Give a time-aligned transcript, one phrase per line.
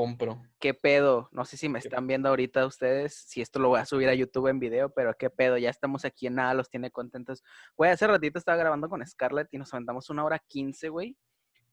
[0.00, 0.42] compro.
[0.58, 1.28] ¿Qué pedo?
[1.30, 4.14] No sé si me están viendo ahorita ustedes, si esto lo voy a subir a
[4.14, 7.42] YouTube en video, pero qué pedo, ya estamos aquí en nada, los tiene contentos.
[7.76, 11.18] Güey, hace ratito estaba grabando con Scarlett y nos aventamos una hora quince, güey.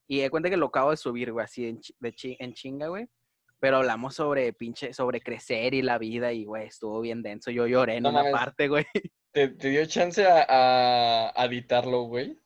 [0.07, 3.07] Y de cuenta que lo acabo de subir, güey, así en, de en chinga, güey.
[3.59, 7.49] Pero hablamos sobre pinche, sobre crecer y la vida y, güey, estuvo bien denso.
[7.49, 8.85] Yo lloré en una parte, güey.
[9.31, 12.37] ¿Te, dio chance a, a editarlo, güey?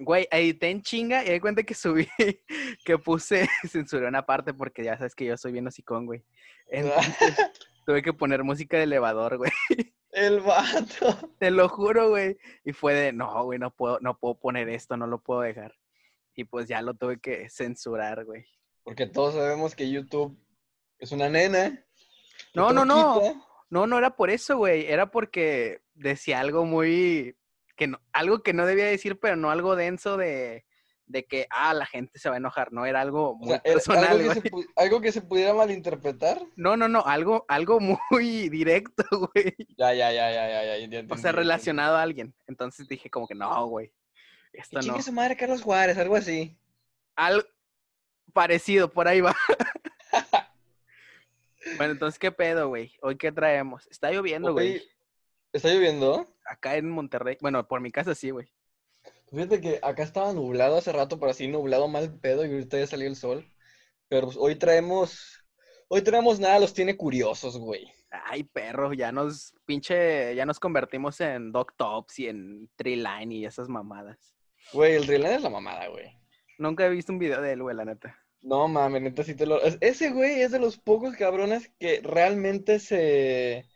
[0.00, 2.08] Güey, edité en chinga y di cuenta que subí,
[2.84, 6.24] que puse, censuré una parte porque ya sabes que yo soy bien hocicón, güey.
[7.86, 9.50] tuve que poner música de elevador, güey.
[10.10, 11.32] El vato.
[11.38, 12.38] Te lo juro, güey.
[12.64, 15.74] Y fue de, no, güey, no puedo, no puedo poner esto, no lo puedo dejar.
[16.34, 18.46] Y pues ya lo tuve que censurar, güey.
[18.84, 20.38] Porque todos sabemos que YouTube
[20.98, 21.84] es una nena.
[22.54, 23.44] No, no, no.
[23.70, 24.86] No, no era por eso, güey.
[24.86, 27.37] Era porque decía algo muy
[27.78, 30.66] que no, algo que no debía decir, pero no algo denso de,
[31.06, 34.20] de que, ah, la gente se va a enojar, no, era algo muy personal.
[34.20, 36.42] Algo que, se, algo que, se, pudiera malinterpretar.
[36.56, 39.54] No, no, no, algo, algo muy directo, güey.
[39.78, 40.86] Ya, ya, ya, ya, ya, ya.
[40.86, 42.34] ya o sea, relacionado a alguien.
[42.46, 43.92] Entonces dije como que no, güey.
[44.52, 45.00] Esto no.
[45.00, 46.58] su madre Carlos Juárez, algo así.
[47.14, 47.46] Algo
[48.32, 49.36] parecido, por ahí va.
[51.76, 52.92] bueno, entonces, ¿qué pedo, güey?
[53.02, 53.86] ¿Hoy qué traemos?
[53.86, 54.82] Está lloviendo, güey.
[55.52, 56.26] ¿Está lloviendo?
[56.44, 57.38] Acá en Monterrey.
[57.40, 58.48] Bueno, por mi casa sí, güey.
[59.30, 62.86] Fíjate que acá estaba nublado hace rato, pero así nublado mal pedo y ahorita ya
[62.86, 63.50] salió el sol.
[64.08, 65.44] Pero pues, hoy traemos.
[65.88, 67.90] Hoy traemos nada, los tiene curiosos, güey.
[68.10, 73.44] Ay, perro, ya nos pinche, ya nos convertimos en Doc Tops y en Line y
[73.46, 74.34] esas mamadas.
[74.72, 76.10] Güey, el Line es la mamada, güey.
[76.58, 78.18] Nunca he visto un video de él, güey, la neta.
[78.42, 79.60] No mames, neta sí te lo.
[79.62, 83.66] Ese güey es de los pocos cabrones que realmente se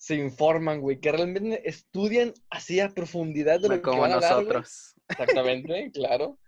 [0.00, 4.94] se informan, güey, que realmente estudian así a profundidad de lo que van a nosotros.
[5.08, 6.38] Exactamente, claro.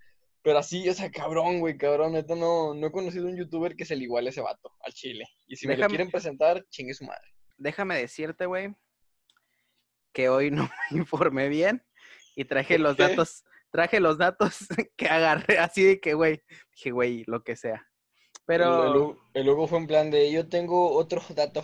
[0.41, 3.85] Pero así, o sea, cabrón, güey, cabrón, neta, no, no he conocido un youtuber que
[3.85, 5.27] se le iguale a ese vato, al chile.
[5.47, 7.29] Y si me lo quieren presentar, chingue su madre.
[7.59, 8.75] Déjame decirte, güey,
[10.15, 11.85] que hoy no me informé bien
[12.35, 14.61] y traje los datos, traje los datos
[14.97, 16.41] que agarré así de que, güey,
[16.75, 17.87] dije, güey, lo que sea.
[18.47, 19.15] Pero...
[19.35, 21.63] El, el, fue en plan de, yo tengo otro dato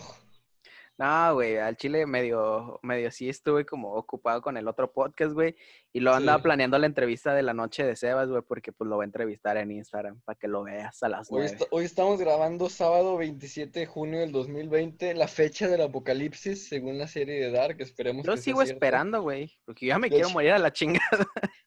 [0.99, 5.55] no, güey, al chile medio, medio sí estuve como ocupado con el otro podcast, güey.
[5.93, 8.97] Y lo andaba planeando la entrevista de la noche de Sebas, güey, porque pues lo
[8.97, 12.69] voy a entrevistar en Instagram para que lo veas a las hoy, hoy estamos grabando
[12.69, 17.77] sábado 27 de junio del 2020, la fecha del apocalipsis, según la serie de Dark.
[17.79, 20.99] Esperemos Yo sigo esperando, güey, porque ya me quiero morir a la chingada.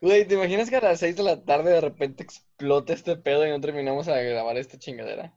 [0.00, 3.46] Güey, ¿te imaginas que a las 6 de la tarde de repente explota este pedo
[3.46, 5.32] y no terminamos a grabar esta chingadera?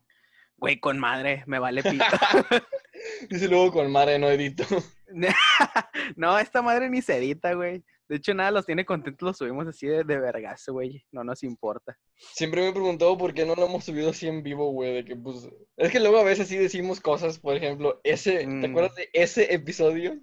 [0.57, 2.07] Güey, con madre, me vale pita.
[3.29, 4.63] Dice luego con madre, no edito.
[6.15, 7.83] no, esta madre ni se edita, güey.
[8.07, 11.03] De hecho, nada, los tiene contentos, los subimos así de, de vergazo, güey.
[11.11, 11.97] No nos importa.
[12.15, 14.93] Siempre me he preguntado por qué no lo hemos subido así en vivo, güey.
[14.93, 15.49] De que, pues.
[15.77, 18.39] Es que luego a veces sí decimos cosas, por ejemplo, ese.
[18.39, 18.65] ¿Te mm.
[18.65, 20.19] acuerdas de ese episodio?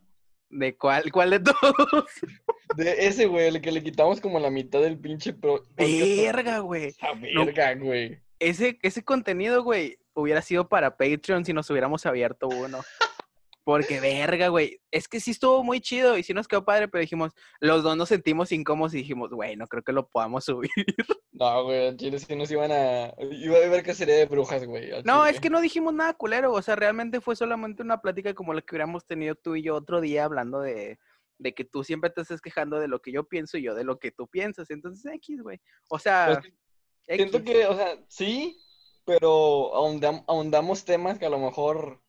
[0.52, 1.10] ¿De cuál?
[1.10, 2.06] ¿Cuál de todos?
[2.76, 5.34] De ese, güey, el que le quitamos como la mitad del pinche.
[5.34, 6.94] Pro verga, güey.
[7.20, 8.18] verga, güey.
[8.38, 12.80] Ese, ese contenido, güey, hubiera sido para Patreon si nos hubiéramos abierto uno.
[13.64, 14.80] Porque verga, güey.
[14.90, 17.96] Es que sí estuvo muy chido y sí nos quedó padre, pero dijimos, los dos
[17.96, 20.70] nos sentimos incómodos y dijimos, güey, no creo que lo podamos subir.
[21.30, 23.14] No, güey, chile sí nos iban a.
[23.30, 24.90] Iba a ver qué sería de brujas, güey.
[25.04, 26.52] No, es que no dijimos nada culero.
[26.52, 29.76] O sea, realmente fue solamente una plática como la que hubiéramos tenido tú y yo
[29.76, 30.98] otro día hablando de,
[31.38, 33.84] de que tú siempre te estás quejando de lo que yo pienso y yo de
[33.84, 34.70] lo que tú piensas.
[34.70, 35.60] Entonces, X, güey.
[35.88, 36.42] O sea.
[37.06, 38.58] siento que, o sea, sí,
[39.04, 39.74] pero
[40.26, 42.02] ahondamos temas que a lo mejor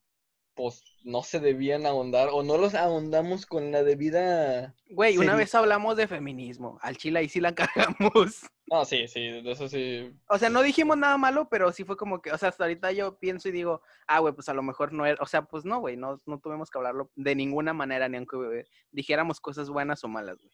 [0.55, 4.75] pues no se debían ahondar o no los ahondamos con la debida.
[4.89, 8.43] Güey, una vez hablamos de feminismo, al chile y sí la cagamos.
[8.67, 10.13] No, sí, sí, de eso sí.
[10.29, 12.91] O sea, no dijimos nada malo, pero sí fue como que, o sea, hasta ahorita
[12.91, 15.65] yo pienso y digo, ah, güey, pues a lo mejor no era, o sea, pues
[15.65, 20.03] no, güey, no, no tuvimos que hablarlo de ninguna manera, ni aunque dijéramos cosas buenas
[20.03, 20.53] o malas, güey.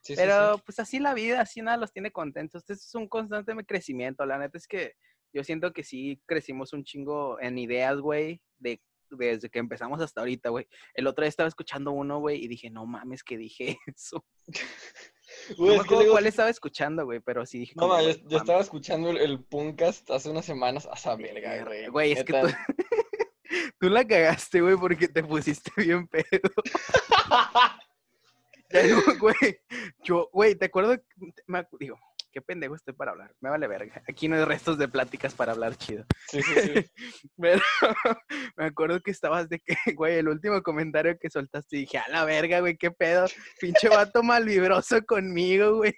[0.00, 2.60] Sí, pero pues así la vida, así nada los tiene contentos.
[2.60, 4.96] Este es un constante crecimiento, la neta es que
[5.34, 10.20] yo siento que sí crecimos un chingo en ideas, güey, de desde que empezamos hasta
[10.20, 10.66] ahorita, güey.
[10.94, 14.24] El otro día estaba escuchando uno, güey, y dije, no mames, que dije eso.
[15.58, 17.74] no me cuál estaba escuchando, güey, pero sí dije.
[17.76, 21.88] No, yo, estaba escuchando el, el, Puncast hace unas semanas a esa verga, güey.
[21.88, 22.46] Güey, es que tú,
[23.80, 26.24] tú la cagaste, güey, porque te pusiste bien pedo.
[29.20, 29.60] güey,
[30.02, 30.96] yo, güey, te acuerdo,
[31.46, 31.98] me, digo,
[32.34, 33.32] qué pendejo estoy para hablar.
[33.40, 34.02] Me vale verga.
[34.08, 36.04] Aquí no hay restos de pláticas para hablar chido.
[36.28, 36.90] Sí, sí, sí.
[37.40, 37.62] Pero
[38.56, 42.24] me acuerdo que estabas de que, güey, el último comentario que soltaste, dije, a la
[42.24, 43.26] verga, güey, qué pedo.
[43.60, 45.94] Pinche vato malvibroso conmigo, güey.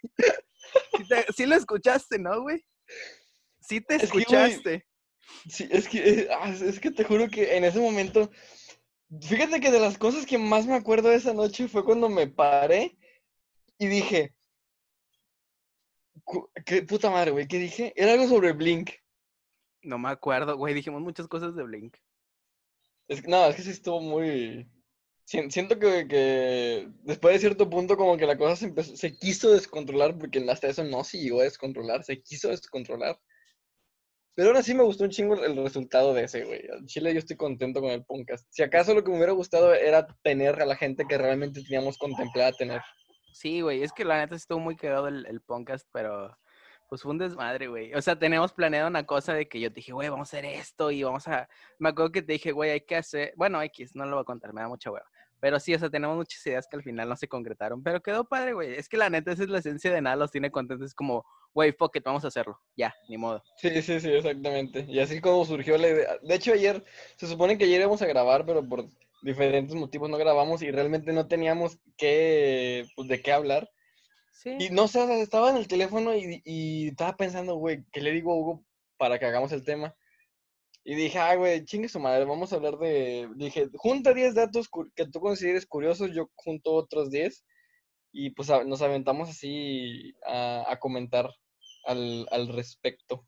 [1.34, 2.62] Sí, lo escuchaste, ¿no, güey?
[3.60, 4.86] Sí te escuchaste.
[5.48, 8.30] Sí, es que, eh, ah, es que te juro que en ese momento,
[9.22, 12.26] fíjate que de las cosas que más me acuerdo de esa noche fue cuando me
[12.26, 12.96] paré
[13.78, 14.35] y dije,
[16.64, 17.92] qué puta madre, güey, ¿qué dije?
[17.96, 18.90] Era algo sobre Blink.
[19.82, 20.74] No me acuerdo, güey.
[20.74, 21.96] Dijimos muchas cosas de Blink.
[23.08, 24.68] Es que, no, es que sí estuvo muy...
[25.24, 29.16] sien- Siento que, que después de cierto punto como que la cosa se empezó, se
[29.16, 33.20] quiso descontrolar, porque hasta eso no se llegó a descontrolar, se quiso descontrolar.
[34.34, 36.60] Pero aún así me gustó un chingo el resultado de ese, güey.
[36.70, 38.46] Al Chile yo estoy contento con el podcast.
[38.50, 41.96] Si acaso lo que me hubiera gustado era tener a la gente que realmente teníamos
[41.96, 42.82] contemplada tener.
[43.36, 43.82] Sí, güey.
[43.82, 46.34] Es que la neta estuvo muy quedado el, podcast, pero
[46.88, 47.92] pues fue un desmadre, güey.
[47.92, 50.46] O sea, teníamos planeado una cosa de que yo te dije, güey, vamos a hacer
[50.46, 51.46] esto y vamos a.
[51.78, 53.34] Me acuerdo que te dije, güey, hay que hacer.
[53.36, 55.06] Bueno, X, no lo voy a contar, me da mucha hueva.
[55.38, 57.82] Pero sí, o sea, tenemos muchas ideas que al final no se concretaron.
[57.82, 58.74] Pero quedó padre, güey.
[58.74, 60.86] Es que la neta, esa es la esencia de nada, los tiene contentos.
[60.86, 62.58] Es como, güey, fuck it, vamos a hacerlo.
[62.74, 63.42] Ya, ni modo.
[63.58, 64.86] Sí, sí, sí, exactamente.
[64.88, 66.16] Y así como surgió la idea.
[66.22, 66.82] De hecho, ayer,
[67.16, 68.88] se supone que ayer íbamos a grabar, pero por
[69.26, 73.68] diferentes motivos no grabamos y realmente no teníamos qué, pues, de qué hablar.
[74.32, 74.56] Sí.
[74.58, 78.00] Y no sé, o sea, estaba en el teléfono y, y estaba pensando, güey, ¿qué
[78.00, 78.64] le digo a Hugo
[78.96, 79.94] para que hagamos el tema?
[80.84, 83.28] Y dije, ah, güey, chingue su madre, vamos a hablar de...
[83.34, 87.44] Dije, junta 10 datos que tú consideres curiosos, yo junto otros 10.
[88.12, 91.28] Y pues nos aventamos así a, a comentar
[91.86, 93.26] al, al respecto.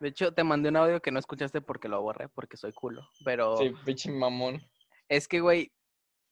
[0.00, 3.02] De hecho, te mandé un audio que no escuchaste porque lo borré, porque soy culo.
[3.24, 4.62] Pero Sí, pinche mamón.
[5.10, 5.72] Es que, güey,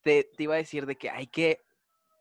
[0.03, 1.61] te, te iba a decir de que hay que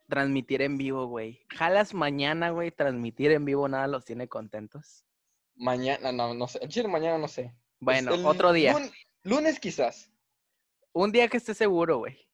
[0.10, 1.46] transmitir en vivo, güey.
[1.50, 5.06] Jalas mañana, güey, transmitir en vivo, nada los tiene contentos.
[5.56, 6.60] Mañana, no, no sé.
[6.68, 7.54] Chile mañana no sé.
[7.80, 8.74] Bueno, el otro día.
[8.74, 8.92] lun-
[9.24, 10.12] lunes quizás.
[10.94, 12.28] Un día que esté seguro, güey.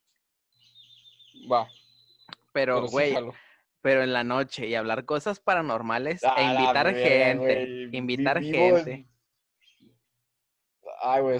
[1.52, 1.68] Va.
[2.54, 3.16] Pero, pero sí güey,
[3.82, 7.90] pero en la noche y hablar cosas paranormales A e invitar verga, gente.
[7.92, 9.08] Invitar vivo gente.
[11.06, 11.38] Ay, güey,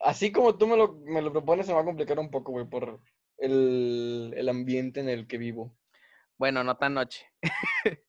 [0.00, 2.52] así como tú me lo, me lo propones, se me va a complicar un poco,
[2.52, 3.00] güey, por
[3.38, 5.74] el, el ambiente en el que vivo.
[6.36, 7.26] Bueno, no tan noche.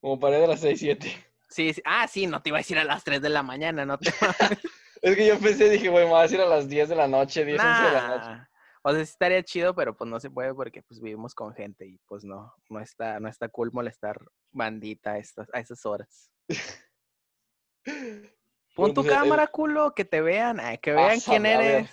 [0.00, 1.26] Como paré de las 6, 7.
[1.50, 1.82] Sí, sí.
[1.84, 4.10] Ah, sí, no te iba a decir a las 3 de la mañana, no te
[5.02, 7.06] Es que yo pensé, dije, güey, me va a decir a las 10 de la
[7.06, 8.48] noche, 10, 11 de la noche.
[8.82, 11.86] O sea, sí estaría chido, pero pues no se puede porque pues vivimos con gente
[11.86, 14.18] y pues no, no está, no está cool molestar
[14.52, 16.30] bandita a estas, a esas horas.
[18.74, 21.90] Pon tu pues, el- cámara, culo, que te vean, ay, que vean quién eres.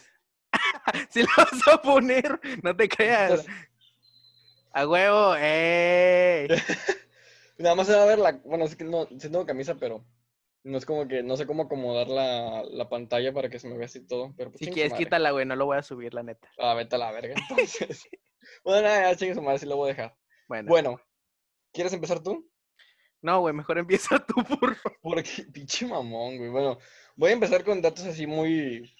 [1.09, 3.45] si lo vas a poner, no te creas.
[4.73, 6.47] A huevo, ¡ey!
[7.57, 8.31] nada más se va a ver la...
[8.43, 10.03] Bueno, es que no, sí tengo camisa, pero
[10.63, 13.77] no es como que, no sé cómo acomodar la, la pantalla para que se me
[13.77, 16.23] vea así todo, pero pues Si quieres, quítala, güey, no lo voy a subir, la
[16.23, 16.49] neta.
[16.57, 18.07] Ah, vete a la verga, entonces.
[18.63, 20.17] bueno, nada, chingue su madre, sí lo voy a dejar.
[20.47, 21.01] Bueno, Bueno,
[21.71, 22.50] ¿quieres empezar tú?
[23.21, 24.97] No, güey, mejor empieza tú, por favor.
[25.01, 26.49] Porque, pinche mamón, güey.
[26.49, 26.77] Bueno,
[27.15, 28.93] voy a empezar con datos así muy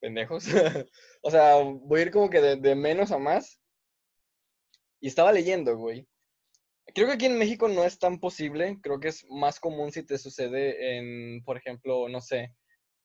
[0.00, 0.44] pendejos.
[1.22, 3.60] o sea, voy a ir como que de, menos a más.
[5.00, 6.06] Y estaba leyendo, güey.
[6.94, 8.78] Creo que aquí en México no es tan posible.
[8.82, 12.54] Creo que es más común si te sucede en, por ejemplo, no sé,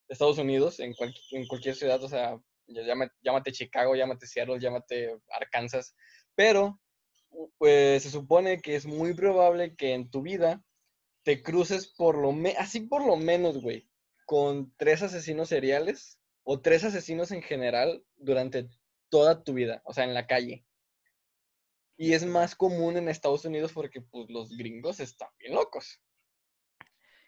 [0.08, 2.04] Estados Unidos, en, cual- en cualquier ciudad.
[2.04, 5.96] O sea, llama- llámate Chicago, llámate Seattle, llámate Arkansas.
[6.36, 6.80] Pero
[7.58, 10.64] pues se supone que es muy probable que en tu vida
[11.24, 13.90] te cruces por lo menos, así por lo menos, güey,
[14.26, 18.70] con tres asesinos seriales o tres asesinos en general durante
[19.10, 20.66] toda tu vida, o sea, en la calle.
[21.98, 26.00] Y es más común en Estados Unidos porque pues los gringos están bien locos.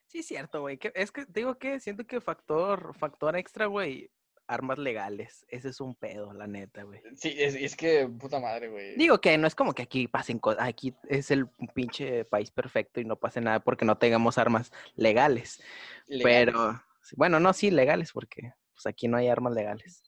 [0.07, 0.79] Sí, cierto, güey.
[0.95, 4.11] Es que digo que siento que factor, factor extra, güey,
[4.49, 5.45] armas legales.
[5.47, 7.01] Ese es un pedo, la neta, güey.
[7.15, 8.97] Sí, es, es que puta madre, güey.
[8.97, 10.67] Digo que no es como que aquí pasen cosas.
[10.67, 15.61] Aquí es el pinche país perfecto y no pase nada porque no tengamos armas legales.
[16.07, 16.23] Legales.
[16.23, 16.83] Pero,
[17.15, 20.03] bueno, no, sí, legales, porque pues aquí no hay armas legales.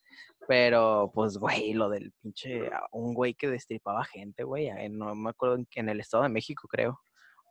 [0.48, 5.64] Pero, pues, güey, lo del pinche, un güey que destripaba gente, güey, no me acuerdo,
[5.76, 7.00] en el Estado de México, creo.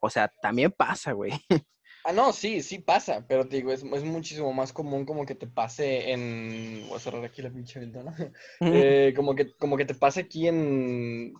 [0.02, 1.30] O sea, también pasa, güey.
[2.04, 5.35] Ah, no, sí, sí pasa, pero te digo, es, es muchísimo más común como que
[5.35, 6.87] te pase en...
[6.88, 8.14] Voy a cerrar aquí la pinche ventana.
[8.73, 11.35] Eh, como, que, como que te pase aquí en...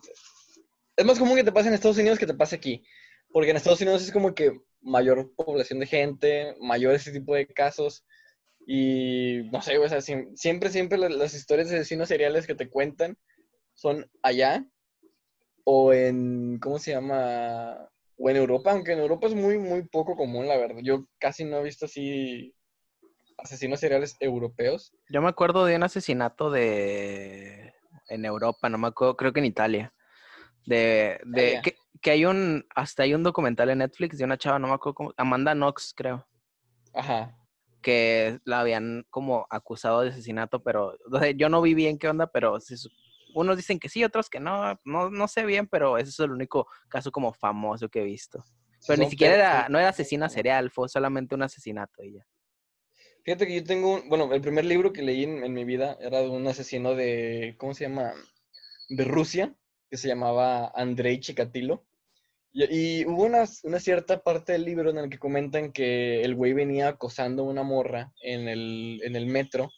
[0.95, 2.83] Es más común que te pase en Estados Unidos que te pase aquí.
[3.31, 7.47] Porque en Estados Unidos es como que mayor población de gente, mayor ese tipo de
[7.47, 8.05] casos.
[8.67, 12.55] Y no sé, o sea, siem- siempre, siempre la- las historias de asesinos seriales que
[12.55, 13.17] te cuentan
[13.75, 14.65] son allá
[15.63, 17.89] o en, ¿cómo se llama?
[18.21, 20.77] O en Europa, aunque en Europa es muy, muy poco común, la verdad.
[20.83, 22.53] Yo casi no he visto así
[23.37, 24.93] asesinos seriales europeos.
[25.09, 27.73] Yo me acuerdo de un asesinato de
[28.09, 29.93] en Europa, no me acuerdo, creo que en Italia.
[30.67, 31.61] De, de Italia.
[31.63, 34.73] que, que hay un, hasta hay un documental en Netflix de una chava, no me
[34.73, 36.27] acuerdo cómo, Amanda Knox, creo.
[36.93, 37.35] Ajá.
[37.81, 42.09] que la habían como acusado de asesinato, pero o sea, yo no vi bien qué
[42.09, 42.77] onda, pero se
[43.33, 46.31] unos dicen que sí, otros que no, no, no sé bien, pero ese es el
[46.31, 48.43] único caso como famoso que he visto.
[48.87, 52.25] Pero ni siquiera era, no era asesina serial, fue solamente un asesinato y ya.
[53.23, 55.97] Fíjate que yo tengo, un- bueno, el primer libro que leí en, en mi vida
[56.01, 58.13] era de un asesino de, ¿cómo se llama?
[58.89, 59.53] De Rusia,
[59.89, 61.85] que se llamaba Andrei Chikatilo.
[62.53, 66.33] Y, y hubo una, una cierta parte del libro en el que comentan que el
[66.35, 69.69] güey venía acosando a una morra en el, en el metro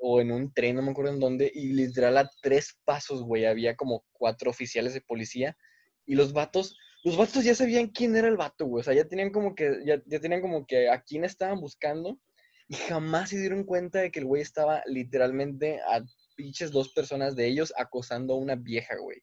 [0.00, 3.44] o en un tren, no me acuerdo en dónde, y literal a tres pasos, güey,
[3.44, 5.56] había como cuatro oficiales de policía
[6.06, 9.06] y los vatos, los vatos ya sabían quién era el vato, güey, o sea, ya
[9.06, 12.18] tenían como que, ya, ya tenían como que a quién estaban buscando
[12.68, 16.02] y jamás se dieron cuenta de que el güey estaba literalmente a
[16.36, 19.22] pinches dos personas de ellos acosando a una vieja, güey.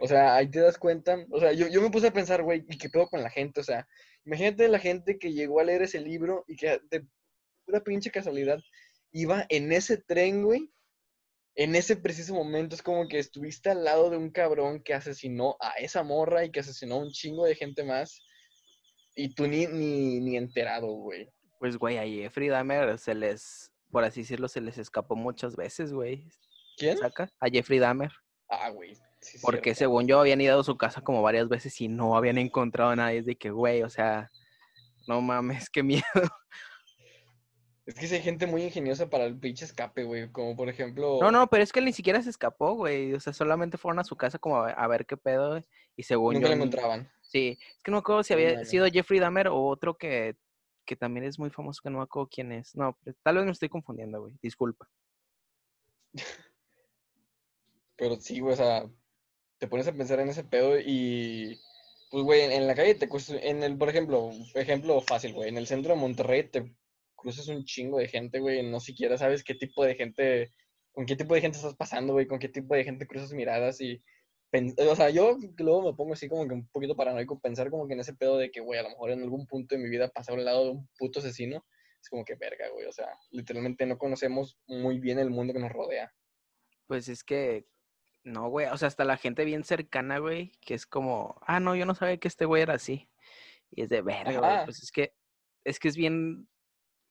[0.00, 1.16] O sea, ahí te das cuenta.
[1.30, 3.60] O sea, yo, yo me puse a pensar, güey, ¿y qué pedo con la gente?
[3.60, 3.88] O sea,
[4.24, 7.06] imagínate la gente que llegó a leer ese libro y que de
[7.64, 8.60] pura pinche casualidad
[9.16, 10.70] iba en ese tren, güey.
[11.54, 15.56] En ese preciso momento es como que estuviste al lado de un cabrón que asesinó
[15.58, 18.20] a esa morra y que asesinó a un chingo de gente más.
[19.14, 21.30] Y tú ni, ni, ni enterado, güey.
[21.58, 25.94] Pues, güey, a Jeffrey Dahmer se les, por así decirlo, se les escapó muchas veces,
[25.94, 26.28] güey.
[26.76, 26.98] ¿Quién?
[26.98, 27.30] ¿Saca?
[27.40, 28.12] A Jeffrey Dahmer.
[28.50, 28.94] Ah, güey.
[29.22, 29.78] sí Porque cierto.
[29.78, 32.96] según yo habían ido a su casa como varias veces y no habían encontrado a
[32.96, 33.20] nadie.
[33.20, 34.30] Es de que, güey, o sea,
[35.08, 36.04] no mames, qué miedo.
[37.86, 40.28] Es que sí hay gente muy ingeniosa para el pinche escape, güey.
[40.32, 41.18] Como por ejemplo.
[41.20, 43.14] No, no, pero es que él ni siquiera se escapó, güey.
[43.14, 45.62] O sea, solamente fueron a su casa como a ver, a ver qué pedo.
[45.96, 46.56] Y según Nunca yo.
[46.56, 47.08] lo encontraban.
[47.22, 50.36] Sí, es que no me acuerdo si No había sido Jeffrey Dahmer o otro que,
[50.84, 52.74] que también es muy famoso, que no me acuerdo quién es.
[52.74, 54.34] No, tal vez me estoy confundiendo, güey.
[54.42, 54.88] Disculpa.
[57.96, 58.90] Pero sí, güey, o sea,
[59.58, 61.60] te pones a pensar en ese pedo y,
[62.10, 65.56] pues, güey, en, la calle te cruzas, en el, por ejemplo, ejemplo fácil, güey, en
[65.56, 66.74] el centro de Monterrey te
[67.16, 70.52] cruzas un chingo de gente, güey, no siquiera sabes qué tipo de gente,
[70.92, 73.80] con qué tipo de gente estás pasando, güey, con qué tipo de gente cruzas miradas
[73.80, 74.02] y,
[74.78, 77.94] o sea, yo luego me pongo así como que un poquito paranoico, pensar como que
[77.94, 80.08] en ese pedo de que, güey, a lo mejor en algún punto de mi vida
[80.08, 81.64] pasar al lado de un puto asesino,
[82.00, 85.58] es como que verga, güey, o sea, literalmente no conocemos muy bien el mundo que
[85.60, 86.12] nos rodea.
[86.86, 87.66] Pues es que,
[88.26, 88.66] no, güey.
[88.66, 91.94] O sea, hasta la gente bien cercana, güey, que es como, ah, no, yo no
[91.94, 93.08] sabía que este güey era así.
[93.70, 94.64] Y es de verga, güey.
[94.64, 95.14] Pues es que,
[95.64, 96.48] es que es bien,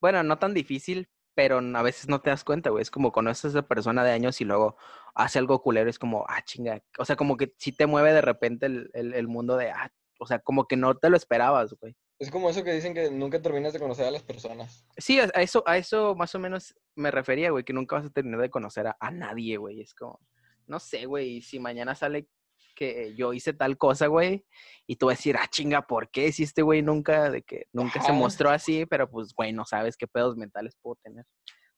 [0.06, 2.84] bueno, no tan difícil, pero a veces no te das cuenta, güey.
[2.84, 4.78] Es como conoces a esa persona de años y luego
[5.16, 6.84] hace algo culero, es como, ah, chinga.
[7.00, 9.92] O sea, como que sí te mueve de repente el, el, el mundo de, ah,
[10.20, 11.96] o sea, como que no te lo esperabas, güey.
[12.20, 14.86] Es como eso que dicen que nunca terminas de conocer a las personas.
[14.96, 18.06] Sí, a a eso, a eso más o menos me refería, güey, que nunca vas
[18.06, 19.82] a terminar de conocer a, a nadie, güey.
[19.82, 20.20] Es como,
[20.68, 22.30] no sé, güey, si mañana sale
[22.76, 24.46] que yo hice tal cosa, güey,
[24.86, 26.32] y tú vas a decir, ah, chinga, ¿por qué?
[26.32, 29.98] Si este güey nunca, de que nunca se mostró así, pero pues, güey, no sabes
[29.98, 31.26] qué pedos mentales puedo tener.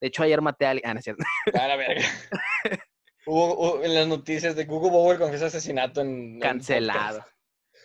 [0.01, 1.23] De hecho, ayer maté a alguien, ah, no es cierto.
[1.53, 2.01] A la verga.
[3.29, 6.39] Hubo, hubo en las noticias de Google Bower confiesa asesinato en.
[6.39, 7.25] Cancelado.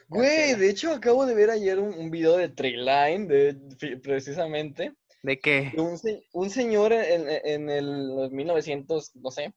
[0.06, 4.92] Güey, de hecho acabo de ver ayer un, un video de Treeline, de, precisamente,
[5.22, 5.72] ¿De qué?
[5.76, 9.52] un, se- un señor en, en el los 1900, no sé,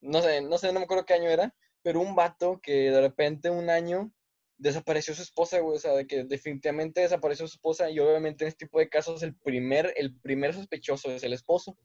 [0.00, 1.52] no sé, no sé, no me acuerdo qué año era,
[1.86, 4.10] pero un vato que de repente un año
[4.58, 8.80] desapareció su esposa, o sea, que definitivamente desapareció su esposa y obviamente en este tipo
[8.80, 11.78] de casos el primer, el primer sospechoso es el esposo.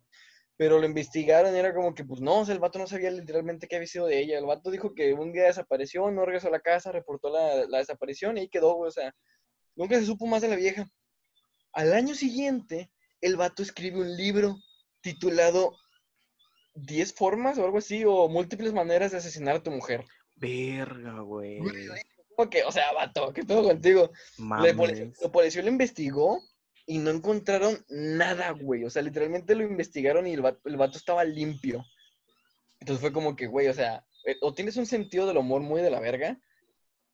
[0.58, 3.76] Pero lo investigaron y era como que, pues no, el vato no sabía literalmente qué
[3.76, 4.40] había sido de ella.
[4.40, 7.78] El vato dijo que un día desapareció, no regresó a la casa, reportó la, la
[7.78, 9.14] desaparición y ahí quedó, güey, o sea,
[9.76, 10.88] nunca se supo más de la vieja.
[11.74, 12.92] Al año siguiente,
[13.22, 14.58] el vato escribe un libro
[15.02, 15.78] titulado
[16.76, 20.06] 10 formas o algo así, o múltiples maneras de asesinar a tu mujer.
[20.36, 21.60] Verga, güey.
[22.36, 24.12] Como que, o sea, vato, ¿qué pedo contigo?
[24.38, 26.42] La policía, la policía lo investigó
[26.86, 28.84] y no encontraron nada, güey.
[28.84, 31.86] O sea, literalmente lo investigaron y el vato, el vato estaba limpio.
[32.80, 35.82] Entonces fue como que, güey, o sea, eh, o tienes un sentido del humor muy
[35.82, 36.40] de la verga,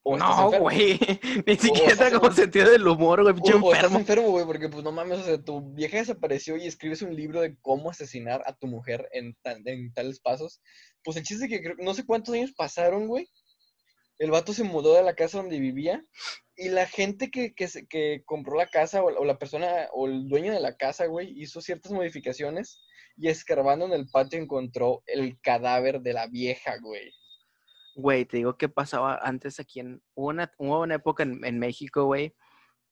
[0.04, 0.64] o No, enfermo.
[0.64, 1.00] güey.
[1.46, 4.00] Ni siquiera como en- sentido del humor, güey, pinche O, o estás enfermo.
[4.00, 7.42] enfermo, güey, porque pues no mames, o sea, tu vieja desapareció y escribes un libro
[7.42, 10.62] de cómo asesinar a tu mujer en, tan- en tales pasos.
[11.04, 13.30] Pues el chiste es que creo- no sé cuántos años pasaron, güey.
[14.20, 16.04] El vato se mudó de la casa donde vivía
[16.56, 20.28] y la gente que, que, que compró la casa o, o la persona o el
[20.28, 22.82] dueño de la casa, güey, hizo ciertas modificaciones
[23.16, 27.12] y escarbando en el patio encontró el cadáver de la vieja, güey.
[27.98, 30.04] Güey, te digo que pasaba antes aquí en...
[30.14, 32.36] Hubo una, hubo una época en, en México, güey,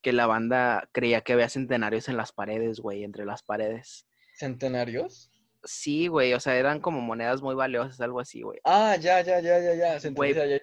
[0.01, 4.07] que la banda creía que había centenarios en las paredes, güey, entre las paredes.
[4.35, 5.31] ¿Centenarios?
[5.63, 8.59] Sí, güey, o sea, eran como monedas muy valiosas, algo así, güey.
[8.63, 9.95] Ah, ya, ya, ya, ya, ya.
[9.99, 10.59] centen- Güey, ya, ya.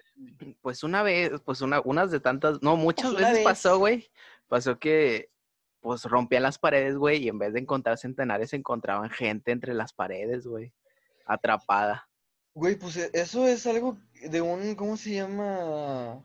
[0.61, 3.43] Pues una vez, pues una, unas de tantas, no, muchas veces vez.
[3.45, 4.09] pasó, güey.
[4.49, 5.29] Pasó que
[5.79, 9.91] pues rompían las paredes, güey, y en vez de encontrar centenares, encontraban gente entre las
[9.93, 10.73] paredes, güey,
[11.25, 12.07] atrapada.
[12.55, 13.97] Güey, pues e- eso es algo
[14.29, 16.23] de un, ¿cómo se llama?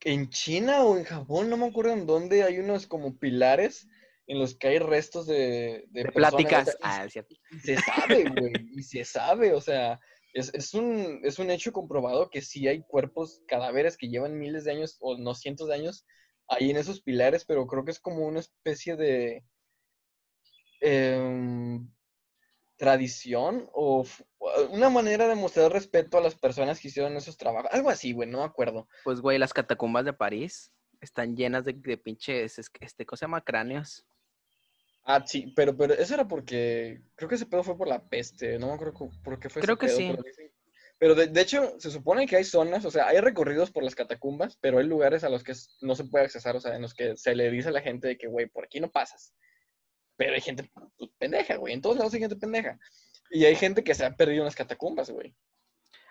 [0.00, 3.88] En China o en Japón, no me acuerdo en dónde, hay unos como pilares
[4.26, 6.68] en los que hay restos de, de De personas, pláticas.
[6.68, 7.34] o sea, y Ah, es cierto.
[7.50, 10.00] Y se sabe, güey, y se sabe, o sea,
[10.32, 14.64] es, es un, es un hecho comprobado que sí hay cuerpos, cadáveres que llevan miles
[14.64, 16.06] de años o no cientos de años
[16.48, 19.44] ahí en esos pilares, pero creo que es como una especie de
[20.80, 21.88] em,
[22.76, 24.04] tradición o
[24.70, 28.28] una manera de mostrar respeto a las personas que hicieron esos trabajos, algo así, güey,
[28.28, 28.88] no me acuerdo.
[29.04, 33.24] Pues, güey, las catacumbas de París están llenas de, de pinches, es- este, ¿cómo se
[33.24, 33.44] llama?
[33.44, 34.06] Cráneos.
[35.04, 38.58] Ah, sí, pero, pero eso era porque, creo que ese pedo fue por la peste,
[38.58, 40.08] no me acuerdo cu- por qué fue ese Creo que pedo, sí.
[40.10, 40.50] pero dicen-
[40.98, 43.94] Pero de, de hecho, se supone que hay zonas, o sea, hay recorridos por las
[43.94, 46.94] catacumbas, pero hay lugares a los que no se puede accesar, o sea, en los
[46.94, 49.34] que se le dice a la gente de que, güey, por aquí no pasas.
[50.16, 52.78] Pero hay gente pues, pendeja, güey, en todos lados hay gente pendeja.
[53.30, 55.34] Y hay gente que se ha perdido en las catacumbas, güey.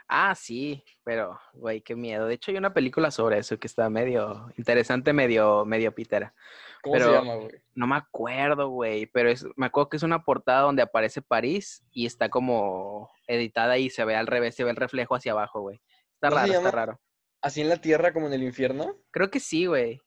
[0.08, 2.28] Ah, sí, pero, güey, qué miedo.
[2.28, 6.36] De hecho, hay una película sobre eso que está medio interesante, medio, medio pitera.
[6.82, 7.62] ¿Cómo se Pero- llama, güey?
[7.76, 11.84] No me acuerdo, güey, pero es, me acuerdo que es una portada donde aparece París
[11.92, 15.62] y está como editada y se ve al revés, se ve el reflejo hacia abajo,
[15.62, 15.82] güey.
[16.16, 17.02] Está ¿No se raro, está raro.
[17.42, 18.98] ¿Así en la tierra como en el infierno?
[19.12, 20.02] Creo que sí, güey.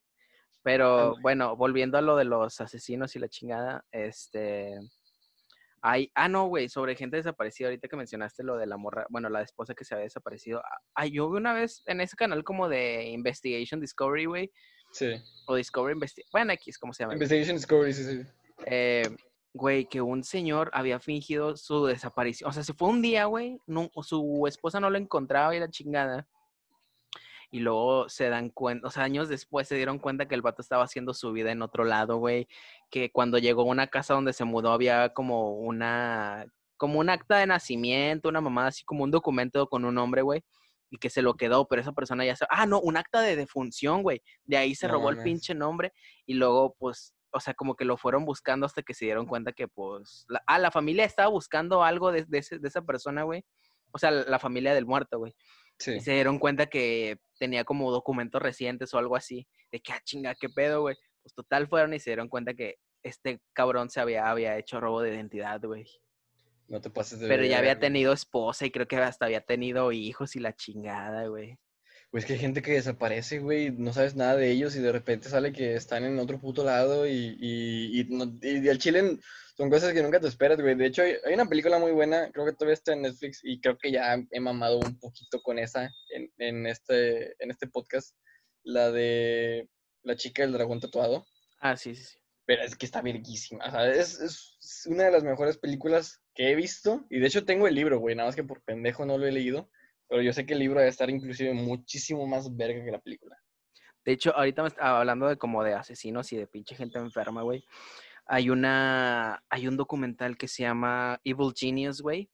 [0.62, 1.22] Pero güey.
[1.22, 4.78] bueno, volviendo a lo de los asesinos y la chingada, este...
[5.82, 9.28] Hay, ah, no, güey, sobre gente desaparecida, ahorita que mencionaste lo de la morra, bueno,
[9.28, 10.62] la esposa que se había desaparecido.
[10.94, 14.52] Ah, yo vi una vez en ese canal como de Investigation Discovery, güey,
[14.90, 15.14] Sí.
[15.46, 17.14] o Discovery Investigation, bueno, X, ¿cómo se llama?
[17.14, 18.22] Investigation Discovery, sí, sí.
[18.66, 19.08] eh,
[19.52, 22.50] güey, que un señor había fingido su desaparición.
[22.50, 25.70] O sea, se fue un día, güey, no, su esposa no lo encontraba y la
[25.70, 26.26] chingada.
[27.50, 30.62] Y luego se dan cuenta, o sea, años después se dieron cuenta que el vato
[30.62, 32.48] estaba haciendo su vida en otro lado, güey.
[32.90, 37.38] Que cuando llegó a una casa donde se mudó había como una, como un acta
[37.38, 40.42] de nacimiento, una mamada así como un documento con un nombre, güey.
[40.90, 42.46] Y que se lo quedó, pero esa persona ya se...
[42.50, 44.22] Ah, no, un acta de defunción, güey.
[44.44, 45.92] De ahí se No robó el pinche nombre
[46.26, 49.52] y luego, pues, o sea, como que lo fueron buscando hasta que se dieron cuenta
[49.52, 53.24] que, pues, la, ah, la familia estaba buscando algo de, de, ese- de esa persona,
[53.24, 53.44] güey.
[53.92, 55.34] O sea, la familia del muerto, güey.
[55.78, 55.92] Sí.
[55.94, 59.46] Y se dieron cuenta que tenía como documentos recientes o algo así.
[59.70, 60.96] De que, ah, chinga, qué pedo, güey.
[61.22, 65.02] Pues total fueron y se dieron cuenta que este cabrón se había, había hecho robo
[65.02, 65.86] de identidad, güey.
[66.68, 69.92] No te pases de Pero ya había tenido esposa y creo que hasta había tenido
[69.92, 71.58] hijos y la chingada, güey.
[72.10, 75.28] Pues que hay gente que desaparece, güey, no sabes nada de ellos y de repente
[75.28, 79.18] sale que están en otro puto lado y, y, y, no- y al chile
[79.56, 80.74] son cosas que nunca te esperas, güey.
[80.76, 83.60] De hecho, hay, hay una película muy buena, creo que todavía está en Netflix y
[83.60, 88.14] creo que ya he mamado un poquito con esa en, en este, en este podcast,
[88.62, 89.68] la de
[90.02, 91.26] La chica del dragón tatuado.
[91.60, 92.18] Ah, sí, sí, sí.
[92.46, 93.66] Pero es que está verguísima.
[93.66, 97.04] O sea, es, es una de las mejores películas que he visto.
[97.10, 98.14] Y de hecho tengo el libro, güey.
[98.14, 99.68] Nada más que por pendejo no lo he leído.
[100.08, 103.36] Pero yo sé que el libro debe estar inclusive muchísimo más verga que la película.
[104.04, 107.42] De hecho, ahorita me está hablando de como de asesinos y de pinche gente enferma,
[107.42, 107.64] güey.
[108.26, 112.30] Hay una, hay un documental que se llama Evil Genius, güey.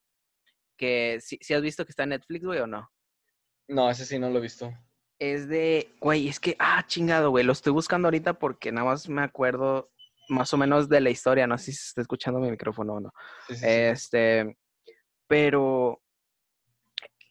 [0.76, 2.90] Que si has visto que está en Netflix, güey, o no.
[3.68, 4.70] No, ese sí no lo he visto.
[5.18, 9.08] Es de, güey, es que, ah, chingado, güey, lo estoy buscando ahorita porque nada más
[9.08, 9.90] me acuerdo
[10.28, 13.00] más o menos de la historia, no sé si se está escuchando mi micrófono o
[13.00, 13.12] no.
[13.46, 13.66] Sí, sí, sí.
[13.66, 14.58] Este,
[15.28, 16.01] pero,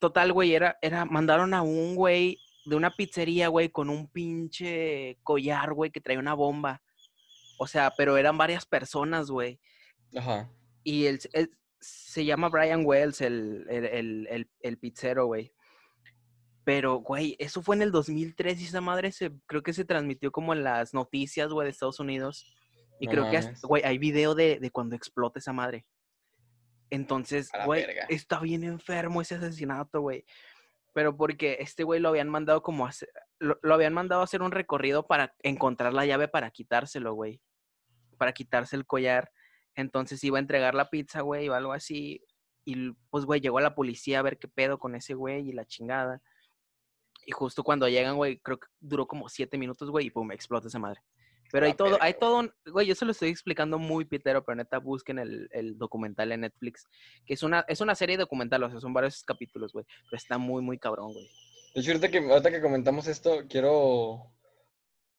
[0.02, 5.18] total, güey, era, era, mandaron a un güey de una pizzería, güey, con un pinche
[5.24, 6.82] collar, güey, que traía una bomba.
[7.58, 9.60] O sea, pero eran varias personas, güey.
[10.16, 10.52] Ajá.
[10.84, 15.52] Y él, él- se llama Brian Wells, el, el, el, el, el pizzero, güey.
[16.64, 20.32] Pero, güey, eso fue en el 2003 y esa madre se, creo que se transmitió
[20.32, 22.46] como en las noticias, güey, de Estados Unidos.
[23.00, 25.86] Y No creo que, hasta- güey, hay video de, de cuando explota esa madre.
[26.91, 30.25] Entonces, A güey, está bien enfermo ese asesinato, güey.
[30.93, 34.25] Pero porque este güey lo habían mandado como a hacer, lo, lo habían mandado a
[34.25, 37.41] hacer un recorrido para encontrar la llave para quitárselo, güey.
[38.17, 39.32] Para quitarse el collar.
[39.73, 42.21] Entonces iba a entregar la pizza, güey, o algo así.
[42.65, 45.65] Y pues, güey, llegó la policía a ver qué pedo con ese güey y la
[45.65, 46.21] chingada.
[47.25, 50.67] Y justo cuando llegan, güey, creo que duró como siete minutos, güey, y pum, explota
[50.67, 51.01] esa madre.
[51.52, 54.56] Pero hay todo, hay todo, un- güey, yo se lo estoy explicando muy pitero, pero
[54.56, 56.88] neta, busquen el, el documental en Netflix,
[57.26, 60.38] que es una, es una serie documental, o sea, son varios capítulos, güey, pero está
[60.38, 61.28] muy, muy cabrón, güey.
[61.74, 64.32] De hecho, ahorita que, ahorita que comentamos esto, quiero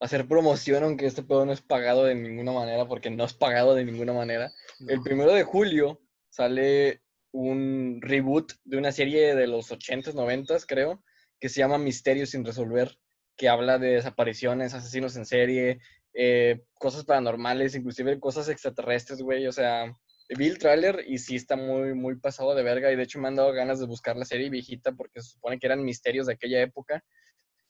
[0.00, 3.74] hacer promoción, aunque este pedo no es pagado de ninguna manera, porque no es pagado
[3.74, 4.50] de ninguna manera.
[4.88, 11.02] El primero de julio sale un reboot de una serie de los 80s, 90s, creo,
[11.40, 12.98] que se llama Misterios sin resolver,
[13.36, 15.80] que habla de desapariciones, asesinos en serie,
[16.14, 19.46] eh, cosas paranormales, inclusive cosas extraterrestres, güey.
[19.46, 19.96] O sea,
[20.28, 22.92] vi el tráiler y sí está muy, muy pasado de verga.
[22.92, 25.58] Y de hecho me han dado ganas de buscar la serie viejita porque se supone
[25.58, 27.04] que eran misterios de aquella época.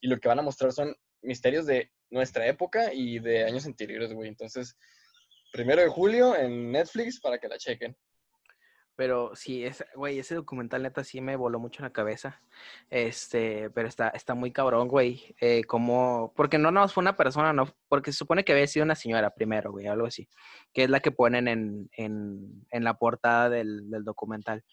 [0.01, 4.13] Y lo que van a mostrar son misterios de nuestra época y de años anteriores,
[4.13, 4.29] güey.
[4.29, 4.77] Entonces,
[5.51, 7.95] primero de julio en Netflix para que la chequen.
[8.95, 12.41] Pero sí, es, güey, ese documental neta sí me voló mucho en la cabeza.
[12.89, 15.35] Este, pero está, está muy cabrón, güey.
[15.41, 18.83] Eh, como, porque no nos fue una persona, no, porque se supone que había sido
[18.85, 20.29] una señora primero, güey, algo así.
[20.73, 24.63] Que es la que ponen en, en, en la portada del, del documental.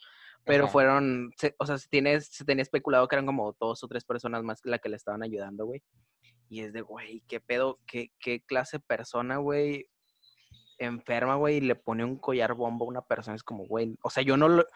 [0.45, 0.73] Pero Ajá.
[0.73, 4.05] fueron, se- o sea, se, tiene, se tenía especulado que eran como dos o tres
[4.05, 5.83] personas más que la que le estaban ayudando, güey.
[6.49, 9.89] Y es de, güey, qué pedo, qué, qué clase de persona, güey,
[10.81, 13.37] enferma, güey, y le pone un collar bomba a una persona.
[13.37, 14.67] Es como, güey, o sea, yo no lo,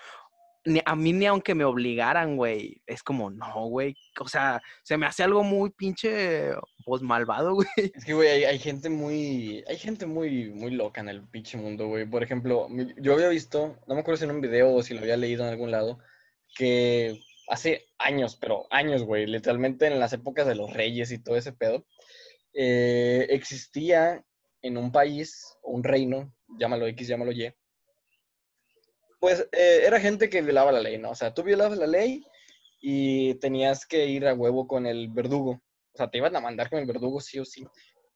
[0.67, 4.97] ni a mí ni aunque me obligaran, güey, es como, no, güey, o sea, se
[4.97, 6.53] me hace algo muy pinche,
[6.85, 7.67] pues, malvado, güey.
[7.77, 11.89] Es que, güey, hay, gente muy, hay gente muy, muy loca en el pinche mundo,
[11.89, 12.07] güey.
[12.07, 15.01] Por ejemplo, yo había visto, no me acuerdo si en un video o si lo
[15.01, 15.99] había leído en algún lado,
[16.57, 21.37] que hace años, pero años, güey, literalmente en las épocas de los reyes y todo
[21.37, 21.87] ese pedo,
[22.55, 24.25] eh, existía
[24.65, 27.53] en un país, o un reino, llámalo X, llámalo Y,
[29.21, 31.11] pues eh, era gente que violaba la ley, ¿no?
[31.11, 32.23] O sea, tú violabas la ley
[32.81, 35.53] y tenías que ir a huevo con el verdugo.
[35.53, 37.67] O sea, te iban a mandar con el verdugo sí o sí.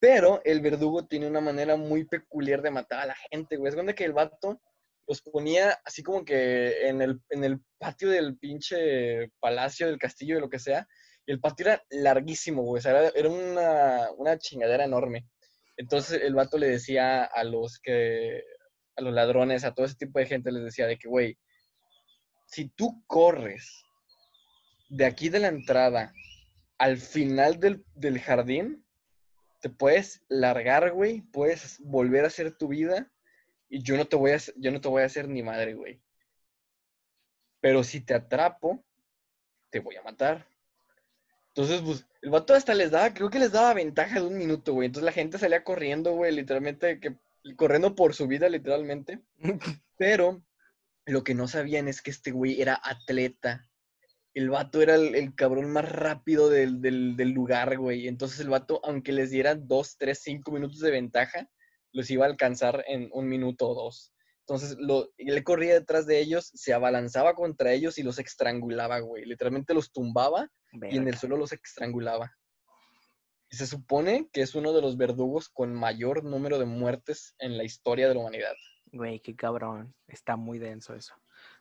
[0.01, 3.71] Pero el verdugo tiene una manera muy peculiar de matar a la gente, güey.
[3.71, 4.61] Es donde que el vato
[5.07, 10.35] los ponía así como que en el, en el patio del pinche palacio, del castillo,
[10.35, 10.87] de lo que sea.
[11.27, 12.81] Y el patio era larguísimo, güey.
[12.81, 15.27] O sea, era, era una, una chingadera enorme.
[15.79, 18.43] Entonces el vato le decía a los que,
[18.97, 21.39] a los ladrones, a todo ese tipo de gente, les decía de que, güey,
[22.47, 23.85] si tú corres
[24.91, 26.13] de aquí de la entrada
[26.79, 28.85] al final del, del jardín,
[29.61, 33.13] te puedes largar, güey, puedes volver a hacer tu vida
[33.69, 36.03] y yo no te voy a, yo no te voy a hacer ni madre, güey.
[37.61, 38.85] Pero si te atrapo,
[39.71, 40.45] te voy a matar.
[41.59, 44.75] Entonces, pues, el vato hasta les daba, creo que les daba ventaja de un minuto,
[44.75, 44.87] güey.
[44.87, 47.17] Entonces la gente salía corriendo, güey, literalmente, que,
[47.57, 49.21] corriendo por su vida, literalmente.
[49.99, 50.43] Pero
[51.07, 53.69] lo que no sabían es que este güey era atleta.
[54.35, 58.07] El vato era el, el cabrón más rápido del, del- del lugar, güey.
[58.07, 61.51] Entonces el vato, aunque les dieran dos, tres, cinco minutos de ventaja,
[61.93, 64.13] los iba a alcanzar en un minuto o dos.
[64.49, 69.27] Entonces lo, él corría detrás de ellos, se abalanzaba contra ellos y los estrangulaba, güey.
[69.27, 72.33] Literalmente los tumbaba y en el suelo los estrangulaba.
[73.51, 77.59] Y se supone que es uno de los verdugos con mayor número de muertes en
[77.59, 78.55] la historia de la humanidad.
[78.87, 79.95] Güey, qué cabrón.
[80.07, 81.15] Está muy denso eso.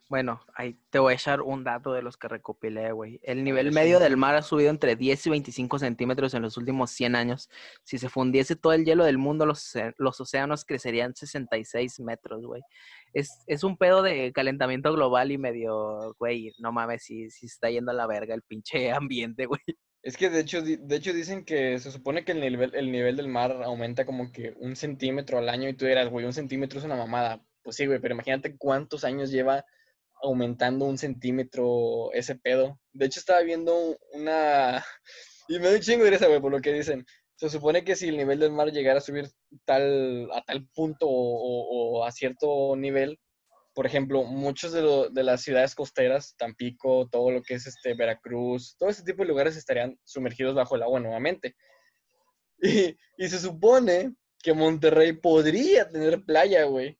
[0.10, 3.20] Bueno, ahí te voy a echar un dato de los que recopilé, güey.
[3.24, 6.92] El nivel medio del mar ha subido entre 10 y 25 centímetros en los últimos
[6.92, 7.50] 100 años.
[7.84, 12.62] Si se fundiese todo el hielo del mundo, los, los océanos crecerían 66 metros, güey.
[13.14, 17.70] Es, es un pedo de calentamiento global y medio, güey, no mames, si, si está
[17.70, 19.60] yendo a la verga el pinche ambiente, güey.
[20.04, 23.18] Es que de hecho, de hecho dicen que se supone que el nivel, el nivel
[23.18, 26.80] del mar aumenta como que un centímetro al año y tú dirás, güey, un centímetro
[26.80, 27.44] es una mamada.
[27.62, 29.66] Pues sí, güey, pero imagínate cuántos años lleva
[30.22, 32.80] aumentando un centímetro ese pedo.
[32.94, 34.84] De hecho, estaba viendo una...
[35.50, 37.06] Y me un chingo de risa, güey, por lo que dicen.
[37.38, 39.30] Se supone que si el nivel del mar llegara a subir
[39.64, 43.18] tal, a tal punto o, a cierto nivel,
[43.74, 44.24] por ejemplo,
[44.82, 49.24] lo- de las ciudades costeras, Tampico, todo lo que es este Veracruz, todo ese tipo
[49.24, 51.56] de lugares estarían sumergidos bajo el agua nuevamente.
[52.60, 56.98] Y, y se supone que Monterrey podría tener playa, güey.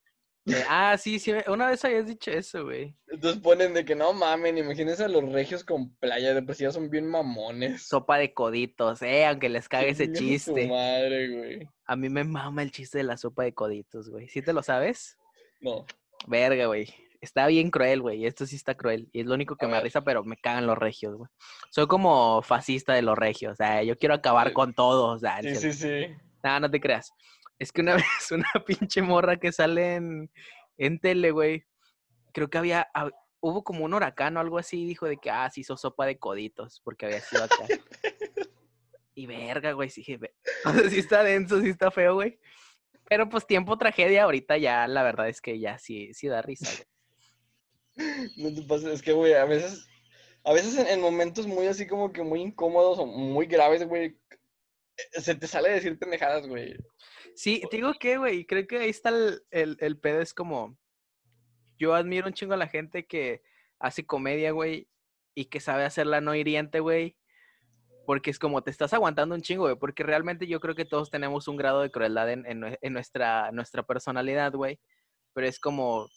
[0.70, 2.96] Ah, sí, sí, una vez habías dicho eso, güey.
[3.10, 6.64] Entonces ponen de que no mamen, imagínense a los regios con playa, de por sí
[6.64, 7.84] ya son bien mamones.
[7.88, 10.68] Sopa de coditos, eh, aunque les cague ese chiste.
[10.68, 11.70] madre, güey.
[11.86, 14.28] A mí me mama el chiste de la sopa de coditos, güey.
[14.30, 15.18] ¿Sí te lo sabes?
[15.62, 15.86] No.
[16.28, 16.94] Verga, güey.
[17.20, 18.26] Está bien cruel, güey.
[18.26, 19.10] Esto sí está cruel.
[19.12, 21.30] Y es lo único que A me risa, pero me cagan los regios, güey.
[21.72, 23.54] Soy como fascista de los regios.
[23.54, 24.54] O sea, yo quiero acabar Sí.
[24.54, 25.08] con todo.
[25.08, 26.06] O sea, Sí, sí, sí.
[26.44, 27.12] Nada, no te creas.
[27.60, 30.32] Es que una vez una pinche morra que sale en,
[30.78, 31.66] en tele, güey.
[32.34, 34.86] Creo que había, hab- hubo como un huracán o algo así.
[34.86, 36.82] Dijo de que, ah, sí hizo sopa de coditos.
[36.84, 37.66] Porque había sido acá.
[39.16, 39.90] y verga, güey.
[39.90, 40.20] Sí, dije,
[40.66, 42.40] o sea, sí está denso, sí está feo, güey.
[43.10, 46.70] Pero pues tiempo tragedia, ahorita ya la verdad es que ya sí, sí da risa,
[47.96, 48.08] güey.
[48.38, 49.88] No te pases, es que, güey, a veces,
[50.44, 54.20] a veces en, en momentos muy así como que muy incómodos o muy graves, güey,
[55.14, 56.76] eh, se te sale decir pendejadas, güey.
[57.38, 60.78] Sí, te digo que, güey, creo que ahí está el, el, el pedo, es como,
[61.80, 63.42] yo admiro un chingo a la gente que
[63.80, 64.90] hace comedia, güey,
[65.36, 67.16] y que sabe hacerla no hiriente, güey,
[68.06, 69.76] Porque es como te estás aguantando un chingo, güey.
[69.78, 72.94] Porque realmente yo creo que todos tenemos un grado de crueldad en, en nue- en
[72.94, 74.80] nuestra, nuestra personalidad, güey.
[75.34, 76.08] Pero es como,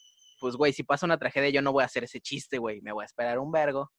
[0.40, 2.80] pues, güey, si pasa una tragedia, yo no voy a hacer ese chiste, güey.
[2.82, 3.92] Me voy a esperar un vergo.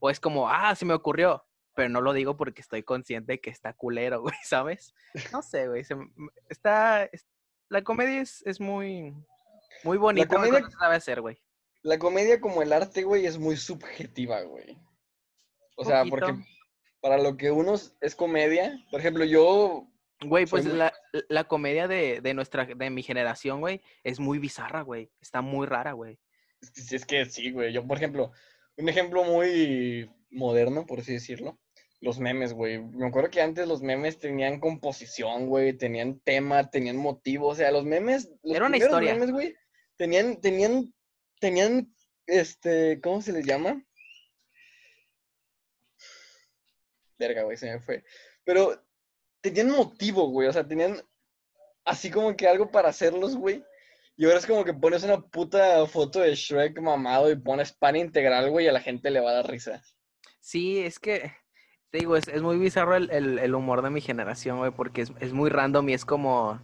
[0.00, 1.44] O es como, ah, se me ocurrió.
[1.78, 4.92] Pero no lo digo porque estoy consciente que está culero, güey, ¿sabes?
[5.32, 5.84] No sé, güey.
[5.84, 5.94] se
[6.48, 7.04] está.
[7.04, 7.24] es-
[7.68, 9.14] la comedia es, es muy.
[9.84, 11.40] Muy bonita, güey, comedia- se sabe hacer, güey.
[11.82, 14.76] La comedia como el arte, güey, es muy subjetiva, güey.
[15.76, 16.34] O sea, porque
[17.00, 19.86] para lo que uno es- comedia, por ejemplo, yo,
[20.20, 20.92] Güey, pues muy- la,
[21.28, 25.12] la comedia de, de nuestra, de mi generación, güey, es muy bizarra, güey.
[25.20, 26.18] Está muy rara, güey.
[26.60, 28.32] si es que sí, güey, yo, por ejemplo,
[28.76, 31.56] un ejemplo muy moderno, por así decirlo,
[32.00, 32.78] los memes, güey.
[32.78, 37.70] Me acuerdo que antes los memes tenían composición, güey, tenían tema, tenían motivo, o sea,
[37.70, 39.14] los memes, los Era una historia.
[39.14, 39.56] memes, güey,
[39.96, 40.94] tenían, tenían,
[41.40, 41.92] tenían,
[42.26, 43.84] este, ¿cómo se les llama?
[47.18, 48.04] Verga, güey, se me fue.
[48.44, 48.80] Pero
[49.40, 51.02] tenían motivo, güey, o sea, tenían
[51.84, 53.64] así como que algo para hacerlos, güey.
[54.16, 57.96] Y ahora es como que pones una puta foto de Shrek mamado y pones pan
[57.96, 59.82] integral, güey, y a la gente le va a dar risa.
[60.40, 61.32] Sí, es que,
[61.90, 65.12] te digo, es, es muy bizarro el, el- humor de mi generación, güey, porque es,
[65.20, 66.60] es muy random y es como,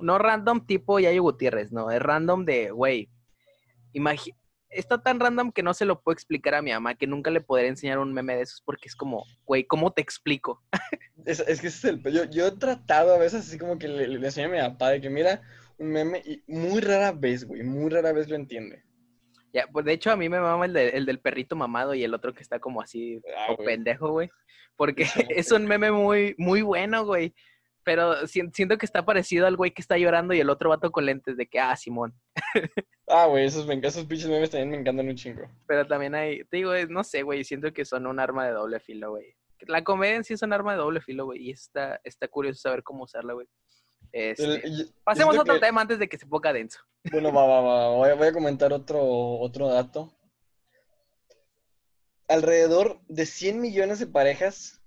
[0.00, 3.10] no random tipo Yayo Gutiérrez, no, es random de, güey,
[4.70, 7.40] está tan random que no se lo puedo explicar a mi mamá, que nunca le
[7.40, 10.62] podré enseñar un meme de esos porque es como, güey, ¿cómo te explico?
[11.24, 12.02] Es, es que ese es el...
[12.12, 14.90] Yo, yo he tratado a veces así como que le, le enseño a mi papá
[14.90, 15.42] de que mira
[15.78, 18.84] un meme y muy rara vez, güey, muy rara vez lo entiende.
[19.58, 22.04] Ya, pues de hecho a mí me mama el, de- el del perrito mamado y
[22.04, 23.66] el otro que está como así, Ah, o güey.
[23.66, 24.30] pendejo, güey.
[24.76, 25.02] Porque
[25.36, 27.34] es un meme muy, muy bueno, güey.
[27.84, 30.90] Pero si- siento que está parecido al güey que está llorando y el otro vato
[30.92, 32.14] con lentes de que, ah, Simón.
[33.10, 35.40] Ah, güey, esos, esos pinches memes también me encantan un chingo.
[35.66, 38.80] Pero también hay, te digo, no sé, güey, siento que son un arma de doble
[38.80, 39.34] filo, güey.
[39.66, 41.40] La comedia en sí es un arma de doble filo, güey.
[41.48, 43.46] Y está, está curioso saber cómo usarla, güey.
[44.12, 46.80] Este, El- pasemos a otro que- tema antes de que se ponga denso.
[47.10, 47.88] Bueno, va, va, va.
[47.90, 50.12] Voy a, voy a comentar otro, otro dato.
[52.28, 54.82] Alrededor de 100 millones de parejas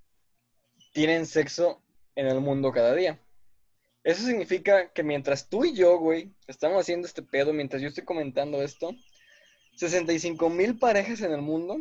[0.93, 1.81] tienen sexo
[2.15, 3.19] en el mundo cada día.
[4.03, 8.03] Eso significa que mientras tú y yo, güey, estamos haciendo este pedo, mientras yo estoy
[8.03, 8.91] comentando esto,
[9.75, 11.77] 65 mil parejas en el mundo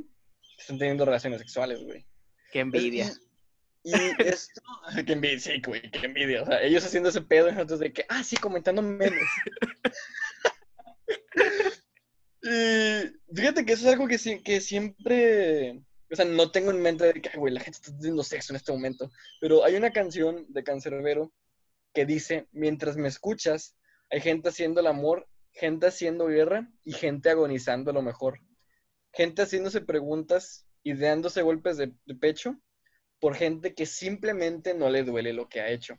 [0.59, 2.05] están teniendo relaciones sexuales, güey.
[2.53, 3.07] Qué envidia.
[3.07, 3.30] Y,
[3.83, 4.61] y esto,
[5.07, 6.43] qué envidia, sí, güey, qué envidia.
[6.43, 9.29] O sea, ellos haciendo ese pedo y nosotros de que, ah, sí, comentando memes.
[12.43, 17.13] y fíjate que eso es algo que, que siempre, o sea, no tengo en mente
[17.13, 19.11] de que, "Ay, güey, la gente está teniendo sexo en este momento.
[19.41, 21.33] Pero hay una canción de Cancerbero
[21.95, 23.77] que dice, mientras me escuchas,
[24.11, 28.41] hay gente haciendo el amor, gente haciendo guerra y gente agonizando a lo mejor.
[29.13, 32.61] Gente haciéndose preguntas y dándose golpes de pecho
[33.21, 35.99] por gente que simplemente no le duele lo que ha hecho.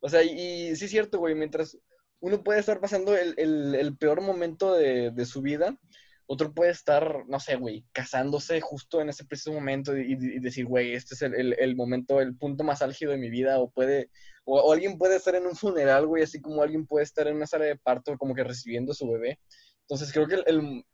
[0.00, 1.78] O sea, y, sí es cierto, güey, mientras
[2.20, 5.78] uno puede estar pasando el, el- peor momento de, de su vida,
[6.26, 10.94] otro puede estar, no sé, güey, casándose justo en ese preciso momento y, decir, güey,
[10.94, 14.10] este es el, el- momento, el punto más álgido de mi vida, o puede,
[14.44, 17.46] o, alguien puede estar en un funeral, güey, así como alguien puede estar en una
[17.46, 19.38] sala de parto, como que recibiendo su bebé.
[19.82, 20.42] Entonces creo que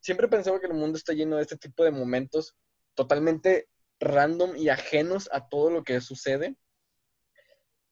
[0.00, 2.56] siempre he pensado que el mundo está lleno de este tipo de momentos
[2.94, 3.68] totalmente
[4.00, 6.56] random y ajenos a todo lo que sucede.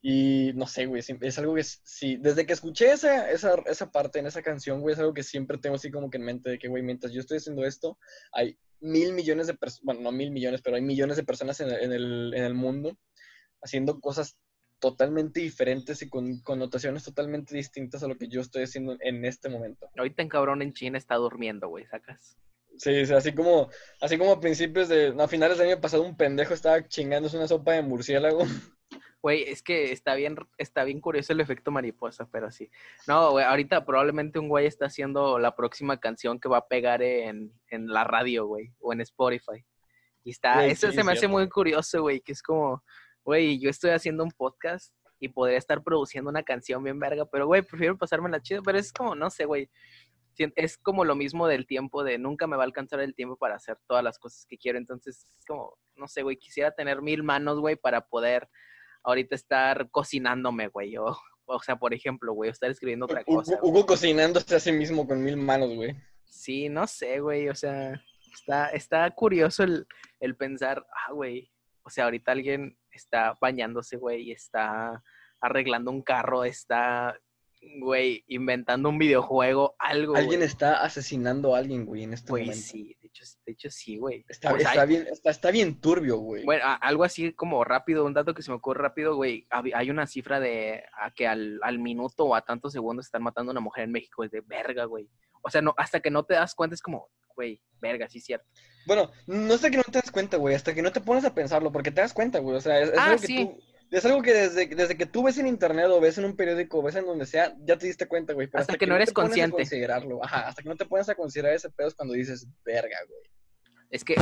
[0.00, 4.20] Y no sé, güey, es algo que sí, desde que escuché esa, esa, esa parte
[4.20, 6.58] en esa canción, güey, es algo que siempre tengo así como que en mente de
[6.58, 7.98] que, güey, mientras yo estoy haciendo esto,
[8.32, 11.70] hay mil millones de personas, bueno, no mil millones, pero hay millones de personas en
[11.70, 12.96] el, en el, en el mundo
[13.60, 14.38] haciendo cosas
[14.78, 19.48] totalmente diferentes y con connotaciones totalmente distintas a lo que yo estoy haciendo en este
[19.48, 19.90] momento.
[19.96, 22.38] Ahorita en cabrón en China está durmiendo, güey, sacas.
[22.78, 23.68] Sí, sí, así como,
[24.00, 27.48] así como a principios de, a finales del año pasado un pendejo estaba chingándose una
[27.48, 28.44] sopa de murciélago.
[29.20, 32.70] Güey, es que está bien, está bien curioso el efecto mariposa, pero sí.
[33.08, 37.02] No, güey, ahorita probablemente un güey está haciendo la próxima canción que va a pegar
[37.02, 39.64] en, en la radio, güey, o en Spotify.
[40.22, 42.84] Y está, eso sí, se me hace muy curioso, güey, que es como,
[43.24, 47.46] güey, yo estoy haciendo un podcast y podría estar produciendo una canción bien verga, pero,
[47.46, 49.68] güey, prefiero pasármela chido, pero es como, no sé, güey.
[50.56, 53.56] Es como lo mismo del tiempo, de nunca me va a alcanzar el tiempo para
[53.56, 54.78] hacer todas las cosas que quiero.
[54.78, 58.48] Entonces, es como, no sé, güey, quisiera tener mil manos, güey, para poder
[59.02, 60.96] ahorita estar cocinándome, güey.
[60.96, 63.58] O, o sea, por ejemplo, güey, estar escribiendo otra Hugo, cosa.
[63.58, 63.70] güey.
[63.70, 65.96] Hugo cocinándose a sí mismo con mil manos, güey.
[66.24, 67.48] Sí, no sé, güey.
[67.48, 68.00] O sea,
[68.32, 69.86] está, está curioso el,
[70.20, 71.50] el pensar, ah, güey.
[71.82, 75.02] O sea, ahorita alguien está bañándose, güey, y está
[75.40, 77.18] arreglando un carro, está,
[77.80, 80.16] güey, inventando un videojuego, algo.
[80.16, 80.46] Alguien güey.
[80.48, 82.62] está asesinando a alguien, güey, en este Güey, momento.
[82.66, 84.24] sí, de hecho de hecho sí, güey.
[84.28, 86.44] Está, sea, está bien, está, está bien turbio, güey.
[86.44, 89.46] Bueno, a- algo así como rápido, un dato que se me ocurre rápido, güey.
[89.74, 93.50] Hay una cifra de a que al, al minuto o a tantos segundos están matando
[93.50, 94.24] a una mujer en México.
[94.24, 95.08] Es de verga, güey.
[95.42, 98.24] O sea, no, hasta que no te das cuenta es como, güey, verga, sí es
[98.24, 98.46] cierto.
[98.86, 101.34] Bueno, no hasta que no te das cuenta, güey, hasta que no te pones a
[101.34, 102.56] pensarlo, porque te das cuenta, güey.
[102.56, 103.44] O sea, es, es Ah, algo que sí.
[103.44, 103.60] tú.
[103.90, 106.78] Es algo que desde, desde que tú ves en internet o ves en un periódico
[106.78, 108.46] o ves en donde sea, ya te diste cuenta, güey.
[108.46, 109.56] pero Hasta que no eres te pones a consciente.
[109.56, 112.98] considerarlo, ajá, hasta que no te pones a considerar ese pedo es cuando dices, verga,
[113.08, 113.22] güey.
[113.90, 114.16] Es que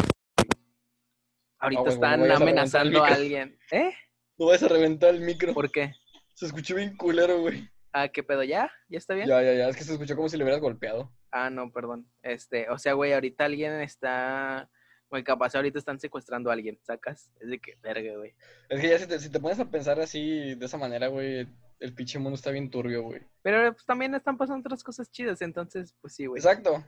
[1.59, 3.59] ahorita Ah, están amenazando a alguien.
[3.73, 3.93] ¿Eh?
[4.39, 5.53] No vas a reventar el micro.
[5.55, 5.93] ¿Por qué?
[6.35, 7.69] Se escuchó bien culero, güey.
[7.93, 8.45] Ah, ¿qué pedo?
[8.45, 8.71] ¿Ya?
[8.89, 9.27] ¿Ya está bien?
[9.27, 9.69] Ya, ya, ya.
[9.69, 11.11] Es que se escuchó como si le hubieras golpeado.
[11.33, 12.09] Ah, no, perdón.
[12.23, 14.71] Este, o sea, güey, ahorita alguien está,
[15.11, 17.31] güey, capaz ahorita están secuestrando a alguien, ¿sacas?
[17.41, 18.35] Es de que, verga, güey.
[18.69, 21.47] Es que ya si te, si te pones a pensar así, de esa manera, güey,
[21.79, 23.23] el pinche mundo está bien turbio, güey.
[23.43, 26.41] Pero pues, también están pasando otras cosas chidas, entonces, pues sí, güey.
[26.41, 26.85] Exacto.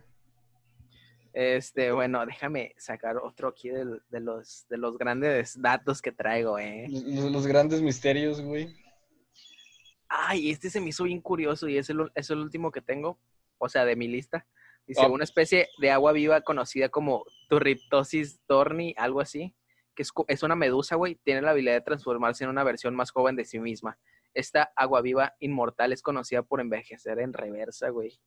[1.32, 3.84] Este, bueno, déjame sacar otro aquí de,
[4.20, 6.86] los, de los grandes datos que traigo, ¿eh?
[6.88, 8.74] Los- los grandes misterios, güey.
[10.08, 13.20] Ay, este se me hizo bien curioso y es el, es el último que tengo,
[13.58, 14.46] o sea, de mi lista.
[14.88, 15.08] Dice, Ah.
[15.08, 19.54] una especie de agua viva conocida como Turritopsis dorni, algo así,
[19.94, 23.10] que es, es una medusa, güey, tiene la habilidad de transformarse en una versión más
[23.10, 23.98] joven de sí misma.
[24.34, 28.18] Esta agua viva inmortal es conocida por envejecer en reversa, güey.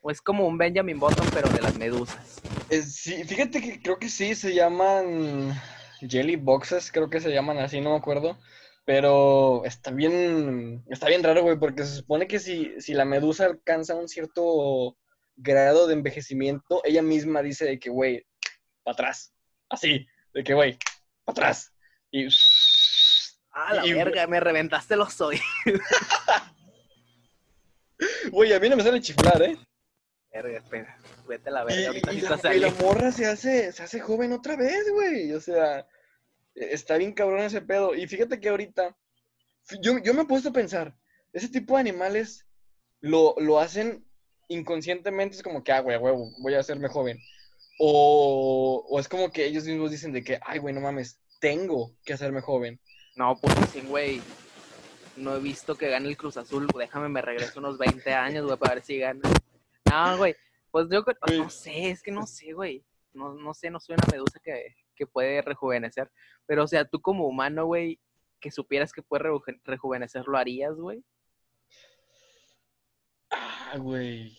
[0.00, 2.40] O es como un Benjamin Button, pero de las medusas.
[2.70, 5.52] Eh, sí, fíjate que creo que sí, se llaman
[6.00, 8.38] Jelly Boxes, creo que se llaman así, no me acuerdo.
[8.84, 13.44] Pero está bien, está bien raro, güey, porque se supone que si, si la medusa
[13.46, 14.96] alcanza un cierto
[15.36, 18.26] grado de envejecimiento, ella misma dice de que, güey,
[18.82, 19.32] para atrás.
[19.68, 20.78] Así, de que, güey,
[21.24, 21.72] para atrás.
[22.10, 22.26] Y...
[23.52, 25.44] Ah, la Y- verga, me reventaste los oídos.
[28.30, 29.56] Güey, a mí no me sale chiflar, ¿eh?
[30.32, 33.24] Verga, espera, vete a la Y, verga, ahorita y sí la, y la morra se
[33.26, 35.32] hace, se hace joven otra vez, güey.
[35.32, 35.86] O sea,
[36.54, 37.94] está bien cabrón ese pedo.
[37.94, 38.94] Y fíjate que ahorita,
[39.80, 40.94] yo, yo me he puesto a pensar,
[41.32, 42.46] ese tipo de animales
[43.00, 44.05] lo, lo hacen
[44.48, 47.18] inconscientemente, es como que, ah, güey, huevo, voy a hacerme joven.
[47.78, 51.92] O, o es como que ellos mismos dicen de que, ay, güey, no mames, tengo
[52.04, 52.80] que hacerme joven.
[53.16, 54.22] No, pues sí, güey.
[55.16, 56.66] No he visto que gane el Cruz Azul.
[56.78, 59.20] Déjame, me regreso unos 20 años, güey, para ver si gana.
[59.90, 60.34] No, güey.
[60.70, 61.38] Pues yo Güey.
[61.38, 62.84] no sé, es que no sé, güey.
[63.14, 66.10] No, no sé, no soy una medusa que, que puede rejuvenecer.
[66.44, 67.98] Pero, o sea, tú como humano, güey,
[68.40, 71.02] que supieras que puede reju- rejuvenecer, ¿lo harías, güey?
[73.30, 74.36] Ah, güey.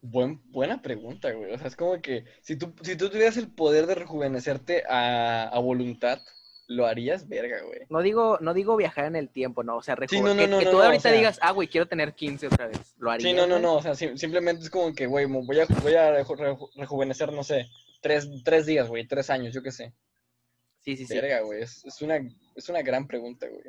[0.00, 1.52] Buen, buena pregunta, güey.
[1.52, 5.44] O sea, es como que si tú, si tú tuvieras el poder de rejuvenecerte a,
[5.48, 6.20] a voluntad,
[6.66, 7.26] ¿lo harías?
[7.28, 7.80] Verga, güey.
[7.88, 9.76] No digo, no digo viajar en el tiempo, no.
[9.76, 11.52] O sea, Sí, no, no, que, no, que no, tú o ahorita sea- digas, ah,
[11.52, 12.94] güey, quiero tener 15 otra vez.
[12.98, 13.30] ¿Lo harías?
[13.30, 13.62] Sí, no, no, güey?
[13.62, 13.74] no.
[13.76, 17.32] O sea, sim- simplemente es como que, güey, voy a, voy a reju- reju- rejuvenecer,
[17.32, 17.68] no sé,
[18.02, 19.94] tres, tres días, güey, tres años, yo qué sé.
[20.80, 21.14] Sí, sí, sí.
[21.14, 21.62] Verga, güey.
[21.62, 22.16] Es, es una,
[22.54, 23.64] es una gran pregunta, güey.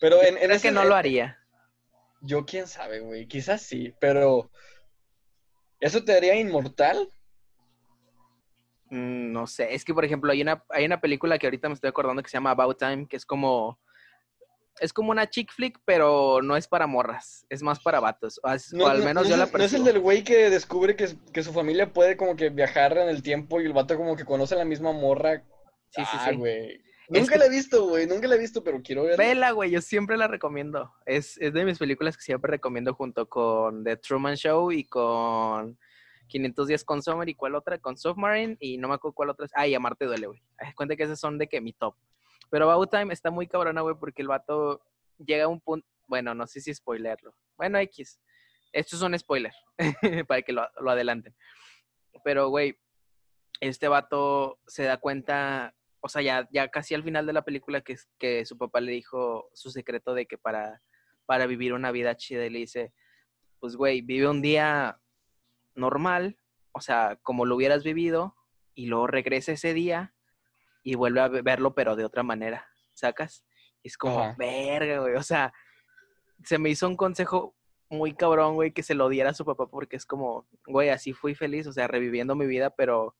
[0.00, 1.38] Pero en, en ese- que no lo haría.
[2.20, 3.26] Yo quién sabe, güey.
[3.26, 4.50] Quizás sí, pero
[5.80, 7.10] ¿eso te haría inmortal?
[8.90, 11.74] Mm, No sé, es que por ejemplo hay una, hay una película que ahorita me
[11.74, 13.78] estoy acordando que se llama About Time, que es como,
[14.80, 18.48] es como una chick flick, pero no es para morras, es más para vatos, o,
[18.48, 18.58] al
[19.02, 19.84] menos no yo es la el- ¿No es el percibo.
[19.84, 23.60] del güey que descubre que, que su familia puede como que viajar en el tiempo
[23.60, 25.44] y el vato como que conoce a la misma morra?
[25.90, 26.36] Sí, sí, ah, sí.
[26.36, 26.82] güey.
[27.18, 28.06] Nunca que- la he visto, güey.
[28.06, 29.16] Nunca la he visto, pero quiero verla.
[29.24, 30.92] Vela, güey, yo siempre la recomiendo.
[31.06, 35.78] Es, es de mis películas que siempre recomiendo junto con The Truman Show y con
[36.28, 39.46] 500 días con Summer y cuál otra, con Submarine y no me acuerdo cuál otra
[39.46, 39.52] es.
[39.54, 40.42] Ah, y Amarte duele, güey.
[40.76, 41.96] Cuenta que esas son de que mi top.
[42.50, 44.82] Pero About Time está muy cabrona, güey, porque el vato
[45.18, 47.34] llega a un punto, bueno, no sé si spoilerlo.
[47.56, 48.20] Bueno, X.
[48.72, 49.52] Esto es un spoiler,
[50.28, 51.34] para que lo, lo adelanten.
[52.24, 52.78] Pero, güey,
[53.60, 57.80] este vato se da cuenta, o sea, ya, ya casi al final de la película
[57.82, 60.82] que, es- que su papá le dijo su secreto de que para,
[61.26, 62.92] para vivir una vida chida, y le dice,
[63.58, 65.00] pues, güey, vive un día
[65.74, 66.38] normal,
[66.72, 68.36] o sea, como lo hubieras vivido,
[68.74, 70.14] y luego regresa ese día
[70.82, 73.44] y vuelve a ve- verlo, pero de otra manera, ¿sacas?
[73.82, 74.34] Y es como, Ajá.
[74.38, 75.52] verga, güey, o sea,
[76.44, 77.54] se me hizo un consejo
[77.90, 81.12] muy cabrón, güey, que se lo diera a su papá, porque es como, güey, así
[81.12, 83.16] fui feliz, o sea, reviviendo mi vida, pero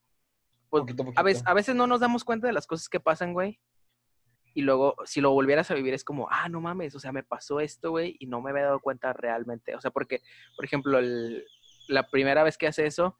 [0.71, 3.01] pues, Poquito a a, veces, a veces no nos damos cuenta de las cosas que
[3.01, 3.61] pasan, güey.
[4.55, 7.23] Y luego, si lo volvieras a vivir, es como, ah, no mames, o sea, me
[7.23, 9.77] pasó esto, güey, y no me había dado cuenta realmente.
[9.77, 10.23] O sea, porque,
[10.57, 11.45] por ejemplo, el-
[11.89, 13.17] la primera vez que hace eso,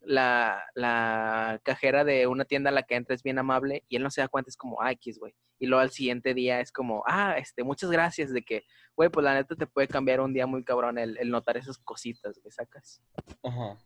[0.00, 4.02] la, la cajera de una tienda a la que entra es bien amable y él
[4.02, 5.34] no se da cuenta, es como, ah, X, güey.
[5.58, 8.64] Y luego al siguiente día es como, ah, este, muchas gracias de que,
[8.96, 11.76] güey, pues la neta te puede cambiar un día muy cabrón el, el notar esas
[11.76, 13.02] cositas, güey, sacas.
[13.42, 13.76] Ajá.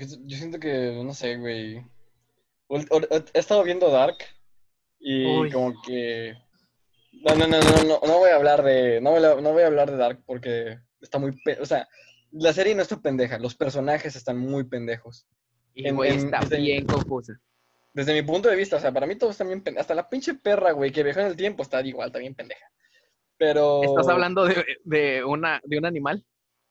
[0.00, 1.84] Yo siento que, no sé, güey.
[2.68, 4.18] He estado viendo Dark
[4.98, 6.34] y como que...
[7.24, 9.00] No, no, no, no, no, no voy a hablar de...
[9.00, 11.32] No voy a, no voy a hablar de Dark porque está muy...
[11.60, 11.88] O sea,
[12.30, 15.26] la serie no está pendeja, los personajes están muy pendejos.
[15.74, 17.40] Y, güey, está bien confusa.
[17.94, 19.80] Desde mi punto de vista, o sea, para mí todo está bien pendeja.
[19.80, 22.66] Hasta la pinche perra, güey, que viajó en el tiempo está igual, está bien pendeja.
[23.36, 23.82] Pero...
[23.82, 26.24] ¿Estás hablando de, de, una, de un animal?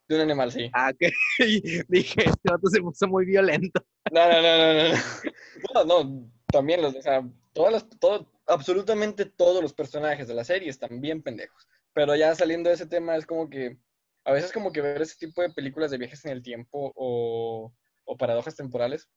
[0.07, 0.69] De un animal, sí.
[0.73, 1.11] Ah, que
[1.89, 3.85] dije, este vato se puso muy violento.
[4.11, 4.97] No, no, no, no, no.
[5.73, 10.43] No, no, también los, o sea, todas las, todo, absolutamente todos los personajes de la
[10.43, 11.67] serie están bien pendejos.
[11.93, 13.77] Pero ya saliendo de ese tema es como que,
[14.23, 17.73] a veces como que ver ese tipo de películas de viajes en el tiempo o,
[18.05, 19.09] o paradojas temporales,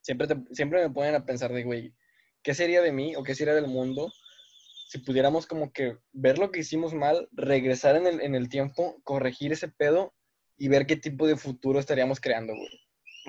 [0.00, 1.92] siempre, siempre me ponen a pensar de, güey,
[2.42, 4.10] ¿qué sería de mí o qué sería del mundo
[4.86, 8.96] si pudiéramos como que ver lo que hicimos mal, regresar en el, en el tiempo,
[9.02, 10.14] corregir ese pedo
[10.56, 12.80] y ver qué tipo de futuro estaríamos creando, güey.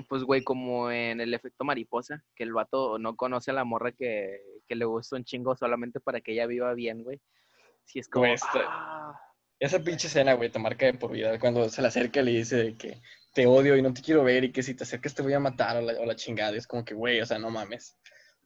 [0.07, 3.91] Pues, güey, como en el efecto mariposa, que el vato no conoce a la morra
[3.91, 7.19] que, que le gusta un chingo solamente para que ella viva bien, güey.
[7.85, 8.27] Si es como...
[8.55, 9.19] Ah".
[9.59, 11.39] Esa pinche escena, güey, te marca de por vida.
[11.39, 13.01] Cuando se le acerca y le dice que
[13.33, 15.39] te odio y no te quiero ver y que si te acercas te voy a
[15.39, 16.55] matar o la, o la chingada.
[16.55, 17.97] es como que, güey, o sea, no mames.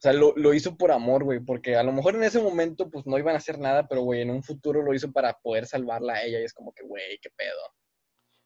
[0.01, 2.89] O sea, lo, lo hizo por amor, güey, porque a lo mejor en ese momento,
[2.89, 5.67] pues no iban a hacer nada, pero, güey, en un futuro lo hizo para poder
[5.67, 7.61] salvarla a ella y es como que, güey, qué pedo.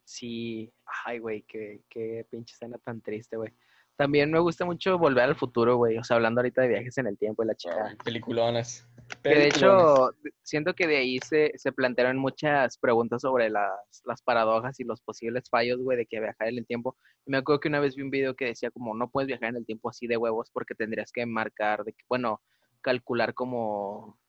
[0.04, 0.74] Sí,
[1.06, 3.54] ay, güey, qué, qué pinche escena tan triste, güey.
[3.96, 5.98] También me gusta mucho volver al futuro, güey.
[5.98, 7.96] O sea, hablando ahorita de viajes en el tiempo y la chica.
[8.04, 8.86] peliculones.
[9.24, 10.12] Que de hecho,
[10.44, 15.02] siento que de ahí se, se plantearon muchas preguntas sobre las, las paradojas y los
[15.02, 16.96] posibles fallos, güey, de que viajar en el tiempo.
[17.26, 19.58] me acuerdo que una vez vi un video que decía como, no puedes viajar en
[19.58, 22.42] el tiempo así de huevos porque tendrías que marcar, de que, bueno,
[22.82, 24.20] calcular como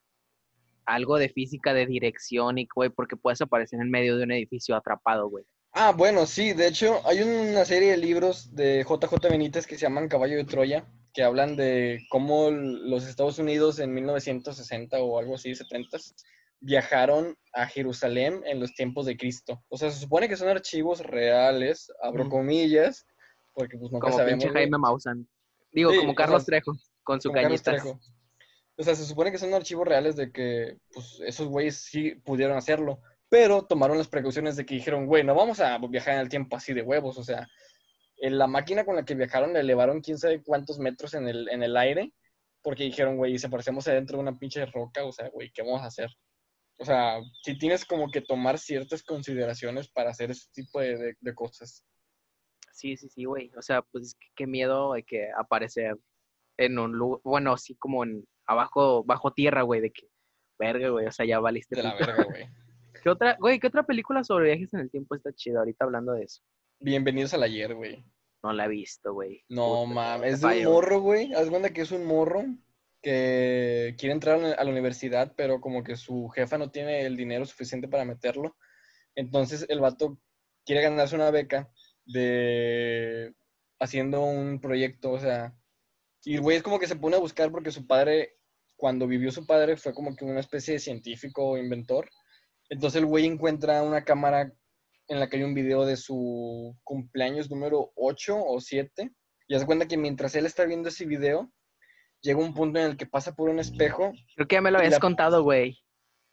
[0.86, 4.76] algo de física de dirección y, güey, porque puedes aparecer en medio de un edificio
[4.76, 5.44] atrapado, güey.
[5.78, 9.82] Ah, bueno, sí, de hecho hay una serie de libros de JJ Benítez que se
[9.82, 15.34] llaman Caballo de Troya, que hablan de cómo los Estados Unidos en 1960 o algo
[15.34, 15.98] así, 70,
[16.60, 19.62] viajaron a Jerusalén en los tiempos de Cristo.
[19.68, 23.06] O sea, se supone que son archivos reales, abro comillas,
[23.52, 24.44] porque pues nunca como sabemos.
[24.44, 25.28] Como Jaime Maussan.
[25.72, 26.72] Digo, como Carlos Trejo,
[27.02, 27.76] con su cañita.
[28.78, 32.56] O sea, se supone que son archivos reales de que pues, esos güeyes sí pudieron
[32.56, 36.28] hacerlo pero tomaron las precauciones de que dijeron, güey, no vamos a viajar en el
[36.28, 37.48] tiempo así de huevos, o sea,
[38.18, 41.48] en la máquina con la que viajaron le elevaron quién sabe cuántos metros en el,
[41.48, 42.12] en el aire,
[42.62, 45.82] porque dijeron, güey, si aparecemos adentro de una pinche roca, o sea, güey, ¿qué vamos
[45.82, 46.10] a hacer?
[46.78, 51.34] O sea, si tienes como que tomar ciertas consideraciones para hacer ese tipo de, de,
[51.34, 51.84] cosas.
[52.72, 53.50] Sí, sí, sí, güey.
[53.56, 55.96] O sea, pues qué miedo hay que aparecer
[56.58, 60.08] en un lugar, bueno, así como en abajo, bajo tierra, güey, de que,
[60.58, 61.76] verga, güey, o sea, ya valiste.
[61.76, 62.46] De la verga, güey.
[63.06, 66.14] ¿Qué otra, güey, qué otra película sobre viajes en el tiempo está chida ahorita hablando
[66.14, 66.42] de eso?
[66.80, 68.04] Bienvenidos al ayer, güey.
[68.42, 69.44] No la he visto, güey.
[69.48, 71.32] No, mames, es de un morro, güey.
[71.32, 72.44] Haz cuenta que es un morro
[73.00, 77.46] que quiere entrar a la universidad, pero como que su jefa no tiene el dinero
[77.46, 78.56] suficiente para meterlo.
[79.14, 80.18] Entonces el vato
[80.64, 81.70] quiere ganarse una beca
[82.06, 83.32] de
[83.78, 85.54] haciendo un proyecto, o sea,
[86.24, 88.40] y güey es como que se pone a buscar porque su padre,
[88.74, 92.10] cuando vivió su padre, fue como que una especie de científico o inventor.
[92.68, 94.52] Entonces el güey encuentra una cámara
[95.08, 99.12] en la que hay un video de su cumpleaños número 8 o 7.
[99.48, 101.52] Y hace cuenta que mientras él está viendo ese video,
[102.20, 104.12] llega un punto en el que pasa por un espejo.
[104.34, 105.78] Creo que ya me lo habías contado, güey.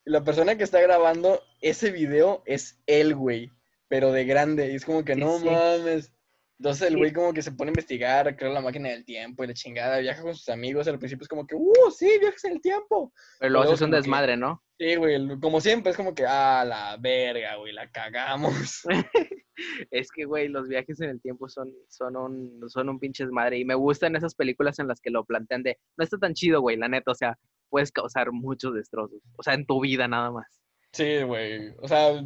[0.05, 3.51] Y la persona que está grabando ese video es él, güey.
[3.87, 4.71] Pero de grande.
[4.71, 6.11] Y es como que no mames.
[6.59, 9.47] Entonces el güey como que se pone a investigar, crea la máquina del tiempo y
[9.47, 12.53] la chingada, viaja con sus amigos, al principio es como que, ¡uh, sí, viajas en
[12.53, 13.11] el tiempo!
[13.39, 14.63] Pero luego es un desmadre, ¿no?
[14.77, 18.83] Sí, güey, como siempre es como que, ah, la verga, güey, la cagamos.
[19.91, 23.57] es que, güey, los viajes en el tiempo son, son, un, son un pinche desmadre
[23.57, 26.61] y me gustan esas películas en las que lo plantean de, no está tan chido,
[26.61, 27.37] güey, la neta, o sea,
[27.69, 30.61] puedes causar muchos destrozos, o sea, en tu vida nada más.
[30.91, 32.23] Sí, güey, o sea,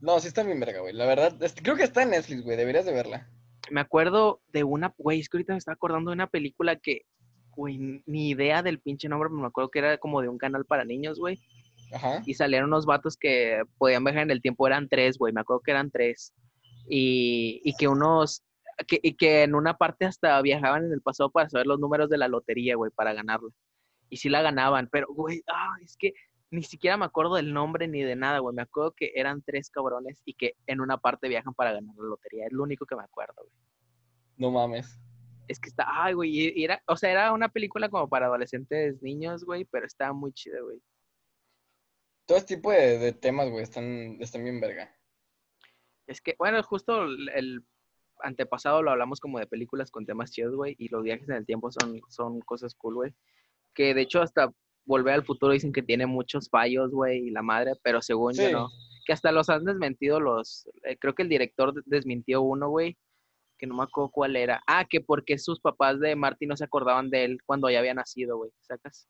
[0.00, 2.84] no, sí está bien verga, güey, la verdad, creo que está en Netflix, güey, deberías
[2.84, 3.30] de verla
[3.70, 7.02] me acuerdo de una, güey, es que ahorita me estaba acordando de una película que,
[7.56, 10.64] güey, ni idea del pinche nombre, pero me acuerdo que era como de un canal
[10.64, 11.40] para niños, güey.
[11.92, 12.22] Ajá.
[12.26, 15.60] Y salieron unos vatos que podían viajar en el tiempo, eran tres, güey, me acuerdo
[15.60, 16.34] que eran tres.
[16.88, 18.42] Y, y que unos,
[18.86, 22.10] que, y que en una parte hasta viajaban en el pasado para saber los números
[22.10, 23.50] de la lotería, güey, para ganarla.
[24.10, 26.12] Y sí la ganaban, pero, güey, ah, es que
[26.50, 28.54] ni siquiera me acuerdo del nombre ni de nada, güey.
[28.54, 32.04] Me acuerdo que eran tres cabrones y que en una parte viajan para ganar la
[32.04, 32.46] lotería.
[32.46, 33.52] Es lo único que me acuerdo, güey.
[34.36, 34.98] No mames.
[35.46, 39.02] Es que está, ay, güey, y era, o sea, era una película como para adolescentes
[39.02, 40.80] niños, güey, pero estaba muy chida, güey.
[42.26, 44.96] Todo este tipo de, temas, güey, están, están bien verga.
[46.06, 47.62] Es que, bueno, justo el,
[48.20, 51.46] antepasado lo hablamos como de películas con temas chidos, güey, y los viajes en el
[51.46, 53.14] tiempo son, son cosas cool, güey.
[53.74, 54.50] Que de hecho hasta
[54.86, 58.50] Volver al Futuro dicen que tiene muchos fallos, güey, y la madre, pero según yo
[58.52, 58.68] no.
[59.06, 62.96] Que hasta los han desmentido los, eh, creo que el director de- desmintió uno, güey,
[63.58, 64.62] que no me acuerdo cuál era.
[64.66, 67.94] Ah, que porque sus papás de Marty no se acordaban de él cuando ya había
[67.94, 69.08] nacido, güey, ¿sacas?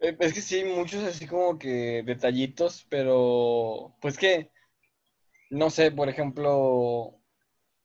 [0.00, 4.50] Eh, Es que sí, hay muchos así como que detallitos, pero pues que,
[5.50, 7.20] no sé, por ejemplo,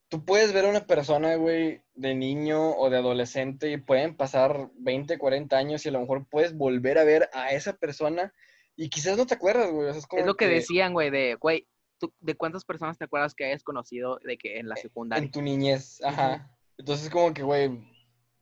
[0.09, 4.69] tú puedes ver a una persona, güey, de niño o de adolescente y pueden pasar
[4.75, 8.33] 20, 40 años y a lo mejor puedes volver a ver a esa persona
[8.75, 9.87] y quizás no te acuerdas, güey.
[9.89, 11.67] o sea, es como Es lo que que decían, güey, de, güey,
[11.99, 15.25] ¿tú- ¿de cuántas personas te acuerdas que hayas conocido de que en la secundaria?
[15.25, 16.51] en tu niñez, ajá.
[16.77, 17.71] Entonces como que, güey,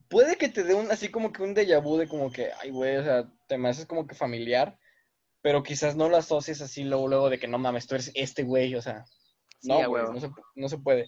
[0.10, 2.70] puede que te dé un, así como que un déjà vu de como que, ay,
[2.70, 4.78] güey, o sea, te me haces como que familiar,
[5.42, 8.44] pero quizás no lo asocies así luego, luego de que no mames, tú eres este
[8.44, 9.06] güey, o sea,
[9.64, 11.08] no, güey, no se, no se puede.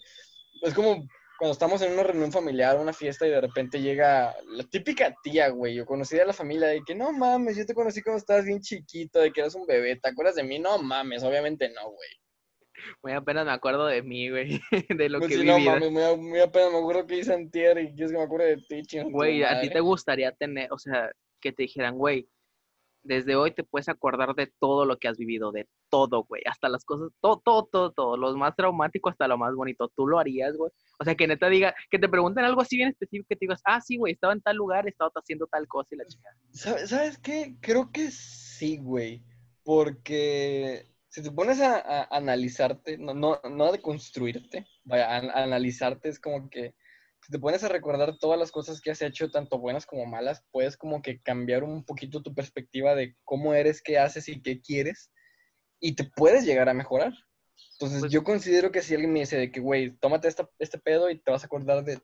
[0.62, 4.64] Es como cuando estamos en una reunión familiar, una fiesta y de repente llega la
[4.64, 8.02] típica tía, güey, o conocida de la familia, de que no mames, yo te conocí
[8.02, 10.58] cuando estabas bien chiquito, de que eras un bebé, ¿te acuerdas de mí?
[10.58, 12.10] No mames, obviamente no, güey.
[13.04, 15.74] Muy apenas me acuerdo de mí, güey, de lo Pues que sí, no vivido.
[15.74, 18.56] mames, muy, a- muy apenas me acuerdo que hice antier y quieres que me acuerde
[18.56, 21.96] de ti, chingada tu Güey, ¿a ti te gustaría tener, o sea, que te dijeran,
[21.98, 22.28] güey,
[23.08, 26.70] desde hoy te puedes acordar de todo lo que has vivido, de todo, güey, hasta
[26.70, 30.20] las cosas, todo, todo, todo, todo, lo más traumático hasta lo más bonito, tú lo
[30.20, 30.72] harías, güey.
[31.00, 33.62] O sea, que neta diga, que te pregunten algo así bien específico, que te digas,
[33.66, 36.30] ah, sí, güey, estaba en tal lugar, estaba haciendo tal cosa y la chica.
[36.52, 37.56] ¿Sabes, ¿Sabes qué?
[37.62, 39.24] Creo que sí, güey.
[39.64, 45.44] Porque si te pones a, a analizarte, no, no, no de construirte, vaya, a, a
[45.44, 46.76] analizarte es como que
[47.28, 50.46] si te pones a recordar todas las cosas que has hecho, tanto buenas como malas,
[50.50, 54.62] puedes como que cambiar un poquito tu perspectiva de cómo eres, qué haces y qué
[54.62, 55.12] quieres,
[55.82, 57.12] y te puedes llegar a mejorar.
[57.74, 60.80] Entonces Pues- yo considero que si alguien me dice de que, güey, tómate esta- este
[60.80, 62.00] pedo y te vas a acordar de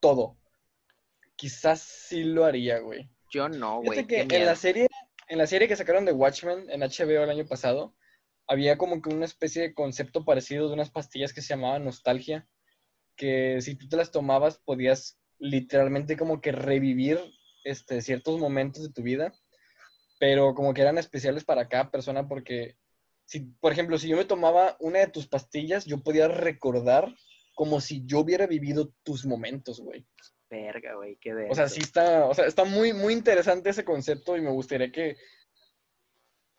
[0.00, 0.38] todo,
[1.36, 3.08] quizás sí lo haría, güey.
[3.30, 4.88] Yo no, Fíjate güey, que en la serie,
[5.28, 7.94] en la serie que sacaron de Watchmen en HBO el año pasado,
[8.48, 12.48] había como que una especie de concepto parecido de unas pastillas que se llamaban nostalgia,
[13.16, 17.18] que si tú te las tomabas podías literalmente como que revivir
[17.64, 19.32] este, ciertos momentos de tu vida,
[20.18, 22.76] pero como que eran especiales para cada persona porque,
[23.26, 27.14] si, por ejemplo, si yo me tomaba una de tus pastillas, yo podía recordar
[27.54, 30.06] como si yo hubiera vivido tus momentos, güey.
[30.50, 34.36] Verga, güey, qué O sea, sí está, o sea, está muy, muy interesante ese concepto
[34.36, 35.16] y me gustaría que,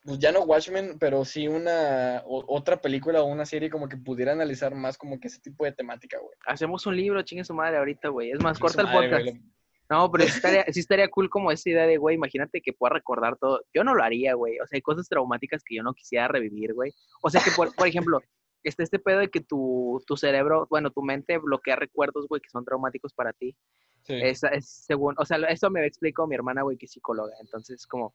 [0.05, 3.97] pues ya no Watchmen, pero sí una, o- otra película o una serie como que
[3.97, 6.37] pudiera analizar más como que ese tipo de temática, güey.
[6.45, 8.31] Hacemos un libro, chingue su madre ahorita, güey.
[8.31, 9.23] Es más, corta el madre, podcast.
[9.29, 9.41] güey,
[9.89, 12.93] No, pero sí estaría, sí estaría cool como esa idea de, güey, imagínate que pueda
[12.93, 13.63] recordar todo.
[13.73, 14.59] Yo no lo haría, güey.
[14.59, 16.93] O sea, hay cosas traumáticas que yo no quisiera revivir, güey.
[17.23, 18.21] O sea, que, por, por ejemplo,
[18.63, 22.49] este, este pedo de que tu, tu cerebro, bueno, tu mente bloquea recuerdos, güey, que
[22.49, 23.55] son traumáticos para ti.
[24.03, 24.13] Sí.
[24.21, 27.33] Es, es según, o sea, eso me explicó mi hermana, güey, que es psicóloga.
[27.41, 28.13] Entonces, como,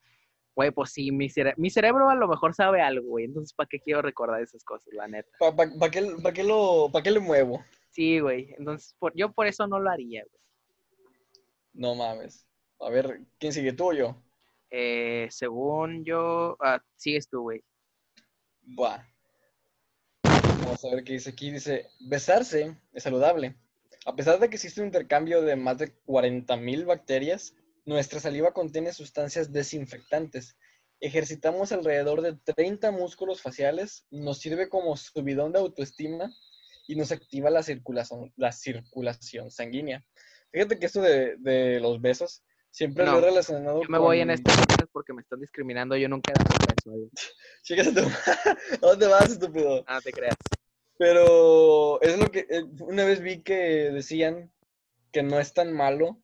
[0.55, 3.25] güey, pues sí, mi, cere- mi cerebro a lo mejor sabe algo, güey.
[3.27, 5.31] Entonces, ¿para qué quiero recordar esas cosas, la neta?
[5.39, 7.65] ¿Para pa, pa qué, pa qué lo, qué le muevo?
[7.91, 8.55] Sí, güey.
[8.59, 10.41] Entonces, por- yo por eso no lo haría, güey.
[11.73, 12.47] No mames.
[12.81, 14.17] A ver, ¿quién sigue tú o yo?
[14.71, 17.63] Eh, según yo, ah, sigues tú, güey.
[18.63, 19.03] Buah.
[20.25, 21.51] Vamos a ver qué dice aquí.
[21.51, 23.57] Dice, besarse es saludable.
[24.07, 28.93] A pesar de que existe un intercambio de más de 40.000 bacterias, nuestra saliva contiene
[28.93, 30.57] sustancias desinfectantes.
[31.01, 36.31] Ejercitamos alrededor de 30 músculos faciales, nos sirve como subidón de autoestima
[36.87, 40.05] y nos activa la circulación, la circulación sanguínea.
[40.53, 44.21] Fíjate que esto de, de los besos siempre lo No, he relacionado Yo me voy
[44.21, 44.51] en con- este
[44.93, 45.97] porque me están discriminando.
[45.97, 46.51] Yo nunca he dado
[46.95, 47.11] un beso.
[47.63, 49.85] Chicas, ¿a dónde vas, estúpido?
[49.87, 50.37] Ah, te creas.
[50.99, 53.55] Pero es lo que eh, una vez vi que
[53.91, 54.53] decían
[55.13, 56.21] que no es tan malo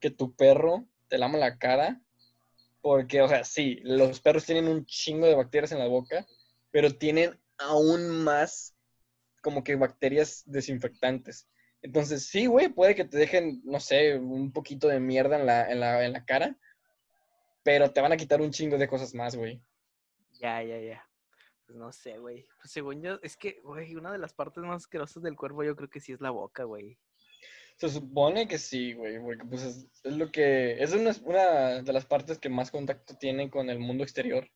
[0.00, 2.00] que tu perro te lama la cara.
[2.80, 6.26] Porque, o sea, sí, los perros tienen un chingo de bacterias en la boca,
[6.70, 8.76] pero tienen aún más
[9.42, 11.48] como que bacterias desinfectantes.
[11.82, 15.70] Entonces, sí, güey, puede que te dejen, no sé, un poquito de mierda en la,
[15.70, 16.58] en la, en la cara,
[17.62, 19.62] pero te van a quitar un chingo de cosas más, güey.
[20.40, 21.08] Ya, ya, ya.
[21.66, 22.46] Pues no sé, güey.
[22.60, 25.76] Pues según yo, es que, güey, una de las partes más asquerosas del cuerpo yo
[25.76, 26.98] creo que sí es la boca, güey.
[27.76, 30.82] Se supone que sí, güey, porque pues es, es lo que...
[30.82, 34.48] Es una, una de las partes que más contacto tiene con el mundo exterior.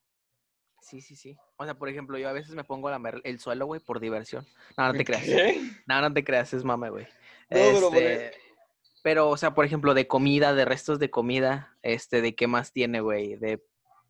[0.81, 1.37] Sí, sí, sí.
[1.57, 4.01] O sea, por ejemplo, yo a veces me pongo a lamer el suelo, güey, por
[4.01, 4.47] diversión.
[4.77, 5.25] No, no te creas.
[5.25, 5.61] ¿Qué?
[5.87, 7.05] No, no te creas, es mame, güey.
[7.51, 12.35] No, pero Este, o sea, por ejemplo, de comida, de restos de comida, este, ¿de
[12.35, 13.37] qué más tiene, güey?
[13.37, 13.63] De,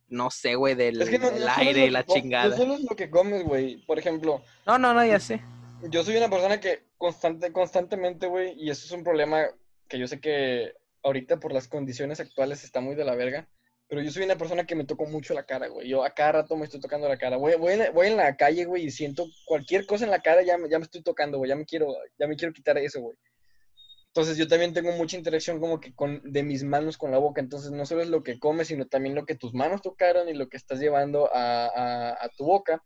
[0.08, 2.48] no sé, güey, del, Es que no, del no solo es aire la chingada.
[2.50, 3.84] No solo es lo que comes, güey.
[3.86, 5.42] Por ejemplo, No, no, no, ya sé.
[5.82, 9.46] Yo soy una persona que constante, constantemente, güey, y eso es un problema
[9.88, 13.48] que yo sé que ahorita por las condiciones actuales está muy de la verga,
[13.88, 15.88] pero yo soy una persona que me toco mucho la cara, güey.
[15.88, 17.36] Yo a cada rato me estoy tocando la cara.
[17.38, 20.42] Voy, voy, en, voy en la calle, güey, y siento cualquier cosa en la cara,
[20.42, 21.48] ya, ya me estoy tocando, güey.
[21.48, 23.16] Ya me quiero, ya me quiero quitar eso, güey.
[24.08, 27.40] Entonces yo también tengo mucha interacción como que con, de mis manos con la boca.
[27.40, 30.34] Entonces no solo es lo que comes, sino también lo que tus manos tocaron y
[30.34, 32.84] lo que estás llevando a- a tu boca.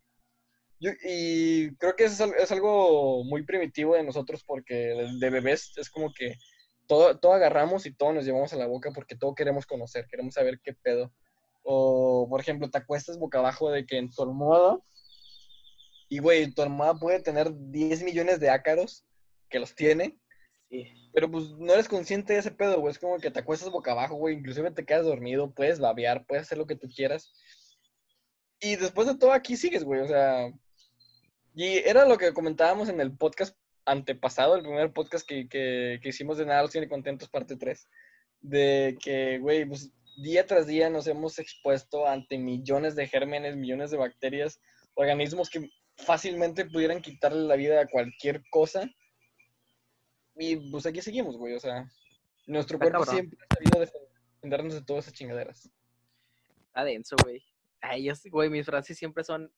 [0.82, 5.30] Yo- y creo que eso es, es algo muy primitivo de nosotros porque de, de
[5.30, 6.34] bebés es como que
[6.88, 10.34] todo, todo agarramos y todo nos llevamos a la boca porque todo queremos conocer, queremos
[10.34, 11.12] saber qué pedo.
[11.62, 14.78] O, por ejemplo, te acuestas boca abajo de que en tu almohada
[16.08, 19.04] y, güey, tu almohada puede tener 10 millones de ácaros
[19.48, 20.18] que los tiene
[20.68, 20.86] Sí.
[21.12, 22.92] pero pues no eres consciente de ese pedo, güey.
[22.92, 24.36] Es como que te acuestas boca abajo, güey.
[24.36, 27.30] Inclusive te quedas dormido, puedes babear, puedes hacer lo que tú quieras.
[28.58, 30.00] Y después de todo aquí sigues, güey.
[30.00, 30.50] O sea,
[31.54, 36.08] y era lo que comentábamos en el podcast antepasado, el primer podcast que, que, que
[36.08, 37.88] hicimos de Nada los tiene contentos, parte 3.
[38.40, 43.90] De que, güey, pues día tras día nos hemos expuesto ante millones de gérmenes, millones
[43.90, 44.60] de bacterias,
[44.94, 48.88] organismos que fácilmente pudieran quitarle la vida a cualquier cosa.
[50.36, 51.54] Y pues aquí seguimos, güey.
[51.54, 51.86] O sea,
[52.46, 53.14] nuestro cuerpo cabrón.
[53.14, 55.70] siempre ha sabido defendernos de todas esas chingaderas.
[56.66, 57.42] Está denso, güey.
[57.80, 59.52] Ay, yo, güey, mis frases siempre son,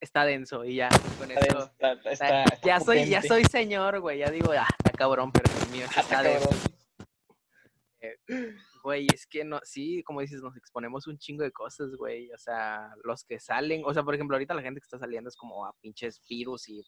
[0.00, 0.88] está denso y ya,
[1.18, 1.70] con Está, eso.
[1.78, 2.10] está-
[2.44, 4.18] está- ya soy, ya soy señor, güey.
[4.18, 6.48] Ya digo, ah, está cabrón, pero el mío Ah, está denso.
[6.50, 6.68] cabrón.
[8.84, 12.30] Güey, es que no, sí, como dices, nos exponemos un chingo de cosas, güey.
[12.32, 15.28] O sea, los que salen, o sea, por ejemplo, ahorita la gente que está saliendo
[15.28, 16.82] es como a pinches virus y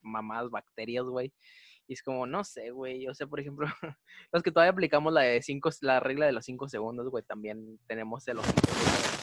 [0.00, 1.32] mamadas, bacterias, güey.
[1.86, 3.06] Y es como, no sé, güey.
[3.08, 3.66] O sea, por ejemplo,
[4.32, 7.78] los que todavía aplicamos la de cinco, la regla de los cinco segundos, güey, también
[7.86, 8.62] tenemos el ojito.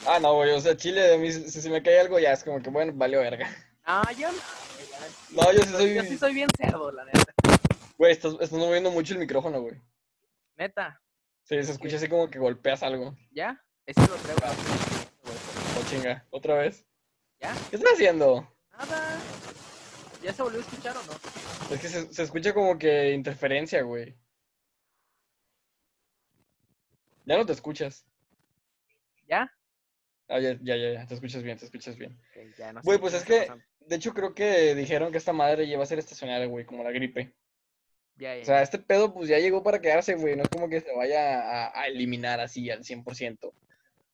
[0.06, 0.50] Ah, no, güey.
[0.52, 2.92] O sea, Chile, a mí, si si me cae algo ya es como que, bueno,
[2.94, 3.48] valió verga.
[3.84, 4.38] Ah, yo no.
[4.38, 7.32] güey, ya, No, yo sí soy- Yo sí soy bien cerdo, la neta.
[7.98, 9.80] Güey, estás, estás moviendo mucho el micrófono, güey.
[10.56, 11.00] Neta,
[11.44, 13.16] Sí, se escucha así como que golpeas algo.
[13.30, 13.62] ¿ya?
[13.86, 14.40] Ese lo traigo.
[14.40, 15.36] güey.
[15.78, 16.26] Oh, chinga.
[16.30, 16.84] ¿Otra vez?
[17.40, 17.54] ¿Ya?
[17.70, 18.52] ¿Qué estás haciendo?
[18.72, 19.18] Nada.
[20.22, 21.12] ¿Ya se volvió a escuchar o no?
[21.74, 24.16] Es que se, se escucha como que interferencia, güey.
[27.26, 28.04] Ya no te escuchas.
[29.28, 29.52] ¿Ya?
[30.28, 32.12] Ah, ya, ya, ya, te escuchas bien, te escuchas bien.
[32.12, 33.64] Ok, ya no sé Güey, pues es que, pasando.
[33.80, 36.82] de hecho, creo que dijeron que esta madre ya va a ser estacionaria, güey, como
[36.82, 37.34] la gripe.
[38.16, 40.36] Ya, ya, O sea, este pedo, pues ya llegó para quedarse, güey.
[40.36, 43.52] No es como que se vaya a, a eliminar así al 100%.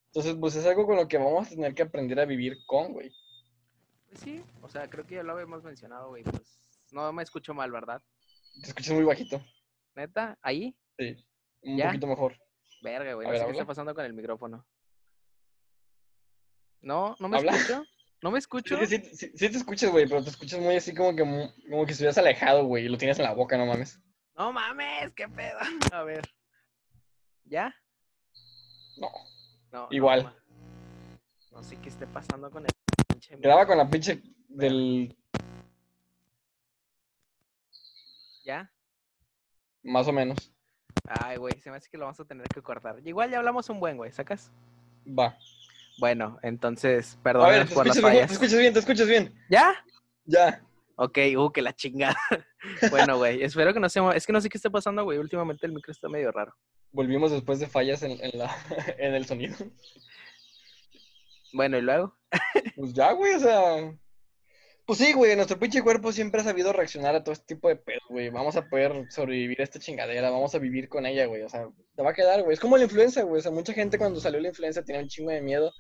[0.07, 2.93] Entonces, pues es algo con lo que vamos a tener que aprender a vivir con,
[2.93, 3.11] güey.
[4.09, 6.23] Pues sí, o sea, creo que ya lo habíamos mencionado, güey.
[6.25, 6.43] Pues
[6.91, 8.03] no me escucho mal, ¿verdad?
[8.61, 9.41] Te escuchas muy bajito.
[9.95, 10.37] ¿Neta?
[10.43, 10.77] ¿Ahí?
[10.99, 11.17] Sí,
[11.63, 11.87] un ¿Ya?
[11.87, 12.37] poquito mejor.
[12.83, 13.27] Verga, güey.
[13.27, 14.67] No ver, sé qué está pasando con el micrófono.
[16.83, 17.53] No, no me Habla.
[17.57, 17.85] escucho.
[18.23, 18.77] No me escucho.
[18.87, 21.23] Sí, sí- sí te escuchas, güey, pero te escuchas muy así como que,
[21.69, 23.99] como que estuvieras alejado, güey, y lo tienes en la boca, no mames.
[24.37, 25.59] No mames, qué pedo.
[25.93, 26.29] A ver.
[27.45, 27.75] ¿Ya?
[28.97, 29.09] No.
[29.73, 29.89] No.
[29.91, 30.33] Igual.
[31.51, 32.71] No, sé qué esté pasando con el
[33.09, 35.17] pinche Graba con la pinche del...
[38.45, 38.71] ¿Ya?
[39.85, 40.53] más o menos.
[41.07, 43.01] Ay, güey, se me hace que lo vamos a tener que cortar.
[43.05, 44.51] Igual ya hablamos un buen, güey, ¿sacas?
[45.07, 45.37] Va.
[46.03, 48.27] Bueno, entonces, perdón por las fallas.
[48.27, 49.33] te escuchas bien, te escuchas bien.
[49.49, 49.73] ¿Ya?
[50.25, 50.61] Ya.
[50.97, 52.17] Ok, uh, que la chingada.
[52.91, 54.11] bueno, güey, espero que no sea...
[54.11, 55.19] Es que no sé qué está pasando, güey.
[55.19, 56.57] Últimamente el micro está medio raro.
[56.91, 58.53] Volvimos después de fallas en, en la,
[58.99, 59.55] en el sonido.
[61.53, 62.19] Bueno, ¿y luego?
[62.75, 63.97] Pues ya, güey, o sea.
[64.85, 67.77] Pues sí, güey, nuestro pinche cuerpo siempre ha sabido reaccionar a todo este tipo de
[67.77, 68.31] pedo, güey.
[68.31, 71.43] Vamos a poder sobrevivir a esta chingadera, vamos a vivir con ella, güey.
[71.43, 72.55] O sea, te va a quedar, güey.
[72.55, 73.39] Es como la influenza, güey.
[73.39, 75.73] O sea, mucha gente cuando salió la influenza tenía un chingo de miedo.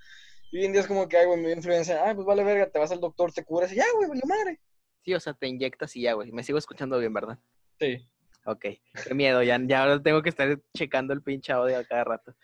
[0.52, 2.06] Y hoy en día es como que, ay, güey, me dio influenza.
[2.06, 4.60] Ay, pues vale verga, te vas al doctor, te curas y ya, güey, vale madre.
[5.04, 6.30] Sí, o sea, te inyectas y ya, güey.
[6.30, 7.38] Me sigo escuchando bien, ¿verdad?
[7.80, 8.08] Sí.
[8.44, 8.66] Ok,
[9.06, 9.42] qué miedo.
[9.42, 12.34] Ya, ya ahora tengo que estar checando el pinche audio a cada rato.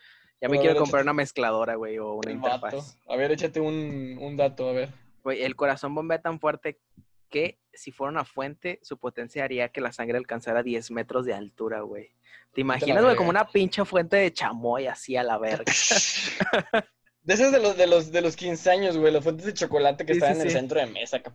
[0.40, 1.06] Ya me quiero ver, comprar échate.
[1.10, 2.66] una mezcladora, güey, o una El vato.
[2.66, 2.96] interfaz.
[3.08, 4.88] A ver, échate un, un dato, a ver.
[5.22, 6.80] Güey, el corazón bombea tan fuerte
[7.28, 11.34] que si fuera una fuente, su potencia haría que la sangre alcanzara 10 metros de
[11.34, 12.10] altura, güey.
[12.54, 15.64] ¿Te imaginas, güey, como una pinche fuente de chamoy así a la verga?
[17.22, 20.06] De esos de los, de los, de los 15 años, güey, las fuentes de chocolate
[20.06, 21.34] que Sí, sí, en el centro de mesa, cap-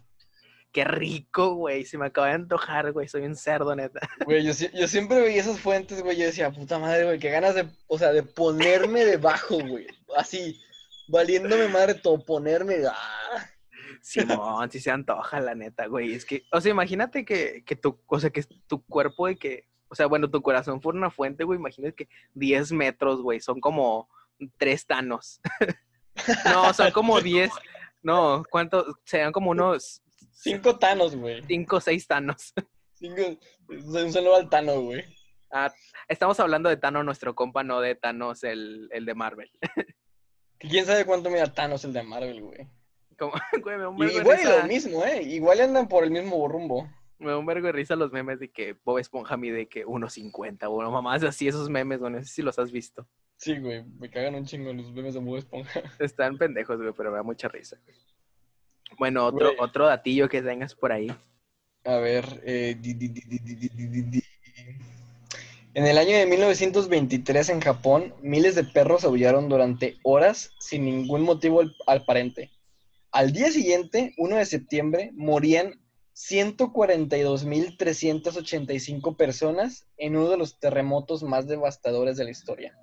[0.72, 1.86] Qué rico, güey.
[1.86, 3.08] Se me acaba de antojar, güey.
[3.08, 4.00] Soy un cerdo, neta.
[4.26, 7.68] Güey, yo siempre veía esas fuentes, güey, yo decía, puta madre, güey, qué ganas de,
[7.86, 9.86] o sea, de ponerme debajo, güey,
[10.18, 10.60] así,
[11.08, 13.50] valiéndome madre todo, ponerme, ah.
[14.04, 16.14] Simón, si se antoja, la neta, güey.
[16.14, 19.70] Es que, o sea, imagínate que, que tu, o sea, que tu cuerpo y que,
[19.88, 21.58] o sea, bueno, tu corazón fuera una fuente, güey.
[21.58, 24.10] Imagínate que 10 metros, güey, son como
[24.58, 25.40] tres tanos.
[26.46, 27.50] no, son como 10.
[28.02, 28.94] No, ¿cuántos?
[29.06, 31.42] Serían como unos Cinco Thanos, güey.
[31.48, 32.54] Cinco seis Thanos.
[32.96, 33.22] Cinco...
[33.70, 35.06] Un saludo al Thanos, güey.
[35.50, 35.74] Ah,
[36.10, 39.50] estamos hablando de Thanos, nuestro compa, no de Thanos, el, el de Marvel.
[40.60, 42.68] Quién sabe cuánto mira Thanos el de Marvel, güey.
[43.64, 45.24] Como, Igual lo mismo, ¿eh?
[45.24, 46.90] Igual andan por el mismo rumbo.
[47.20, 50.66] Me da un vergo de risa los memes de que Bob Esponja mide que 1.50
[50.68, 52.12] o mamás así, esos memes, güey.
[52.12, 53.08] No sé si los has visto.
[53.38, 55.82] Sí, güey, me cagan un chingo los memes de Bob Esponja.
[56.00, 57.78] Están pendejos, güey, pero me da mucha risa.
[58.98, 61.08] Bueno, otro, otro datillo que tengas por ahí.
[61.86, 62.78] A ver, eh,
[65.74, 71.24] en el año de 1923 en Japón, miles de perros aullaron durante horas sin ningún
[71.24, 72.52] motivo al aparente.
[73.14, 75.80] Al día siguiente, 1 de septiembre, morían
[76.16, 82.76] 142.385 personas en uno de los terremotos más devastadores de la historia.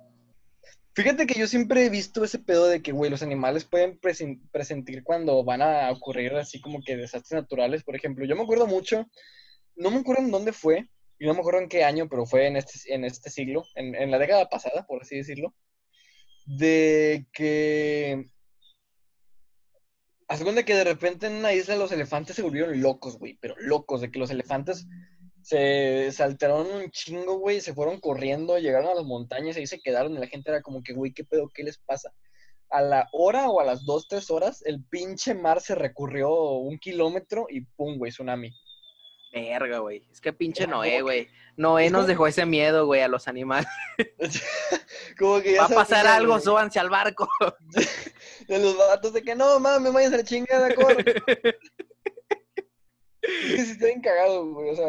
[0.95, 4.39] Fíjate que yo siempre he visto ese pedo de que, güey, los animales pueden presen-
[4.51, 7.83] presentir cuando van a ocurrir así como que desastres naturales.
[7.83, 9.05] Por ejemplo, yo me acuerdo mucho,
[9.75, 10.87] no me acuerdo en dónde fue,
[11.19, 13.95] y no me acuerdo en qué año, pero fue en este, en este siglo, en,
[13.95, 15.53] en la década pasada, por así decirlo,
[16.45, 18.30] de que...
[20.31, 23.37] Haz de cuenta que de repente en una isla los elefantes se volvieron locos, güey,
[23.41, 24.87] pero locos, de que los elefantes
[25.41, 29.81] se, alteraron un chingo, güey, se fueron corriendo, llegaron a las montañas y ahí se
[29.81, 31.49] quedaron y la gente era como que, güey, ¿qué pedo?
[31.53, 32.13] ¿Qué les pasa?
[32.69, 36.79] A la hora o a las dos, tres horas, el pinche mar se recurrió un
[36.79, 38.53] kilómetro y pum, güey, tsunami.
[39.31, 40.03] Verga, güey.
[40.11, 41.27] Es que pinche Era Noé, que- güey.
[41.57, 43.67] Noé nos dejó ese miedo, güey, a los animales.
[45.19, 47.29] como que ya Va a pasar algo, súbanse al barco.
[48.47, 51.15] De los vatos de que no mames, vayan a la chingada, corre.
[53.21, 54.87] Es que sí está bien cagado, güey, o sea,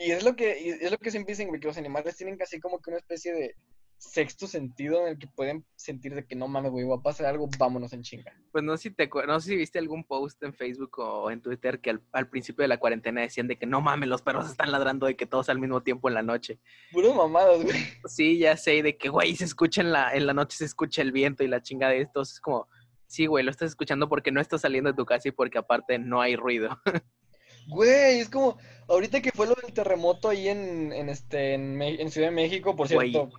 [0.00, 2.36] y es lo que, y es lo que siempre dicen, güey, que los animales tienen
[2.36, 3.56] casi como que una especie de
[4.00, 7.26] sexto sentido en el que pueden sentir de que no mames, güey, va a pasar
[7.26, 8.32] algo, vámonos en chinga.
[8.50, 11.42] Pues no sé si te no sé si viste algún post en Facebook o en
[11.42, 14.50] Twitter que al, al principio de la cuarentena decían de que no mames, los perros
[14.50, 16.58] están ladrando de que todos al mismo tiempo en la noche.
[16.92, 17.76] Puras mamadas, güey.
[18.06, 21.02] Sí, ya sé, de que güey, se escucha en la, en la noche, se escucha
[21.02, 22.22] el viento y la chinga de esto.
[22.22, 22.68] Es como,
[23.06, 25.98] sí, güey, lo estás escuchando porque no estás saliendo de tu casa y porque aparte
[25.98, 26.80] no hay ruido.
[27.66, 28.56] Güey, es como,
[28.88, 32.92] ahorita que fue lo del terremoto ahí en, en este, en, Ciudad de México, por
[32.92, 33.30] Güey, cierto,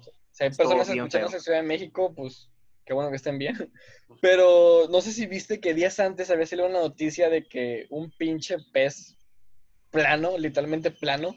[0.42, 1.06] si hay personas feo.
[1.06, 2.50] en Ciudad de México, pues,
[2.86, 3.72] qué bueno que estén bien.
[4.22, 8.12] Pero no sé si viste que días antes había salido una noticia de que un
[8.12, 9.18] pinche pez
[9.92, 11.36] plano, literalmente plano,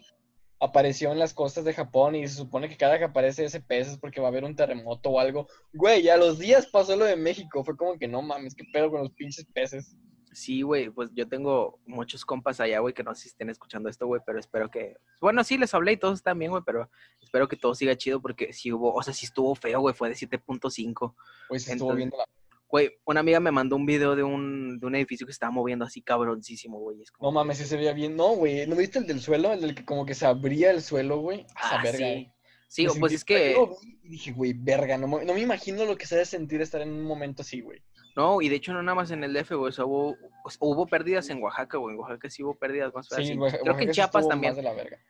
[0.61, 3.89] apareció en las costas de Japón y se supone que cada que aparece ese pez
[3.89, 5.49] es porque va a haber un terremoto o algo.
[5.73, 8.91] Güey, a los días pasó lo de México, fue como que no mames, qué pedo
[8.91, 9.97] con los pinches peces.
[10.35, 13.89] Sí, güey, pues yo tengo muchos compas allá, güey, que no sé si estén escuchando
[13.89, 14.97] esto, güey, pero espero que...
[15.21, 16.91] Bueno, sí, les hablé y todos están bien, güey, pero
[17.23, 20.09] espero que todo siga chido porque sí hubo, o sea, sí estuvo feo, güey, fue
[20.09, 21.15] de 7.5.
[21.49, 22.25] Güey, se estuvo viendo la...
[22.69, 25.85] Güey, una amiga me mandó un video de un, de un edificio que estaba moviendo
[25.85, 26.99] así cabroncísimo, güey.
[27.17, 28.17] Como, No mames, sí se veía bien.
[28.17, 29.53] No, güey, ¿no viste el del suelo?
[29.53, 31.47] El del que como que se abría el suelo, güey.
[31.55, 31.99] Ah, verga.
[31.99, 32.31] sí.
[32.67, 33.57] Sí, Me pues es que...
[34.03, 36.81] Y dije, güey, verga, no, me- no me imagino lo que se debe sentir estar
[36.81, 37.81] en un momento así, güey.
[38.17, 40.17] No, y de hecho no nada más en el DF, güey, o sea, hubo,
[40.61, 43.27] hubo pérdidas en Oaxaca, güey, en Oaxaca sí hubo pérdidas más feas.
[43.27, 44.55] Sí, Oaxaca- Creo que en Chiapas también.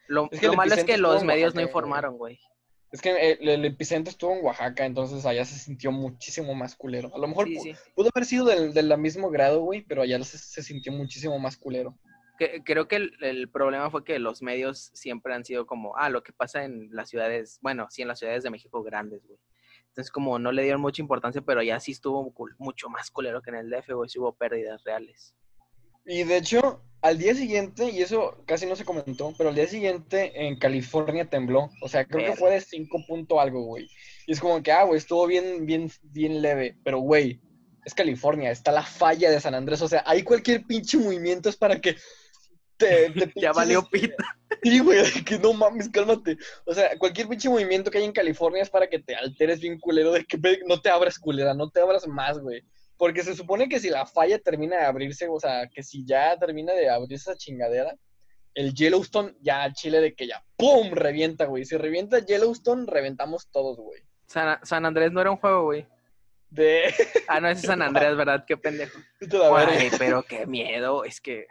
[0.08, 2.40] Lo, Es que lo malo es que los medios no Oaxaca, informaron, güey.
[2.92, 7.12] Es que el, el epicentro estuvo en Oaxaca, entonces allá se sintió muchísimo más culero.
[7.14, 7.74] A lo mejor Sí, pu- sí.
[7.94, 11.56] pudo haber sido del, del mismo grado, güey, pero allá se, se sintió muchísimo más
[11.56, 11.98] culero.
[12.38, 16.08] Que- creo que el, el problema fue que los medios siempre han sido como, ah,
[16.08, 19.38] lo que pasa en las ciudades, bueno, sí, en las ciudades de México grandes, güey.
[19.94, 23.50] Entonces, como no le dieron mucha importancia, pero ya sí estuvo mucho más culero que
[23.50, 25.36] en el DF, güey, sí hubo pérdidas reales.
[26.04, 29.68] Y de hecho, al día siguiente, y eso casi no se comentó, pero al día
[29.68, 31.70] siguiente en California tembló.
[31.80, 33.88] O sea, creo que fue de 5 punto algo, güey.
[34.26, 36.76] Y es como que, ah, güey, estuvo bien, bien, bien leve.
[36.82, 37.40] Pero, güey,
[37.84, 39.80] es California, está la falla de San Andrés.
[39.80, 41.94] O sea, hay cualquier pinche movimiento es para que
[42.76, 44.24] te, te Ya valió pita.
[44.62, 46.36] Sí, güey, que no mames, cálmate.
[46.64, 49.78] O sea, cualquier pinche movimiento que hay en California es para que te alteres bien
[49.78, 52.62] culero, de que no te abras culera, no te abras más, güey.
[52.96, 56.38] Porque se supone que si la falla termina de abrirse, o sea, que si ya
[56.38, 57.94] termina de abrirse esa chingadera,
[58.54, 60.92] el Yellowstone ya al chile de que ya, ¡pum!
[60.92, 61.64] revienta, güey.
[61.64, 64.02] Si revienta Yellowstone, reventamos todos, güey.
[64.26, 65.86] San, San Andrés no era un juego, güey.
[66.50, 66.84] De...
[67.28, 68.44] Ah, no, ese es San Andrés, ¿verdad?
[68.46, 68.98] Qué pendejo.
[69.98, 71.04] Pero qué miedo.
[71.04, 71.46] Es que,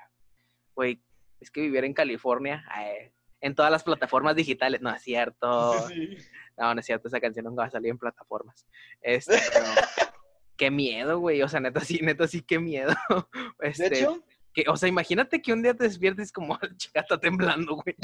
[0.75, 1.01] güey,
[1.43, 5.87] es que vivir en California, ay, en todas las plataformas digitales, no es cierto.
[5.87, 6.27] Sí, sí.
[6.57, 8.65] No, no es cierto, esa canción nunca va a salir en plataformas.
[9.01, 9.65] Este, pero,
[10.57, 11.41] qué miedo, güey.
[11.41, 12.93] O sea, neta sí, neta sí, qué miedo.
[13.59, 14.23] De Este, hecho,
[14.53, 17.95] que, o sea, imagínate que un día te despiertes como chica está temblando, güey.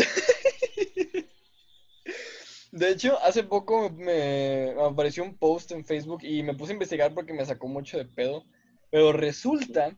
[2.71, 7.13] De hecho, hace poco me apareció un post en Facebook y me puse a investigar
[7.13, 8.45] porque me sacó mucho de pedo.
[8.91, 9.95] Pero resulta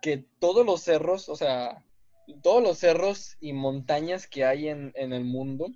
[0.00, 1.84] que todos los cerros, o sea,
[2.34, 5.70] todos los cerros y montañas que hay en, en el mundo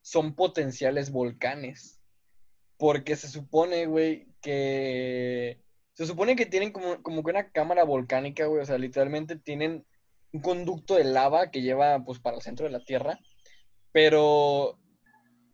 [0.00, 2.00] son potenciales volcanes.
[2.76, 5.60] Porque se supone, güey, que...
[5.94, 8.62] Se supone que tienen como, como que una cámara volcánica, güey.
[8.62, 9.86] O sea, literalmente tienen
[10.32, 13.18] un conducto de lava que lleva, pues, para el centro de la Tierra.
[13.92, 14.78] Pero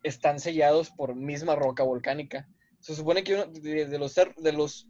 [0.03, 2.49] están sellados por misma roca volcánica.
[2.81, 4.87] Se supone que uno de, los, de los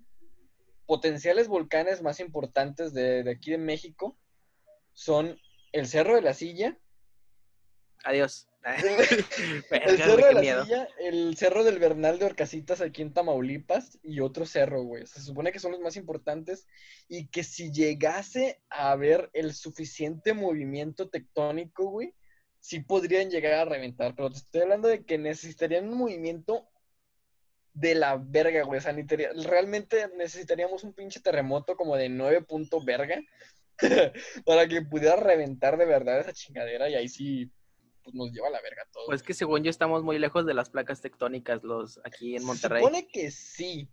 [0.86, 4.16] potenciales volcanes más importantes de, de aquí de México
[4.98, 5.38] son
[5.70, 6.76] el Cerro de la Silla.
[8.02, 8.48] Adiós.
[9.70, 14.18] el Cerro de la Silla, el Cerro del Bernal de Orcasitas aquí en Tamaulipas y
[14.18, 15.06] otro cerro, güey.
[15.06, 16.66] Se supone que son los más importantes
[17.06, 22.12] y que si llegase a haber el suficiente movimiento tectónico, güey,
[22.58, 24.16] sí podrían llegar a reventar.
[24.16, 26.68] Pero te estoy hablando de que necesitarían un movimiento
[27.72, 28.80] de la verga, güey.
[28.80, 29.30] sanitaria.
[29.44, 33.22] realmente necesitaríamos un pinche terremoto como de 9 punto verga
[34.44, 37.50] para que pudiera reventar de verdad esa chingadera y ahí sí
[38.02, 39.06] pues, nos lleva a la verga todo.
[39.06, 42.80] Pues que según yo estamos muy lejos de las placas tectónicas los aquí en Monterrey.
[42.80, 43.88] Se supone que sí.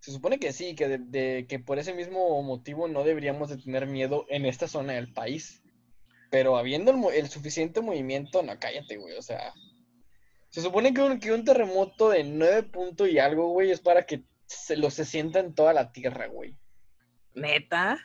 [0.00, 3.86] Se supone que sí, que, de, que por ese mismo motivo no deberíamos de tener
[3.86, 5.62] miedo en esta zona del país.
[6.30, 9.54] Pero habiendo el, suficiente movimiento, no, cállate, güey, o sea...
[10.50, 14.06] Se supone que un, que un terremoto de 9 puntos y algo, güey, es para
[14.06, 16.56] que se lo se sienta en toda la tierra, güey.
[17.34, 17.98] ¿Neta?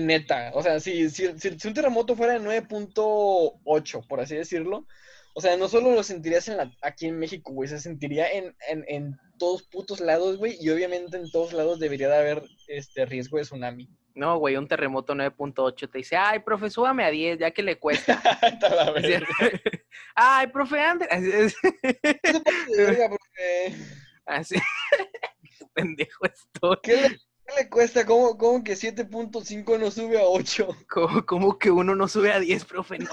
[0.00, 4.86] Neta, o sea, si, si, un terremoto fuera de 9.8, por así decirlo,
[5.34, 8.54] o sea, no solo lo sentirías en la, aquí en México, güey, se sentiría en,
[8.68, 13.06] en, en todos putos lados, güey, y obviamente en todos lados debería de haber este
[13.06, 13.88] riesgo de tsunami.
[14.14, 17.78] No, güey, un terremoto 9.8 te dice, ay, profe, súbame a 10, ya que le
[17.78, 18.20] cuesta.
[20.14, 21.08] ay, profe, ande.
[24.26, 24.56] Así.
[25.74, 26.80] pendejo esto.
[26.82, 27.18] ¿Qué le,
[27.56, 28.06] le cuesta?
[28.06, 30.68] ¿Cómo, cómo que 7.5 no sube a 8?
[31.26, 32.98] ¿Cómo, que uno no sube a 10, profe?
[32.98, 33.08] No,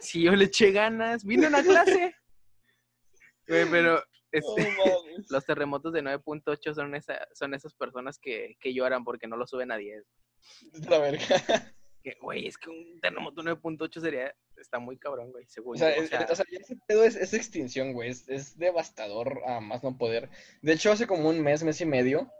[0.00, 2.14] si yo le eché ganas, vine a una clase.
[3.48, 4.76] Güey, pero este,
[5.30, 9.46] los terremotos de 9.8 son, esa, son esas personas que, que, lloran porque no lo
[9.46, 10.04] suben a 10.
[10.90, 11.42] La verga.
[12.20, 15.94] güey, es que un terremoto 9.8 sería, está muy cabrón, güey, según o sea,
[16.30, 20.28] o sea, ese pedo es, es extinción, güey, es, es, devastador a más no poder.
[20.62, 22.30] De hecho, hace como un mes, mes y medio,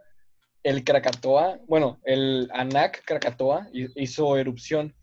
[0.63, 4.95] el Krakatoa, bueno, el Anak Krakatoa hizo erupción.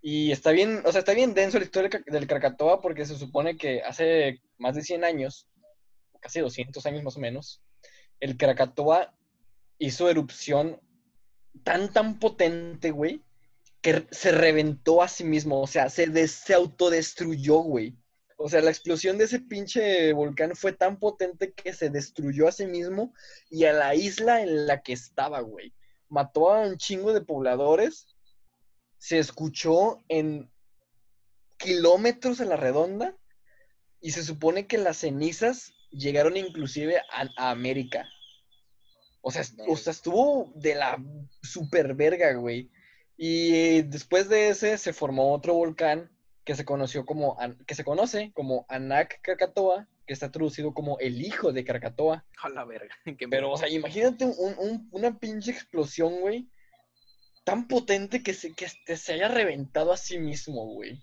[0.00, 3.56] Y está bien, o sea, está bien denso la historia del Krakatoa porque se supone
[3.56, 5.48] que hace más de 100 años,
[6.20, 7.62] casi 200 años más o menos,
[8.20, 9.14] el Krakatoa
[9.78, 10.80] hizo erupción
[11.64, 13.22] tan, tan potente, güey,
[13.80, 17.96] que se reventó a sí mismo, o sea, se, se autodestruyó, güey.
[18.44, 22.52] O sea, la explosión de ese pinche volcán fue tan potente que se destruyó a
[22.52, 23.14] sí mismo
[23.48, 25.72] y a la isla en la que estaba, güey.
[26.08, 28.08] Mató a un chingo de pobladores.
[28.98, 30.50] Se escuchó en
[31.56, 33.16] kilómetros a la redonda
[34.00, 38.08] y se supone que las cenizas llegaron inclusive a, América.
[39.20, 41.00] O sea, o sea, estuvo de la
[41.42, 42.72] super verga, güey.
[43.16, 46.11] Y después de ese se formó otro volcán
[46.44, 47.36] que se conoció como,
[47.66, 52.24] que se conoce como Anak Krakatoa, que está traducido como el hijo de Krakatoa.
[52.42, 52.94] A la verga.
[53.30, 54.24] Pero, o sea, imagínate
[54.90, 56.48] una pinche explosión, güey,
[57.44, 61.02] tan potente que se, que se haya reventado a sí mismo, güey.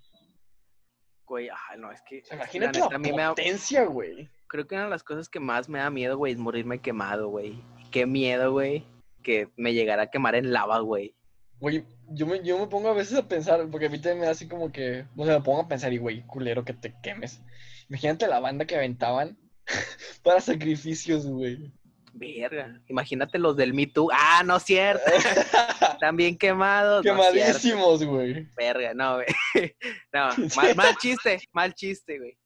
[1.25, 2.23] Güey, ah, no, es que...
[2.31, 4.27] imagínate la, potencia, güey.
[4.47, 7.29] Creo que una de las cosas que más me da miedo, güey, es morirme quemado,
[7.29, 7.61] güey.
[7.91, 8.83] Qué miedo, güey,
[9.21, 11.15] que me llegara a quemar en lava, güey.
[11.59, 14.25] Güey, yo me, yo me pongo a veces a pensar, porque a mí también me
[14.25, 16.95] da así como que, o sea, me pongo a pensar y, güey, culero que te
[17.03, 17.41] quemes.
[17.89, 19.37] Imagínate la banda que aventaban
[20.23, 21.71] para sacrificios, güey.
[22.13, 24.09] Verga, imagínate los del Me Too.
[24.11, 25.03] Ah, no es cierto.
[25.99, 27.03] También quemados.
[27.03, 28.47] Quemadísimos, güey.
[28.57, 29.27] Verga, no, güey.
[30.13, 30.29] No,
[30.75, 32.37] mal, chiste, mal chiste, güey.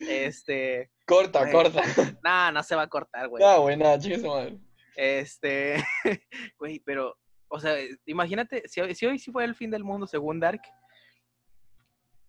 [0.00, 0.90] Este.
[1.06, 1.82] Corta, corta.
[2.24, 3.42] No, no se va a cortar, güey.
[3.42, 4.58] No, güey, nada, chingue madre.
[4.96, 5.82] Este.
[6.58, 7.16] Güey, pero
[7.52, 7.76] o sea,
[8.06, 10.62] imagínate, si, hoy sí fue el fin del mundo según Dark,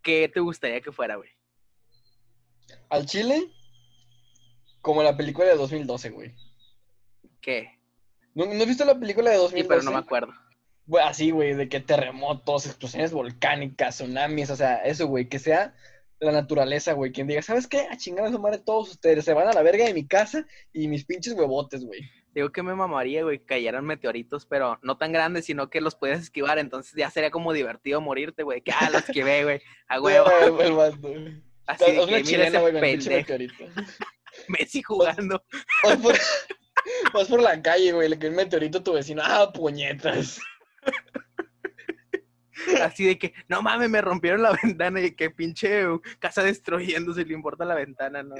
[0.01, 1.29] ¿qué te gustaría que fuera, güey?
[2.89, 3.49] ¿Al Chile?
[4.81, 6.35] Como la película de 2012, güey.
[7.39, 7.79] ¿Qué?
[8.35, 9.63] ¿No, has visto la película de 2012?
[9.63, 10.33] Sí, pero no me acuerdo.
[10.87, 15.73] Güey, así, güey, de que terremotos, explosiones volcánicas, tsunamis, o sea, eso, güey, que sea
[16.19, 17.13] la naturaleza, güey.
[17.13, 17.87] Quien diga, ¿sabes qué?
[17.89, 19.23] A chingar a su madre todos ustedes.
[19.23, 22.01] Se van a la verga de mi casa y mis pinches huevotes, güey.
[22.33, 25.95] Digo que me mamaría, güey, que cayeran meteoritos, pero no tan grandes, sino que los
[25.95, 26.57] pudieras esquivar.
[26.57, 28.61] Entonces ya sería como divertido morirte, güey.
[28.61, 29.61] Que ah, los esquivé, güey.
[29.87, 30.27] A huevo.
[31.67, 33.65] Así que mira ese pendejo.
[34.47, 35.43] Messi jugando.
[37.13, 39.21] Vas por, la calle, güey, le cae un meteorito a tu vecino.
[39.23, 40.39] Ah, puñetas.
[42.81, 45.83] Así de que, no mames, me rompieron la ventana y que pinche
[46.19, 48.35] casa destruyéndose, le importa la ventana, ¿no?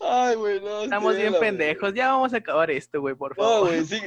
[0.00, 0.82] Ay, güey, no.
[0.82, 1.94] Estamos bien la pendejos.
[1.94, 3.68] Ya vamos a acabar esto, güey, por No, favor.
[3.68, 4.00] güey, sí.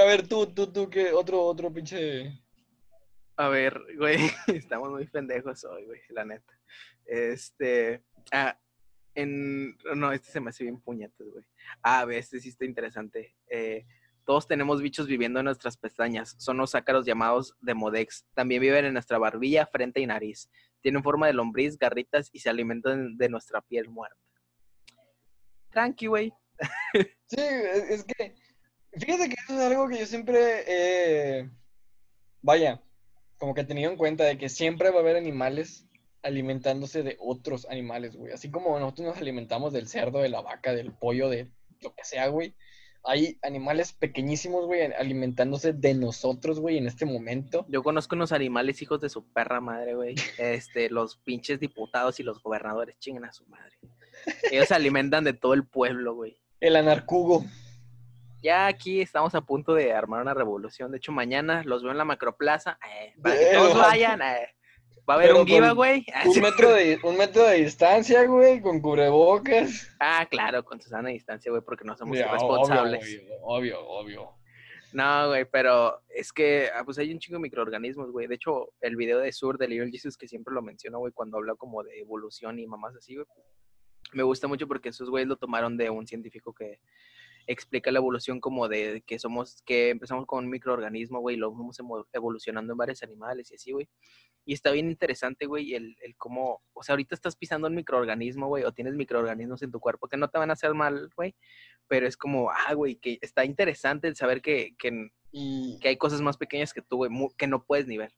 [0.00, 1.12] A ver, tú, tú, tú, ¿qué?
[1.12, 2.32] Otro, otro pinche.
[3.36, 4.16] A ver, güey,
[4.48, 6.52] estamos muy pendejos hoy, güey, la neta.
[7.06, 8.02] Este,
[8.32, 8.58] ah,
[9.14, 11.44] en, no, este se me hace bien puñetas, güey.
[11.82, 13.36] Ah, ve, este sí está interesante.
[13.48, 13.86] Eh,
[14.24, 16.34] todos tenemos bichos viviendo en nuestras pestañas.
[16.38, 18.26] Son los ácaros llamados demodex.
[18.34, 20.50] También viven en nuestra barbilla, frente y nariz.
[20.82, 24.18] Tienen forma de lombriz, garritas y se alimentan de nuestra piel muerta.
[25.70, 26.32] Tranqui, güey.
[27.28, 28.34] Sí, es, es que.
[28.92, 30.64] Fíjate que eso es algo que yo siempre.
[30.66, 31.50] eh,
[32.42, 32.82] vaya,
[33.38, 35.86] como que he tenido en cuenta de que siempre va a haber animales
[36.22, 38.32] alimentándose de otros animales, güey.
[38.32, 41.50] Así como nosotros nos alimentamos del cerdo, de la vaca, del pollo, de
[41.80, 42.54] lo que sea, güey.
[43.04, 47.64] Hay animales pequeñísimos, güey, alimentándose de nosotros, güey, en este momento.
[47.68, 50.16] Yo conozco unos animales hijos de su perra madre, güey.
[50.38, 53.76] Este, los pinches diputados y los gobernadores chingan a su madre.
[54.50, 56.36] Ellos se alimentan de todo el pueblo, güey.
[56.60, 57.44] El anarcugo.
[58.42, 60.90] Ya aquí estamos a punto de armar una revolución.
[60.92, 62.78] De hecho, mañana los veo en la macroplaza.
[62.88, 64.22] eh, para que todos vayan.
[64.22, 64.54] eh.
[65.08, 66.04] Va a haber pero un giveaway.
[66.26, 69.88] Un metro de, un metro de distancia, güey, con cubrebocas.
[69.98, 73.18] Ah, claro, con Susana a distancia, güey, porque no somos Ya, irresponsables.
[73.42, 74.30] Obvio, obvio, obvio.
[74.92, 78.26] No, güey, pero es que ah, pues hay un chingo de microorganismos, güey.
[78.26, 81.38] De hecho, el video de Sur de Little Jesus, que siempre lo menciono, güey, cuando
[81.38, 83.26] habla como de evolución y mamás así, güey.
[84.12, 86.80] Me gusta mucho porque esos güeyes lo tomaron de un científico que
[87.46, 91.50] explica la evolución como de que somos, que empezamos con un microorganismo, güey, y lo
[91.54, 93.88] fuimos emo- evolucionando en varios animales y así, güey.
[94.44, 98.48] Y está bien interesante, güey, el, el cómo, o sea, ahorita estás pisando un microorganismo,
[98.48, 101.34] güey, o tienes microorganismos en tu cuerpo que no te van a hacer mal, güey,
[101.86, 105.96] pero es como, ah, güey, que está interesante el saber que, que, Y, que hay
[105.96, 108.12] cosas más pequeñas que tú, güey, que no puedes ni ver.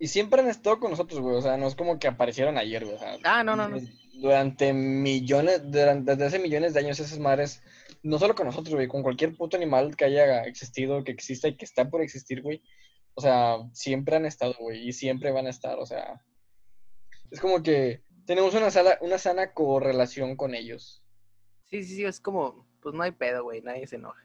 [0.00, 1.36] y siempre han estado con nosotros, güey.
[1.36, 2.96] O sea, no es como que aparecieron ayer, güey.
[2.96, 3.76] O sea, Ah, no, no, no.
[4.20, 7.62] Durante millones, durante, desde hace millones de años esas madres,
[8.02, 11.56] no solo con nosotros, güey, con cualquier puto animal que haya existido, que exista y
[11.56, 12.62] que está por existir, güey.
[13.14, 16.22] O sea, siempre han estado, güey, y siempre van a estar, o sea.
[17.30, 21.02] Es como que tenemos una, sala, una sana correlación con ellos.
[21.66, 24.22] Sí, sí, sí, es como, pues no hay pedo, güey, nadie se enoja.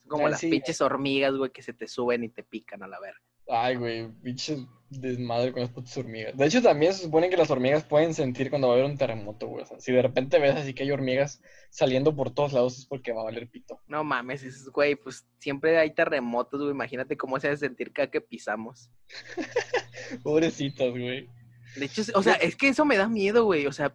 [0.00, 0.50] Son como Ah, las sí.
[0.50, 3.20] pinches hormigas, güey, que se te suben y te pican a la verga.
[3.48, 4.60] Ay, güey, pinches
[5.00, 6.36] desmadre con las putas hormigas.
[6.36, 8.96] De hecho, también se supone que las hormigas pueden sentir cuando va a haber un
[8.96, 9.64] terremoto, güey.
[9.64, 12.86] O sea, si de repente ves así que hay hormigas saliendo por todos lados es
[12.86, 13.80] porque va a valer pito.
[13.86, 18.10] No mames, es, güey, pues siempre hay terremotos, güey, imagínate cómo se hace sentir cada
[18.10, 18.90] que pisamos.
[20.22, 21.28] Pobrecitas, güey.
[21.76, 23.94] De hecho, o sea, es que eso me da miedo, güey, o sea,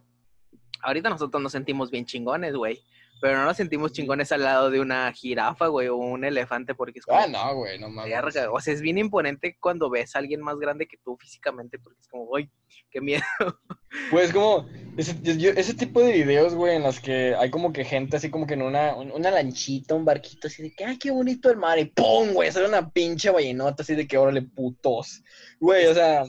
[0.81, 2.81] ahorita nosotros nos sentimos bien chingones, güey,
[3.21, 6.99] pero no nos sentimos chingones al lado de una jirafa, güey, o un elefante, porque
[6.99, 7.19] es como...
[7.19, 8.13] Ah, no, güey, no mames.
[8.51, 11.99] O sea, es bien imponente cuando ves a alguien más grande que tú físicamente, porque
[12.01, 12.49] es como, uy,
[12.89, 13.23] qué miedo.
[14.11, 14.67] Pues como
[14.97, 18.29] ese, yo- ese tipo de videos, güey, en los que hay como que gente así
[18.29, 21.49] como que en una, un- una lanchita, un barquito así de que, ay, qué bonito
[21.49, 22.33] el mar, y ¡pum!
[22.33, 25.23] güey, sale una pinche ballenota así de que, órale, putos.
[25.59, 26.23] Güey, o sea,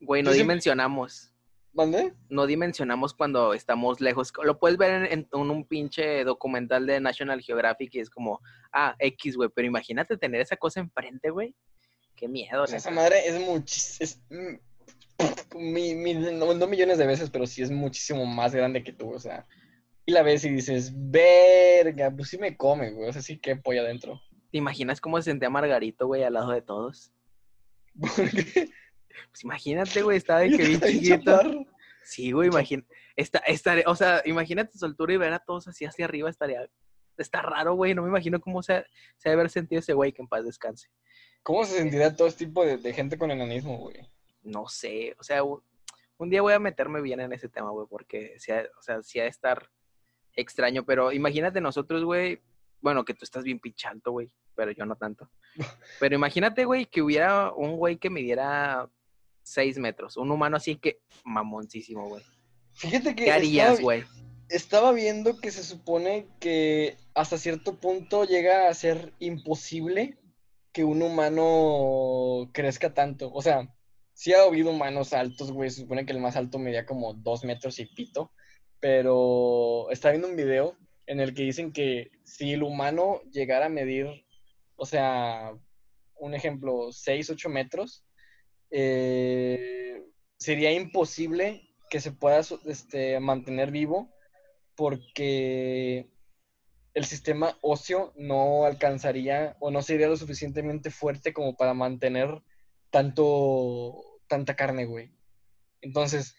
[0.00, 1.29] Güey, no dimensionamos.
[1.72, 2.12] ¿Mande?
[2.28, 4.32] No dimensionamos cuando estamos lejos.
[4.42, 8.40] Lo puedes ver en, en un, pinche documental de National Geographic y es como,
[8.72, 11.54] ah, X, güey, pero imagínate tener esa cosa enfrente, güey.
[12.16, 12.88] Qué miedo, O sea, neta.
[12.88, 17.62] esa madre es muchísimo, es mm, mi- mi- no, no millones de veces, pero sí
[17.62, 19.46] es muchísimo más grande que tú, o sea.
[20.06, 23.56] Y la ves y dices, verga, pues sí me come, güey, o sea, sí que
[23.56, 24.20] polla adentro.
[24.50, 27.12] ¿Te imaginas cómo se sentía Margarito, güey, al lado de todos?
[28.00, 28.70] Porque
[29.30, 31.40] Pues imagínate, güey, estaba de que bien chiquito.
[32.04, 32.50] Sí, güey,
[33.16, 36.68] está, estaré, o sea, imagínate su altura y ver a todos así hacia arriba estaría,
[37.16, 38.84] está raro, güey, no me imagino cómo se,
[39.16, 40.88] se debe haber sentido ese güey que en paz descanse.
[41.42, 43.96] ¿Cómo se sentirá todo este tipo de, de gente con enanismo, güey?
[44.42, 48.34] No sé, o sea, un, día voy a meterme bien en ese tema, güey, porque,
[48.38, 49.70] sí ha- o sea, sí ha de estar
[50.34, 52.42] extraño, pero imagínate nosotros, güey,
[52.80, 55.30] bueno, que tú estás bien pinchalto, güey, pero yo no tanto.
[56.00, 58.88] Pero imagínate, güey, que hubiera un güey que midiera
[59.50, 62.22] seis metros, un humano así que mamoncísimo, güey.
[62.74, 64.04] Fíjate que ¿Qué harías, estaba- güey?
[64.48, 70.16] estaba viendo que se supone que hasta cierto punto llega a ser imposible
[70.72, 73.30] que un humano crezca tanto.
[73.32, 73.74] O sea,
[74.12, 75.70] sí ha habido humanos altos, güey.
[75.70, 78.30] Se supone que el más alto medía como dos metros y pito.
[78.78, 80.76] Pero está viendo un video
[81.06, 84.24] en el que dicen que si el humano llegara a medir,
[84.76, 85.52] o sea,
[86.18, 88.04] un ejemplo, 6, 8 metros,
[88.70, 90.04] eh,
[90.38, 94.10] sería imposible que se pueda este, mantener vivo
[94.76, 96.08] porque
[96.94, 102.42] el sistema óseo no alcanzaría o no sería lo suficientemente fuerte como para mantener
[102.90, 105.10] tanto, tanta carne, güey.
[105.82, 106.34] Entonces,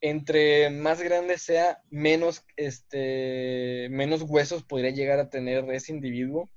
[0.00, 6.48] entre más grande sea, menos, este, menos huesos podría llegar a tener ese individuo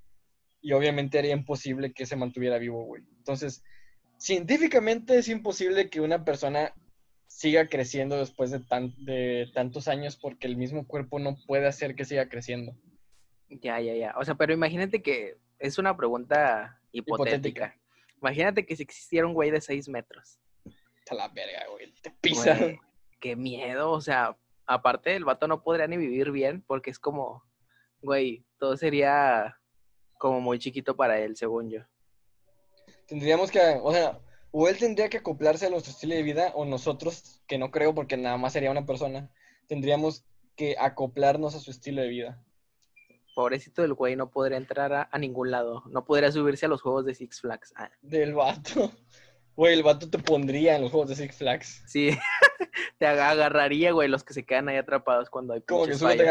[0.62, 3.04] y obviamente haría imposible que se mantuviera vivo, güey.
[3.18, 3.64] Entonces,
[4.24, 6.74] científicamente es imposible que una persona
[7.28, 8.62] siga creciendo después de,
[9.00, 12.74] de tantos años porque el mismo cuerpo no puede hacer que siga creciendo.
[13.50, 14.16] Ya, ya, ya.
[14.18, 17.78] O sea, pero imagínate que es una pregunta hipotética.
[18.22, 20.40] Imagínate que si existiera un güey de 6 metros.
[21.10, 21.94] A la verga, güey.
[22.02, 22.58] Te pisa.
[23.20, 23.92] qué miedo.
[23.92, 27.44] O sea, aparte el vato no podría ni vivir bien porque es como,
[28.02, 29.60] güey, todo sería
[30.18, 31.82] como muy chiquito para él, según yo.
[33.14, 36.66] Tendríamos que, o sea, o él tendría que acoplarse a nuestro estilo de vida, o
[36.66, 39.30] nosotros, que no creo porque nada más sería una persona,
[39.68, 42.44] tendríamos que acoplarnos a su estilo de vida.
[43.36, 45.84] Pobrecito del güey, no podría entrar a, ningún lado.
[45.92, 47.72] No podría subirse a los juegos de Six Flags.
[47.76, 47.92] Ah.
[48.02, 48.92] Del vato.
[49.56, 51.84] Güey, el vato te pondría en los juegos de Six Flags.
[51.86, 52.10] Sí.
[52.98, 56.24] te agarraría, güey, los que se quedan ahí atrapados cuando hay Como que solo te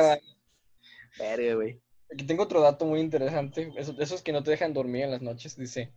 [1.17, 1.81] Verga, güey.
[2.13, 3.73] Aquí tengo otro dato muy interesante.
[3.77, 5.57] Esos, que no te dejan dormir en las noches.
[5.57, 5.93] Dice,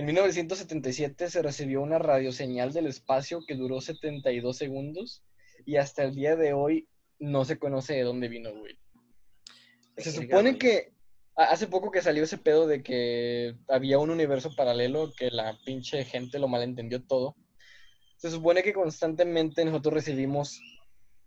[0.00, 5.22] en 1977 se recibió una radioseñal del espacio que duró 72 segundos
[5.66, 6.88] y hasta el día de hoy
[7.18, 8.78] no se conoce de dónde vino, güey.
[9.98, 10.94] Se supone que
[11.36, 16.04] hace poco que salió ese pedo de que había un universo paralelo, que la pinche
[16.06, 17.36] gente lo malentendió todo.
[18.16, 20.60] Se supone que constantemente nosotros recibimos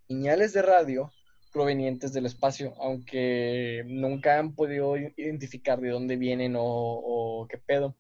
[0.08, 1.12] señales de radio
[1.52, 7.96] provenientes del espacio, aunque nunca han podido identificar de dónde vienen o, qué pedo.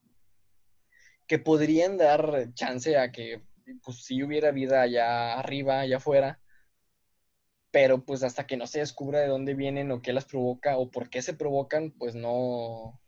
[1.27, 3.41] Que podrían dar chance a que
[3.83, 6.39] pues si hubiera vida allá arriba, allá afuera,
[7.71, 10.91] pero pues hasta que no se descubra de dónde vienen o qué las provoca o
[10.91, 13.01] por qué se provocan, pues no,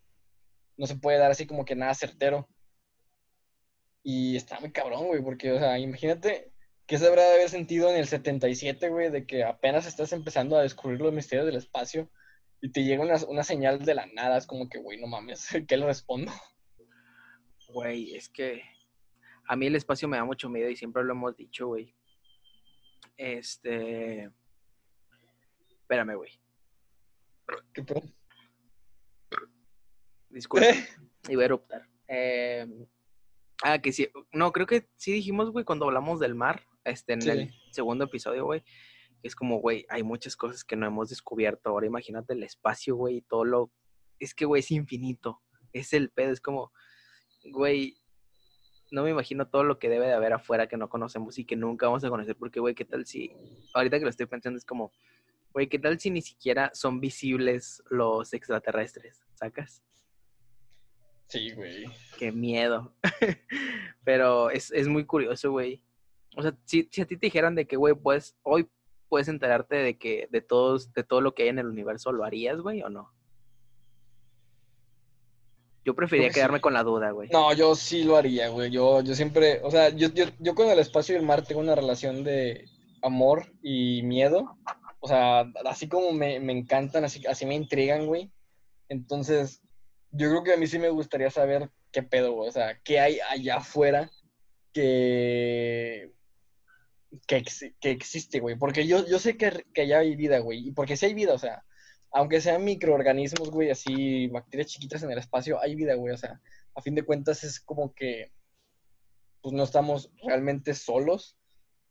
[0.77, 2.49] no se puede dar así como que nada certero.
[4.03, 6.51] Y está muy cabrón, güey, porque, o sea, imagínate
[6.85, 10.57] qué se habrá de haber sentido en el 77, güey, de que apenas estás empezando
[10.57, 12.09] a descubrir los misterios del espacio
[12.61, 15.47] y te llega una, una señal de la nada, es como que, güey, no mames,
[15.67, 16.31] ¿qué le respondo?
[17.69, 18.63] Güey, es que
[19.47, 21.93] a mí el espacio me da mucho miedo y siempre lo hemos dicho, güey.
[23.17, 24.29] Este
[25.85, 26.31] Espérame, güey.
[27.71, 28.01] ¿Qué pasó?
[30.31, 30.69] Disculpe.
[30.71, 30.87] ¿Eh?
[31.29, 31.87] Iba a eruptar.
[32.07, 32.87] Em,
[33.63, 34.09] ah, que sí.
[34.33, 38.45] No, creo que sí dijimos, güey, cuando hablamos del mar, este, en el segundo episodio,
[38.45, 38.63] güey.
[39.21, 41.69] Es como, güey, hay muchas cosas que no hemos descubierto.
[41.69, 43.71] Ahora imagínate el espacio, güey, y todo lo.
[44.19, 45.43] Es que, güey, es infinito.
[45.71, 46.31] Es el pedo.
[46.31, 46.71] Es como,
[47.51, 47.97] güey,
[48.91, 51.55] no me imagino todo lo que debe de haber afuera que no conocemos y que
[51.55, 52.35] nunca vamos a conocer.
[52.35, 53.31] Porque, güey, ¿qué tal si.
[53.73, 54.91] Ahorita que lo estoy pensando, es como
[55.55, 59.23] Güey, ¿qué tal si ni siquiera son visibles los extraterrestres?
[59.35, 59.81] ¿Sacas?
[61.29, 61.85] Sí, güey.
[62.19, 62.93] Qué miedo.
[64.03, 65.81] Pero es, muy curioso, güey.
[66.35, 68.69] O sea, si, a ti te dijeran de que, güey, pues hoy
[69.07, 72.25] puedes enterarte de que de todos, de todo lo que hay en el universo, ¿lo
[72.25, 73.13] harías, güey, o no?
[75.85, 77.29] Yo preferiría quedarme con la duda, güey.
[77.29, 78.71] No, yo sí lo haría, güey.
[78.71, 81.61] Yo, yo siempre, o sea, yo, yo, yo con el espacio y el mar tengo
[81.61, 82.65] una relación de
[83.01, 84.57] amor y miedo
[85.05, 88.31] o sea, así como me, encantan, así, así me intrigan, güey.
[88.89, 89.61] Entonces,
[90.09, 92.49] yo creo que a mí sí me gustaría saber qué pedo, güey.
[92.49, 94.09] O sea, qué hay allá afuera
[94.73, 96.11] que,
[97.27, 97.43] que,
[97.81, 98.55] existe, güey.
[98.55, 100.69] Porque yo, yo sé que, que allá hay vida, güey.
[100.69, 101.63] Y porque sí hay vida, o sea,
[102.15, 106.13] aunque sean microorganismos, güey, así, bacterias chiquitas en el espacio, hay vida, güey.
[106.13, 106.39] O sea,
[106.73, 108.31] a fin de cuentas es como que,
[109.41, 111.37] pues no estamos realmente solos,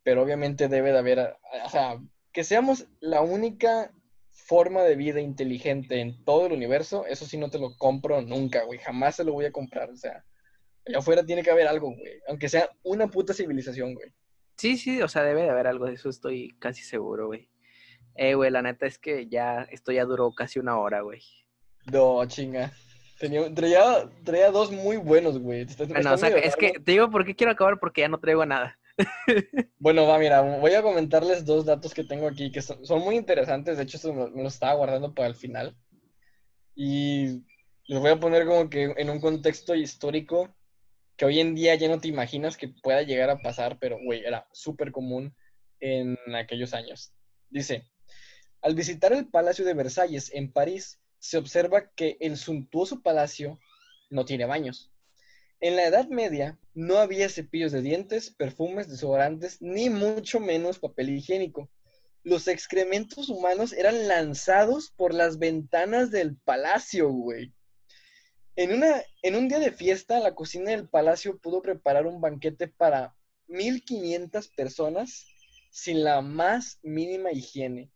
[0.02, 1.36] pero obviamente debe de haber,
[1.66, 2.00] o sea,
[2.32, 3.92] que seamos la única
[4.30, 8.64] forma de vida inteligente en todo el universo, eso sí no te lo compro nunca,
[8.64, 8.78] güey.
[8.78, 9.90] Jamás se lo voy a comprar.
[9.90, 10.24] O sea,
[10.86, 12.22] allá afuera tiene que haber algo, güey.
[12.28, 14.10] Aunque sea una puta civilización, güey.
[14.56, 17.50] Sí, sí, o sea, debe de haber algo de eso, estoy casi seguro, güey.
[18.14, 21.22] Eh, güey, la neta es que ya, esto ya duró casi una hora, güey.
[21.90, 22.72] No, chinga.
[23.18, 25.66] Tenía, traía, dos muy buenos, güey.
[25.88, 28.44] Bueno, o sea, es que te digo por qué quiero acabar porque ya no traigo
[28.46, 28.78] nada.
[29.78, 33.76] Bueno, va, mira, voy a comentarles dos datos que tengo aquí que son, muy interesantes.
[33.76, 35.76] De hecho, me, me los estaba guardando para el final.
[36.74, 37.42] Y
[37.86, 40.54] los voy a poner como que en un contexto histórico
[41.16, 44.24] que hoy en día ya no te imaginas que pueda llegar a pasar, pero, güey,
[44.24, 45.34] era súper común
[45.80, 47.12] en aquellos años.
[47.50, 47.84] Dice,
[48.64, 53.60] al visitar el Palacio de Versalles en París, se observa que el suntuoso palacio
[54.08, 54.90] no tiene baños.
[55.60, 61.10] En la Edad Media no había cepillos de dientes, perfumes, desodorantes, ni mucho menos papel
[61.10, 61.68] higiénico.
[62.22, 67.52] Los excrementos humanos eran lanzados por las ventanas del palacio, güey.
[68.56, 72.68] En, una, en un día de fiesta, la cocina del palacio pudo preparar un banquete
[72.68, 73.14] para
[73.48, 75.26] 1500 personas
[75.70, 77.90] sin la más mínima higiene.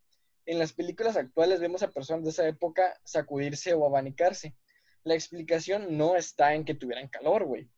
[0.48, 4.56] En las películas actuales vemos a personas de esa época sacudirse o abanicarse.
[5.04, 7.68] La explicación no está en que tuvieran calor, güey,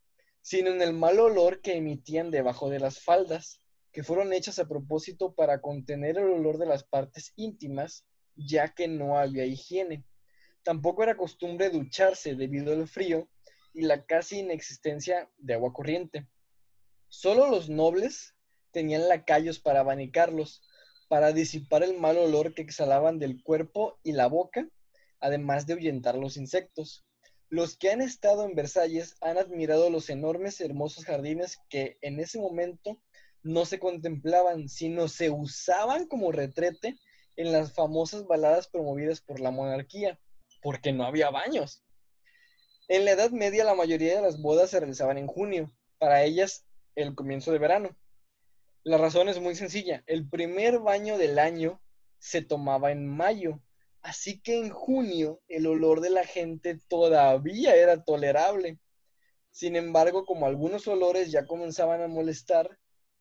[0.41, 3.61] sino en el mal olor que emitían debajo de las faldas,
[3.91, 8.07] que fueron hechas a propósito para contener el olor de las partes íntimas,
[8.37, 10.05] ya que no había higiene.
[10.63, 13.29] Tampoco era costumbre ducharse debido al frío
[13.75, 16.29] y la casi inexistencia de agua corriente.
[17.09, 18.37] Solo los nobles
[18.71, 20.63] tenían lacayos para abanicarlos,
[21.11, 24.69] para disipar el mal olor que exhalaban del cuerpo y la boca,
[25.19, 27.05] además de ahuyentar los insectos.
[27.49, 32.39] Los que han estado en Versalles han admirado los enormes, hermosos jardines que en ese
[32.39, 33.03] momento
[33.43, 36.97] no se contemplaban, sino se usaban como retrete
[37.35, 40.21] en las famosas baladas promovidas por la monarquía,
[40.63, 41.83] porque no había baños.
[42.87, 46.65] En la Edad Media la mayoría de las bodas se realizaban en junio, para ellas
[46.95, 47.97] el comienzo de verano.
[48.83, 50.03] La razón es muy sencilla.
[50.07, 51.83] El primer baño del año
[52.19, 53.61] se tomaba en mayo.
[54.01, 58.79] Así que en junio el olor de la gente todavía era tolerable.
[59.51, 62.79] Sin embargo, como algunos olores ya comenzaban a molestar,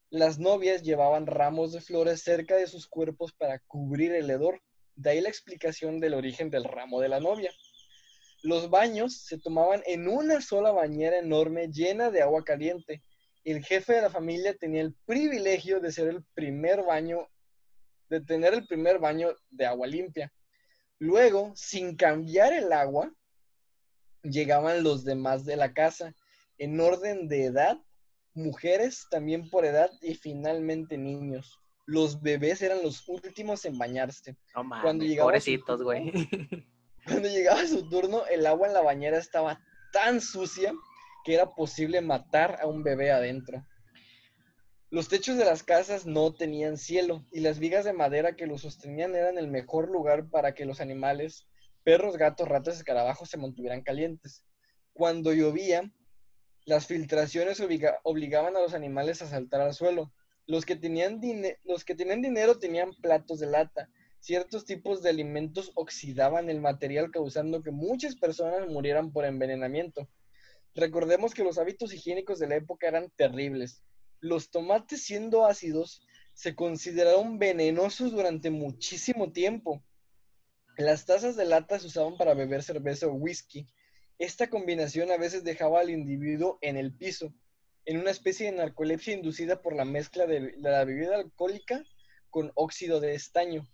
[0.09, 4.61] las novias llevaban ramos de flores cerca de sus cuerpos para cubrir el hedor.
[4.95, 7.51] De ahí la explicación del origen del ramo de la novia.
[8.43, 13.03] Los baños se tomaban en una sola bañera enorme llena de agua caliente
[13.51, 17.27] el jefe de la familia tenía el privilegio de ser el primer baño,
[18.09, 20.31] de tener el primer baño de agua limpia.
[20.99, 23.11] Luego, sin cambiar el agua,
[24.23, 26.13] llegaban los demás de la casa,
[26.57, 27.77] en orden de edad,
[28.33, 31.59] mujeres también por edad y finalmente niños.
[31.85, 34.35] Los bebés eran los últimos en bañarse.
[34.53, 36.11] cuando llegaba pobrecitos, güey.
[37.05, 39.59] Cuando llegaba su turno, el agua en la bañera estaba
[39.91, 40.73] tan sucia
[41.33, 43.65] era posible matar a un bebé adentro.
[44.91, 48.61] Los techos de las casas no tenían cielo y las vigas de madera que los
[48.61, 51.47] sostenían eran el mejor lugar para que los animales,
[51.83, 54.43] perros, gatos, ratas, escarabajos se mantuvieran calientes.
[54.93, 55.93] Cuando llovía,
[56.65, 57.61] las filtraciones
[58.03, 60.11] obligaban a los animales a saltar al suelo.
[60.47, 61.21] Los que, tenían
[61.63, 63.89] los que tenían dinero tenían platos de lata.
[64.19, 70.09] Ciertos tipos de alimentos oxidaban el material causando que muchas personas murieran por envenenamiento.
[70.75, 73.83] Recordemos que los hábitos higiénicos de la época eran terribles.
[74.19, 76.01] Los tomates siendo ácidos
[76.33, 79.83] se consideraron venenosos durante muchísimo tiempo.
[80.77, 83.67] Las tazas de lata se usaban para beber cerveza o whisky.
[84.17, 87.33] Esta combinación a veces dejaba al individuo en el piso,
[87.85, 91.83] en una especie de narcolepsia inducida por la mezcla de la bebida alcohólica
[92.29, 93.67] con óxido de estaño.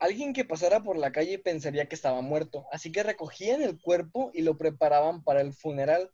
[0.00, 4.30] Alguien que pasara por la calle pensaría que estaba muerto, así que recogían el cuerpo
[4.32, 6.10] y lo preparaban para el funeral.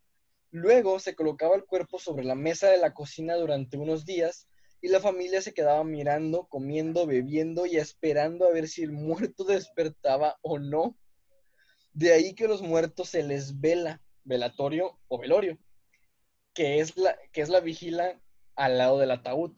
[0.50, 4.48] Luego se colocaba el cuerpo sobre la mesa de la cocina durante unos días
[4.80, 9.44] y la familia se quedaba mirando, comiendo, bebiendo y esperando a ver si el muerto
[9.44, 10.98] despertaba o no.
[11.92, 15.58] De ahí que los muertos se les vela, velatorio o velorio,
[16.54, 18.20] que es la, que es la vigila
[18.56, 19.52] al lado del ataúd.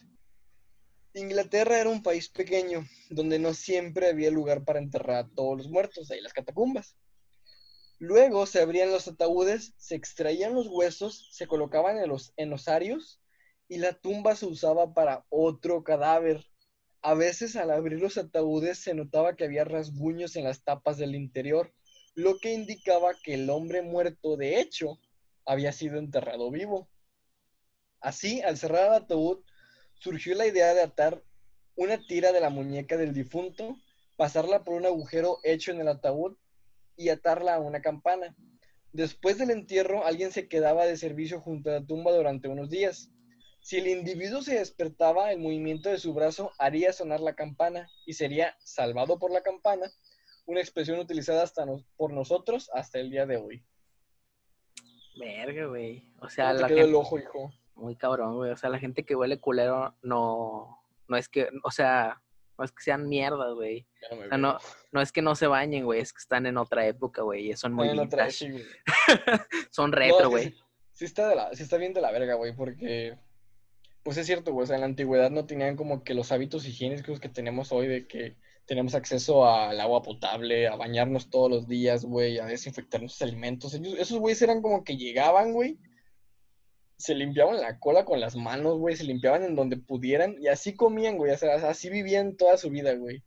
[1.14, 5.68] Inglaterra era un país pequeño, donde no siempre había lugar para enterrar a todos los
[5.68, 6.96] muertos, ahí las catacumbas.
[7.98, 13.20] Luego se abrían los ataúdes, se extraían los huesos, se colocaban en los, en osarios
[13.68, 16.46] y la tumba se usaba para otro cadáver.
[17.02, 21.14] A veces al abrir los ataúdes se notaba que había rasguños en las tapas del
[21.14, 21.72] interior,
[22.14, 24.98] lo que indicaba que el hombre muerto de hecho
[25.44, 26.88] había sido enterrado vivo.
[28.00, 29.40] Así, al cerrar el ataúd,
[29.98, 31.22] surgió la idea de atar
[31.76, 33.76] una tira de la muñeca del difunto,
[34.16, 36.36] pasarla por un agujero hecho en el ataúd
[36.96, 38.34] y atarla a una campana.
[38.92, 43.10] Después del entierro, alguien se quedaba de servicio junto a la tumba durante unos días.
[43.60, 48.14] Si el individuo se despertaba, el movimiento de su brazo haría sonar la campana y
[48.14, 49.90] sería salvado por la campana,
[50.46, 51.66] una expresión utilizada hasta
[51.96, 53.62] por nosotros hasta el día de hoy.
[55.16, 56.12] Verga, güey.
[56.20, 57.52] O sea, la el ojo, hijo?
[57.78, 58.50] Muy cabrón, güey.
[58.50, 60.78] O sea, la gente que huele culero no,
[61.08, 62.20] no es que, o sea,
[62.58, 63.86] no es que sean mierdas, güey.
[64.10, 64.58] o sea, no,
[64.92, 67.56] no es que no se bañen, güey, es que están en otra época, güey, y
[67.56, 67.88] son muy
[69.70, 70.54] Son retro, güey.
[70.92, 73.16] sí, está de la, sí está bien de la verga, güey, porque,
[74.02, 76.66] pues es cierto, güey, o sea, en la antigüedad no tenían como que los hábitos
[76.66, 78.36] higiénicos que tenemos hoy de que
[78.66, 83.72] tenemos acceso al agua potable, a bañarnos todos los días, güey, a desinfectar nuestros alimentos.
[83.72, 85.78] esos güeyes eran como que llegaban, güey,
[86.98, 90.74] se limpiaban la cola con las manos, güey, se limpiaban en donde pudieran y así
[90.74, 93.22] comían, güey, o sea, así vivían toda su vida, güey.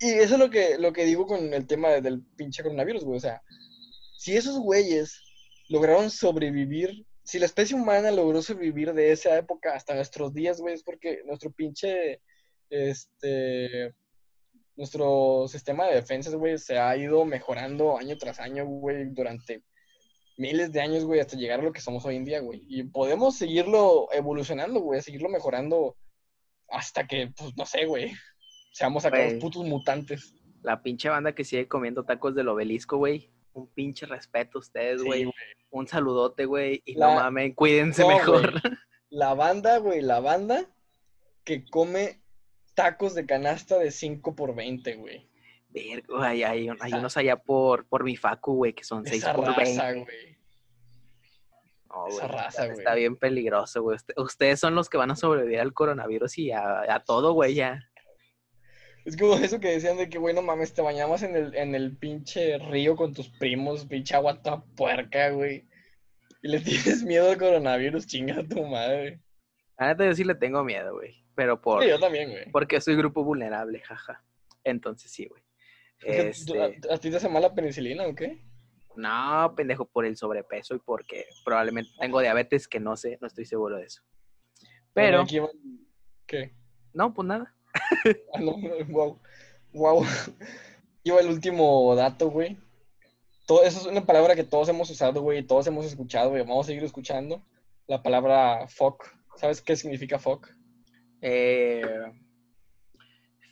[0.00, 3.16] Y eso es lo que, lo que digo con el tema del pinche coronavirus, güey,
[3.18, 3.42] o sea,
[4.16, 5.22] Si esos güeyes
[5.68, 10.74] lograron sobrevivir, si la especie humana logró sobrevivir de esa época hasta nuestros días, güey,
[10.74, 12.20] es porque nuestro pinche,
[12.70, 13.94] este,
[14.76, 19.62] nuestro sistema de defensas, güey, se ha ido mejorando año tras año, güey, durante
[20.38, 22.64] miles de años, güey, hasta llegar a lo que somos hoy en día, güey.
[22.68, 25.96] Y podemos seguirlo evolucionando, güey, seguirlo mejorando
[26.68, 28.12] hasta que, pues, no sé, güey,
[28.72, 30.34] seamos acá los putos mutantes.
[30.62, 33.30] La pinche banda que sigue comiendo tacos del obelisco, güey.
[33.52, 35.30] Un pinche respeto a ustedes, güey.
[35.70, 36.82] un saludote, güey.
[36.86, 38.54] Y La- no mames, cuídense No, mejor.
[39.10, 40.66] La banda, güey, la banda
[41.44, 42.20] que come
[42.74, 45.27] tacos de canasta de 5 por 20, güey.
[45.86, 49.34] Verga, hay, hay, hay unos allá por, por mi facu, güey, que son 6 Esa
[49.34, 50.04] por raza, 20.
[50.04, 50.38] güey.
[52.08, 52.78] Esa raza, está- güey.
[52.78, 53.96] Está bien peligroso, güey.
[53.96, 57.54] Usted- Ustedes son los que van a sobrevivir al coronavirus y a, a todo, güey,
[57.54, 57.80] ya.
[59.04, 61.74] Es como eso que decían de que, güey, no mames, te bañabas en el, en
[61.74, 65.66] el pinche río con tus primos, pinche agua toda puerca, güey.
[66.42, 66.60] Y le
[66.96, 69.20] tienes miedo al coronavirus, chinga tu madre.
[69.78, 71.24] A neta yo sí le tengo miedo, güey.
[71.34, 72.50] Pero por, Sí, yo también, güey.
[72.50, 74.22] porque soy grupo vulnerable, jaja.
[74.64, 75.42] Entonces sí, güey.
[76.02, 78.40] Este, ¿A, a ti te hace mal la penicilina o qué?
[78.98, 83.44] no, pendejo, por el sobrepeso y porque probablemente tengo diabetes, que no sé, no estoy
[83.44, 84.02] seguro de eso.
[84.92, 85.50] Pero, Bueno,
[86.26, 86.52] ¿Qué?
[86.92, 87.54] no, pues nada.
[88.34, 88.56] Ah, no,
[88.88, 89.20] wow.
[89.72, 90.04] Wow.
[91.04, 92.58] Iba el último dato, güey.
[93.46, 96.42] Todo, eso es una palabra que todos hemos usado, güey, todos hemos escuchado, güey.
[96.42, 97.42] Vamos a seguir escuchando.
[97.86, 99.04] La palabra fuck.
[99.36, 100.48] ¿Sabes qué significa fuck?
[101.20, 101.82] Eh,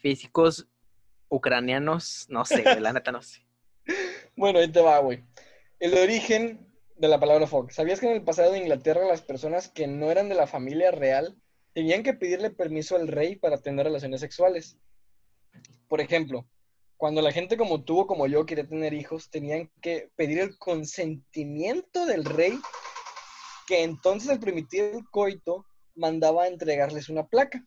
[0.03, 0.69] físicos
[1.29, 3.47] ucranianos, no sé, la neta no sé.
[4.39, 5.25] Bueno, ahí te va, güey.
[5.81, 6.67] El origen
[6.97, 7.71] de la palabra fuck.
[7.71, 10.91] ¿Sabías que en el pasado de Inglaterra las personas que no eran de la familia
[10.91, 11.37] real
[11.73, 14.79] tenían que pedirle permiso al rey para tener relaciones sexuales?
[15.89, 16.47] Por ejemplo,
[16.97, 20.59] cuando la gente como tú o como yo quería tener hijos, tenían que pedir el
[20.59, 22.59] consentimiento del rey,
[23.67, 27.65] que entonces al permitir el coito mandaba a entregarles una placa,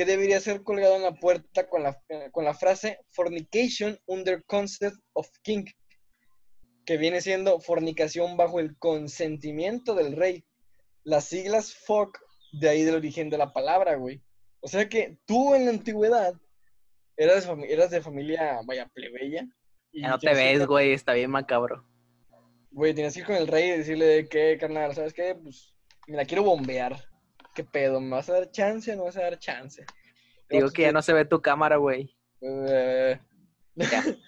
[0.00, 1.94] que debería ser colgada en la puerta con la,
[2.32, 5.66] con la frase Fornication under consent of king,
[6.86, 10.42] que viene siendo fornicación bajo el consentimiento del rey.
[11.04, 12.16] Las siglas fuck,
[12.50, 14.22] de ahí del origen de la palabra, güey.
[14.60, 16.32] O sea que tú en la antigüedad
[17.18, 19.46] eras eras de familia, vaya, plebeya.
[19.92, 21.84] y Ya no te que ves, güey, está bien macabro.
[22.70, 25.34] Güey, tienes que ir con el rey y decirle de qué, carnal, ¿sabes qué?
[25.34, 25.74] Pues
[26.06, 27.09] me la quiero bombear.
[27.54, 28.00] ¿Qué pedo?
[28.00, 29.84] ¿Me vas a dar chance o no vas a dar chance?
[30.48, 32.14] Digo que ya no se ve tu cámara, güey.
[32.40, 33.18] eh,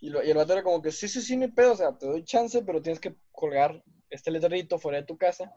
[0.00, 1.96] y, lo- y el vato era como que, sí, sí, sí, hay pedo, o sea,
[1.96, 5.52] te doy chance, pero tienes que colgar este letrerito fuera de tu casa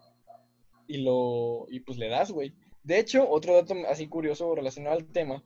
[0.88, 2.54] y lo, y pues le das, güey.
[2.84, 5.44] De hecho, otro dato así curioso relacionado al tema,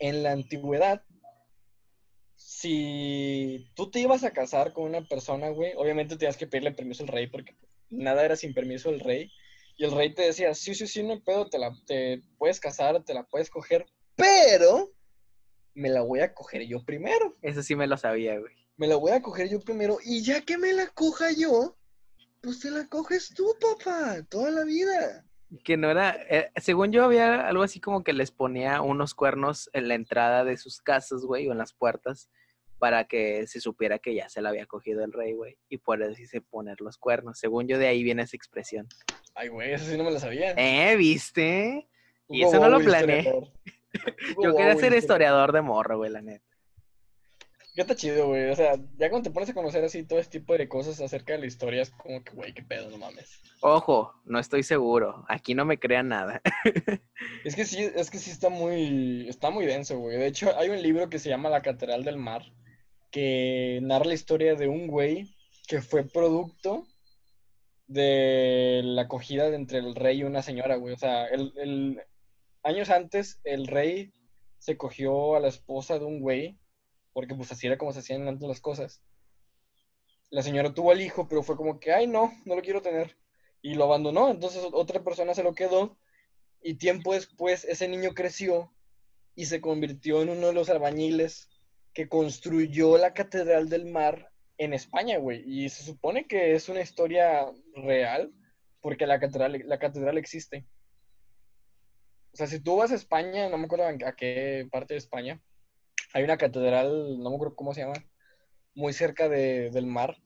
[0.00, 1.02] en la antigüedad,
[2.36, 7.02] si tú te ibas a casar con una persona, güey, obviamente tenías que pedirle permiso
[7.04, 7.56] al rey porque
[7.90, 9.30] nada era sin permiso del rey.
[9.76, 12.60] Y el rey te decía, sí, sí, sí, no hay pedo, te la te puedes
[12.60, 13.86] casar, te la puedes coger,
[14.16, 14.92] pero
[15.74, 17.36] me la voy a coger yo primero.
[17.42, 18.54] Eso sí me lo sabía, güey.
[18.76, 21.76] Me la voy a coger yo primero y ya que me la coja yo,
[22.40, 25.24] pues te la coges tú, papá, toda la vida.
[25.64, 29.68] Que no era, eh, según yo había algo así como que les ponía unos cuernos
[29.72, 32.30] en la entrada de sus casas, güey, o en las puertas,
[32.82, 36.02] para que se supiera que ya se la había cogido el rey, güey, y por
[36.02, 37.38] eso hice poner los cuernos.
[37.38, 38.88] Según yo de ahí viene esa expresión.
[39.36, 40.50] Ay, güey, eso sí no me la sabía.
[40.56, 40.96] ¿Eh?
[40.96, 41.86] ¿Viste?
[42.28, 43.32] y eso no lo planeé.
[44.42, 46.44] Yo quería ser historiador de morro, güey, la neta.
[47.76, 48.50] Ya está chido, güey.
[48.50, 51.34] O sea, ya cuando te pones a conocer así todo este tipo de cosas acerca
[51.34, 53.40] de la historia, es como que, güey, qué pedo, no mames.
[53.60, 55.24] Ojo, no estoy seguro.
[55.28, 56.42] Aquí no me crean nada.
[57.44, 60.18] Es que sí, es que sí está muy, está muy denso, güey.
[60.18, 62.42] De hecho, hay un libro que se llama La Catedral del Mar,
[63.12, 65.36] que narra la historia de un güey
[65.68, 66.88] que fue producto
[67.86, 70.94] de la acogida entre el rey y una señora, güey.
[70.94, 71.28] O sea,
[72.64, 74.12] años antes, el rey
[74.58, 76.58] se cogió a la esposa de un güey,
[77.12, 79.02] porque pues así era como se hacían antes las cosas.
[80.30, 83.16] La señora tuvo al hijo, pero fue como que, ay, no, no lo quiero tener.
[83.60, 85.98] Y lo abandonó, entonces otra persona se lo quedó
[86.62, 88.72] y tiempo después ese niño creció
[89.34, 91.51] y se convirtió en uno de los albañiles
[91.94, 95.42] que construyó la Catedral del Mar en España, güey.
[95.46, 98.32] Y se supone que es una historia real
[98.80, 100.66] porque la catedral, la catedral existe.
[102.32, 105.40] O sea, si tú vas a España, no me acuerdo a qué parte de España,
[106.14, 107.94] hay una catedral, no me acuerdo cómo se llama,
[108.74, 110.16] muy cerca de- del mar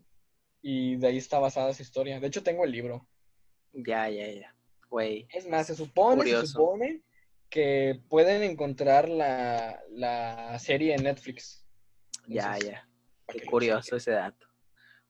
[0.63, 2.21] y de ahí está basada esa historia.
[2.21, 3.09] De hecho, tengo el libro.
[3.73, 4.55] ya, ya, ya.
[4.89, 5.27] Güey.
[5.35, 7.03] Es más, se supone, se supone
[7.51, 11.65] que pueden encontrar la, la serie en Netflix.
[12.27, 12.89] Ya, Entonces, ya.
[13.29, 14.47] Qué curioso ese dato.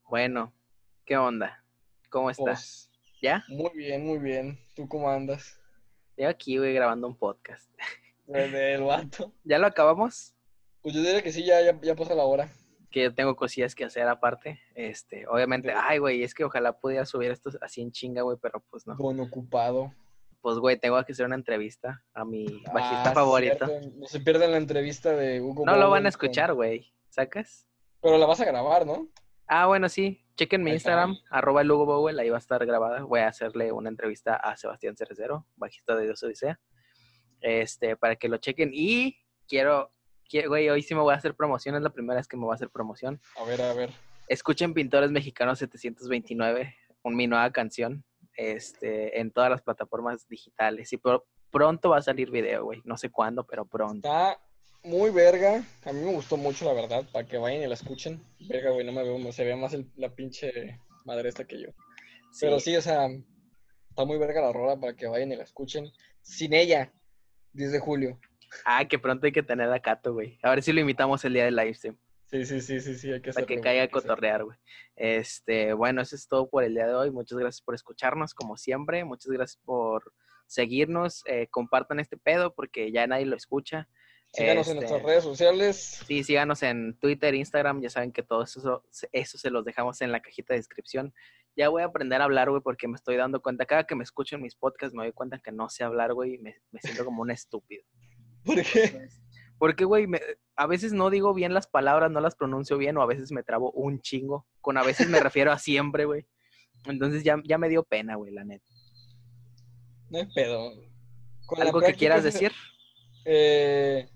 [0.08, 0.52] Bueno,
[1.04, 1.64] ¿qué onda?
[2.10, 2.90] ¿Cómo estás?
[2.90, 3.44] Pues, ¿Ya?
[3.48, 4.58] muy bien, muy bien.
[4.74, 5.58] ¿Tú cómo andas?
[6.16, 7.70] Yo aquí, güey, grabando un podcast.
[8.26, 9.32] Desde el vato.
[9.44, 10.34] ¿Ya lo acabamos?
[10.82, 12.48] Pues yo diría que sí, ya, ya, ya pasa la hora.
[12.90, 14.60] Que yo tengo cosillas que hacer aparte.
[14.74, 15.74] Este, obviamente, Sí.
[15.80, 18.96] ay, güey, es que ojalá pudiera subir esto así en chinga, güey, pero pues no.
[18.96, 19.92] Con ocupado.
[20.46, 23.66] Pues, güey, tengo que hacer una entrevista a mi bajista Ah, favorito.
[23.96, 25.64] No se pierdan la entrevista de Hugo.
[25.66, 26.94] No lo van a con- escuchar, güey.
[27.08, 27.66] ¿Sacas?
[28.00, 29.08] Pero la vas a grabar, ¿no?
[29.48, 30.24] Ah, bueno, sí.
[30.36, 30.70] Chequen mi.
[30.70, 33.02] Instagram, arroba Lugo Bowell, ahí va a estar grabada.
[33.02, 36.60] Voy a hacerle una entrevista a Sebastián Cerecero, bajista de Dios Odisea.
[37.40, 38.70] Este, para que lo chequen.
[38.72, 39.18] Y
[39.48, 39.92] quiero,
[40.28, 42.44] quiero, güey, hoy sí me voy a hacer promoción, es la primera vez que me
[42.44, 43.20] voy a hacer promoción.
[43.36, 43.90] A ver, a ver.
[44.28, 48.04] Escuchen Pintores Mexicanos 729, un, mi nueva canción,
[48.36, 50.92] este, en todas las plataformas digitales.
[50.92, 52.82] Y pro- pronto va a salir video, güey.
[52.84, 53.96] No sé cuándo, pero pronto.
[54.08, 54.38] Está
[54.84, 55.64] muy verga.
[55.84, 58.22] A mí me gustó mucho, la verdad, para que vayan y la escuchen.
[58.48, 61.68] Verga, güey, no me veo, se ve más el- la pinche madre esta que yo.
[62.40, 63.08] Pero sí, o sea,
[63.88, 65.90] está muy verga la rola para que vayan y la escuchen.
[66.22, 66.92] Sin ella,
[67.52, 68.20] 10 de julio.
[68.64, 70.38] Ah, que pronto hay que tener a Cato, güey.
[70.42, 71.96] A ver si lo invitamos el día del livestream.
[72.30, 74.58] Sí, sí, sí, sí, sí, hay que para que caiga a cotorrear, güey.
[74.96, 77.10] Este, bueno, eso es todo por el día de hoy.
[77.10, 79.04] Muchas gracias por escucharnos, como siempre.
[79.04, 80.12] Muchas gracias por
[80.46, 81.22] seguirnos.
[81.26, 83.88] Eh, compartan este pedo porque ya nadie lo escucha.
[84.32, 86.02] Síganos en Este, nuestras redes sociales.
[86.06, 87.80] Sí, síganos en Twitter, Instagram.
[87.80, 91.14] Ya saben que todo eso, eso se los dejamos en la cajita de descripción.
[91.56, 93.66] Ya voy a aprender a hablar, güey, porque me estoy dando cuenta.
[93.66, 96.34] Cada que me escucho en mis podcasts me doy cuenta que no sé hablar, güey,
[96.34, 97.84] y me, me siento como un estúpido.
[98.44, 99.08] ¿Por qué?
[99.58, 100.20] Porque, güey, me-
[100.56, 103.42] a veces no digo bien las palabras, no las pronuncio bien, o a veces me
[103.42, 104.46] trabo un chingo.
[104.60, 106.26] Con a veces me refiero a siempre, güey.
[106.84, 108.64] Entonces ya, ya me dio pena, güey, la neta.
[110.10, 110.72] No hay pedo.
[111.46, 112.52] Con ¿Algo que quieras decir?
[113.24, 114.08] Eh,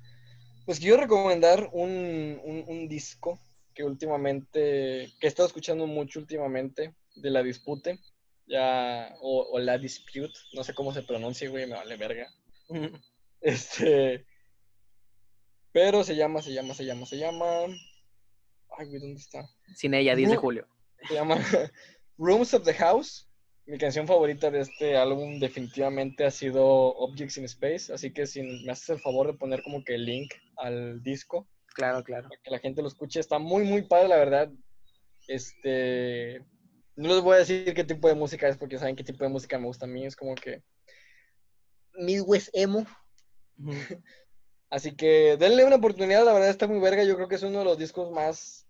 [0.67, 3.41] pues quiero recomendar un, un- un disco
[3.75, 7.99] que últimamente, que he estado escuchando mucho últimamente, de La Dispute,
[8.47, 12.29] ya, o, o La Dispute, no sé cómo se pronuncia, güey, me vale verga.
[13.43, 14.27] Este,
[15.73, 17.47] pero se llama, se llama, se llama, se llama,
[18.79, 19.49] ay, güey, ¿dónde está?
[19.75, 20.67] Sin ella, 10 de julio.
[21.09, 21.37] Se llama
[22.19, 23.27] Rooms of the House.
[23.67, 28.43] Mi canción favorita de este álbum definitivamente ha sido Objects in Space, así que si
[28.43, 32.29] me haces el favor de poner como que el link al disco Claro, claro.
[32.29, 34.53] para que la gente lo escuche, está muy muy padre la verdad.
[35.29, 36.45] Este,
[36.97, 39.31] no les voy a decir qué tipo de música es porque saben qué tipo de
[39.31, 40.63] música me gusta a mí, es como que
[41.95, 42.87] Midwest emo,
[44.71, 47.59] así que denle una oportunidad, la verdad está muy verga, yo creo que es uno
[47.61, 48.67] de los discos más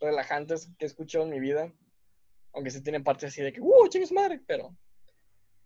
[0.00, 1.72] relajantes que he escuchado en mi vida.
[2.54, 4.40] Aunque sí tienen partes así de que, ¡uh, chingues madre!
[4.46, 4.76] Pero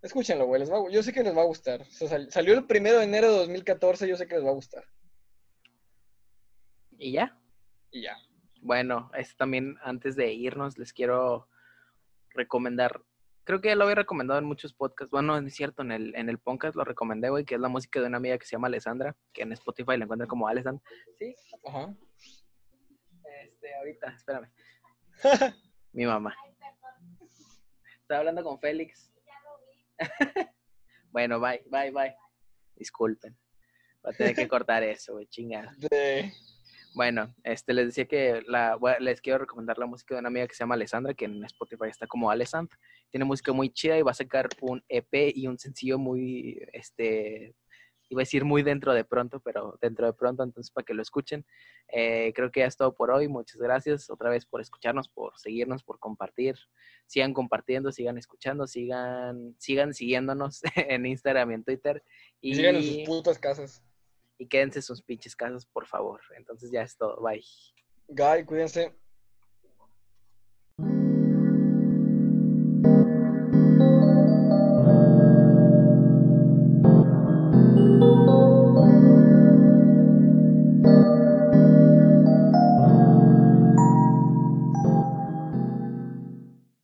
[0.03, 1.81] escúchenlo, güey, les va yo sé que les va a gustar.
[1.83, 4.51] O sea, sal- salió el primero de enero de 2014, yo sé que les va
[4.51, 4.85] a gustar.
[6.99, 7.39] ¿Y ya?
[7.91, 8.17] Y ya.
[8.61, 11.49] Bueno, este también, antes de irnos, les quiero
[12.31, 13.03] recomendar.
[13.47, 15.13] Creo que ya lo había recomendado en muchos podcasts.
[15.13, 17.69] Bueno, no es cierto, en el, en el podcast lo recomendé, güey, que es la
[17.69, 20.83] música de una amiga que se llama Alessandra, que en Spotify la encuentran como Alessandra.
[21.17, 21.33] Sí,
[21.65, 21.95] Ajá.
[23.45, 24.51] Este, ahorita, espérame.
[25.93, 26.35] Mi mamá.
[28.01, 29.13] Estaba hablando con Félix.
[31.13, 32.17] bueno, bye, bye, bye.
[32.75, 33.39] Disculpen.
[34.03, 35.73] Voy a tener que cortar eso, güey, chingada.
[35.89, 36.33] De...
[36.97, 40.55] Bueno, este, les decía que la, les quiero recomendar la música de una amiga que
[40.55, 42.71] se llama Alessandra, que en Spotify está como Alessand.
[43.11, 47.55] Tiene música muy chida y va a sacar un EP y un sencillo muy, este,
[48.09, 51.03] iba a decir muy dentro de pronto, pero dentro de pronto, entonces para que lo
[51.03, 51.45] escuchen.
[51.89, 53.29] Eh, creo que ya es todo por hoy.
[53.29, 56.57] Muchas gracias otra vez por escucharnos, por seguirnos, por compartir.
[57.05, 62.03] Sigan compartiendo, sigan escuchando, sigan, sigan siguiéndonos en Instagram y en Twitter.
[62.41, 63.86] Y Y, sigan en sus putas casas.
[64.39, 66.21] Y quédense en sus pinches casas, por favor.
[66.37, 67.21] Entonces ya es todo.
[67.23, 67.45] Bye.
[68.09, 68.95] Guy, cuídense.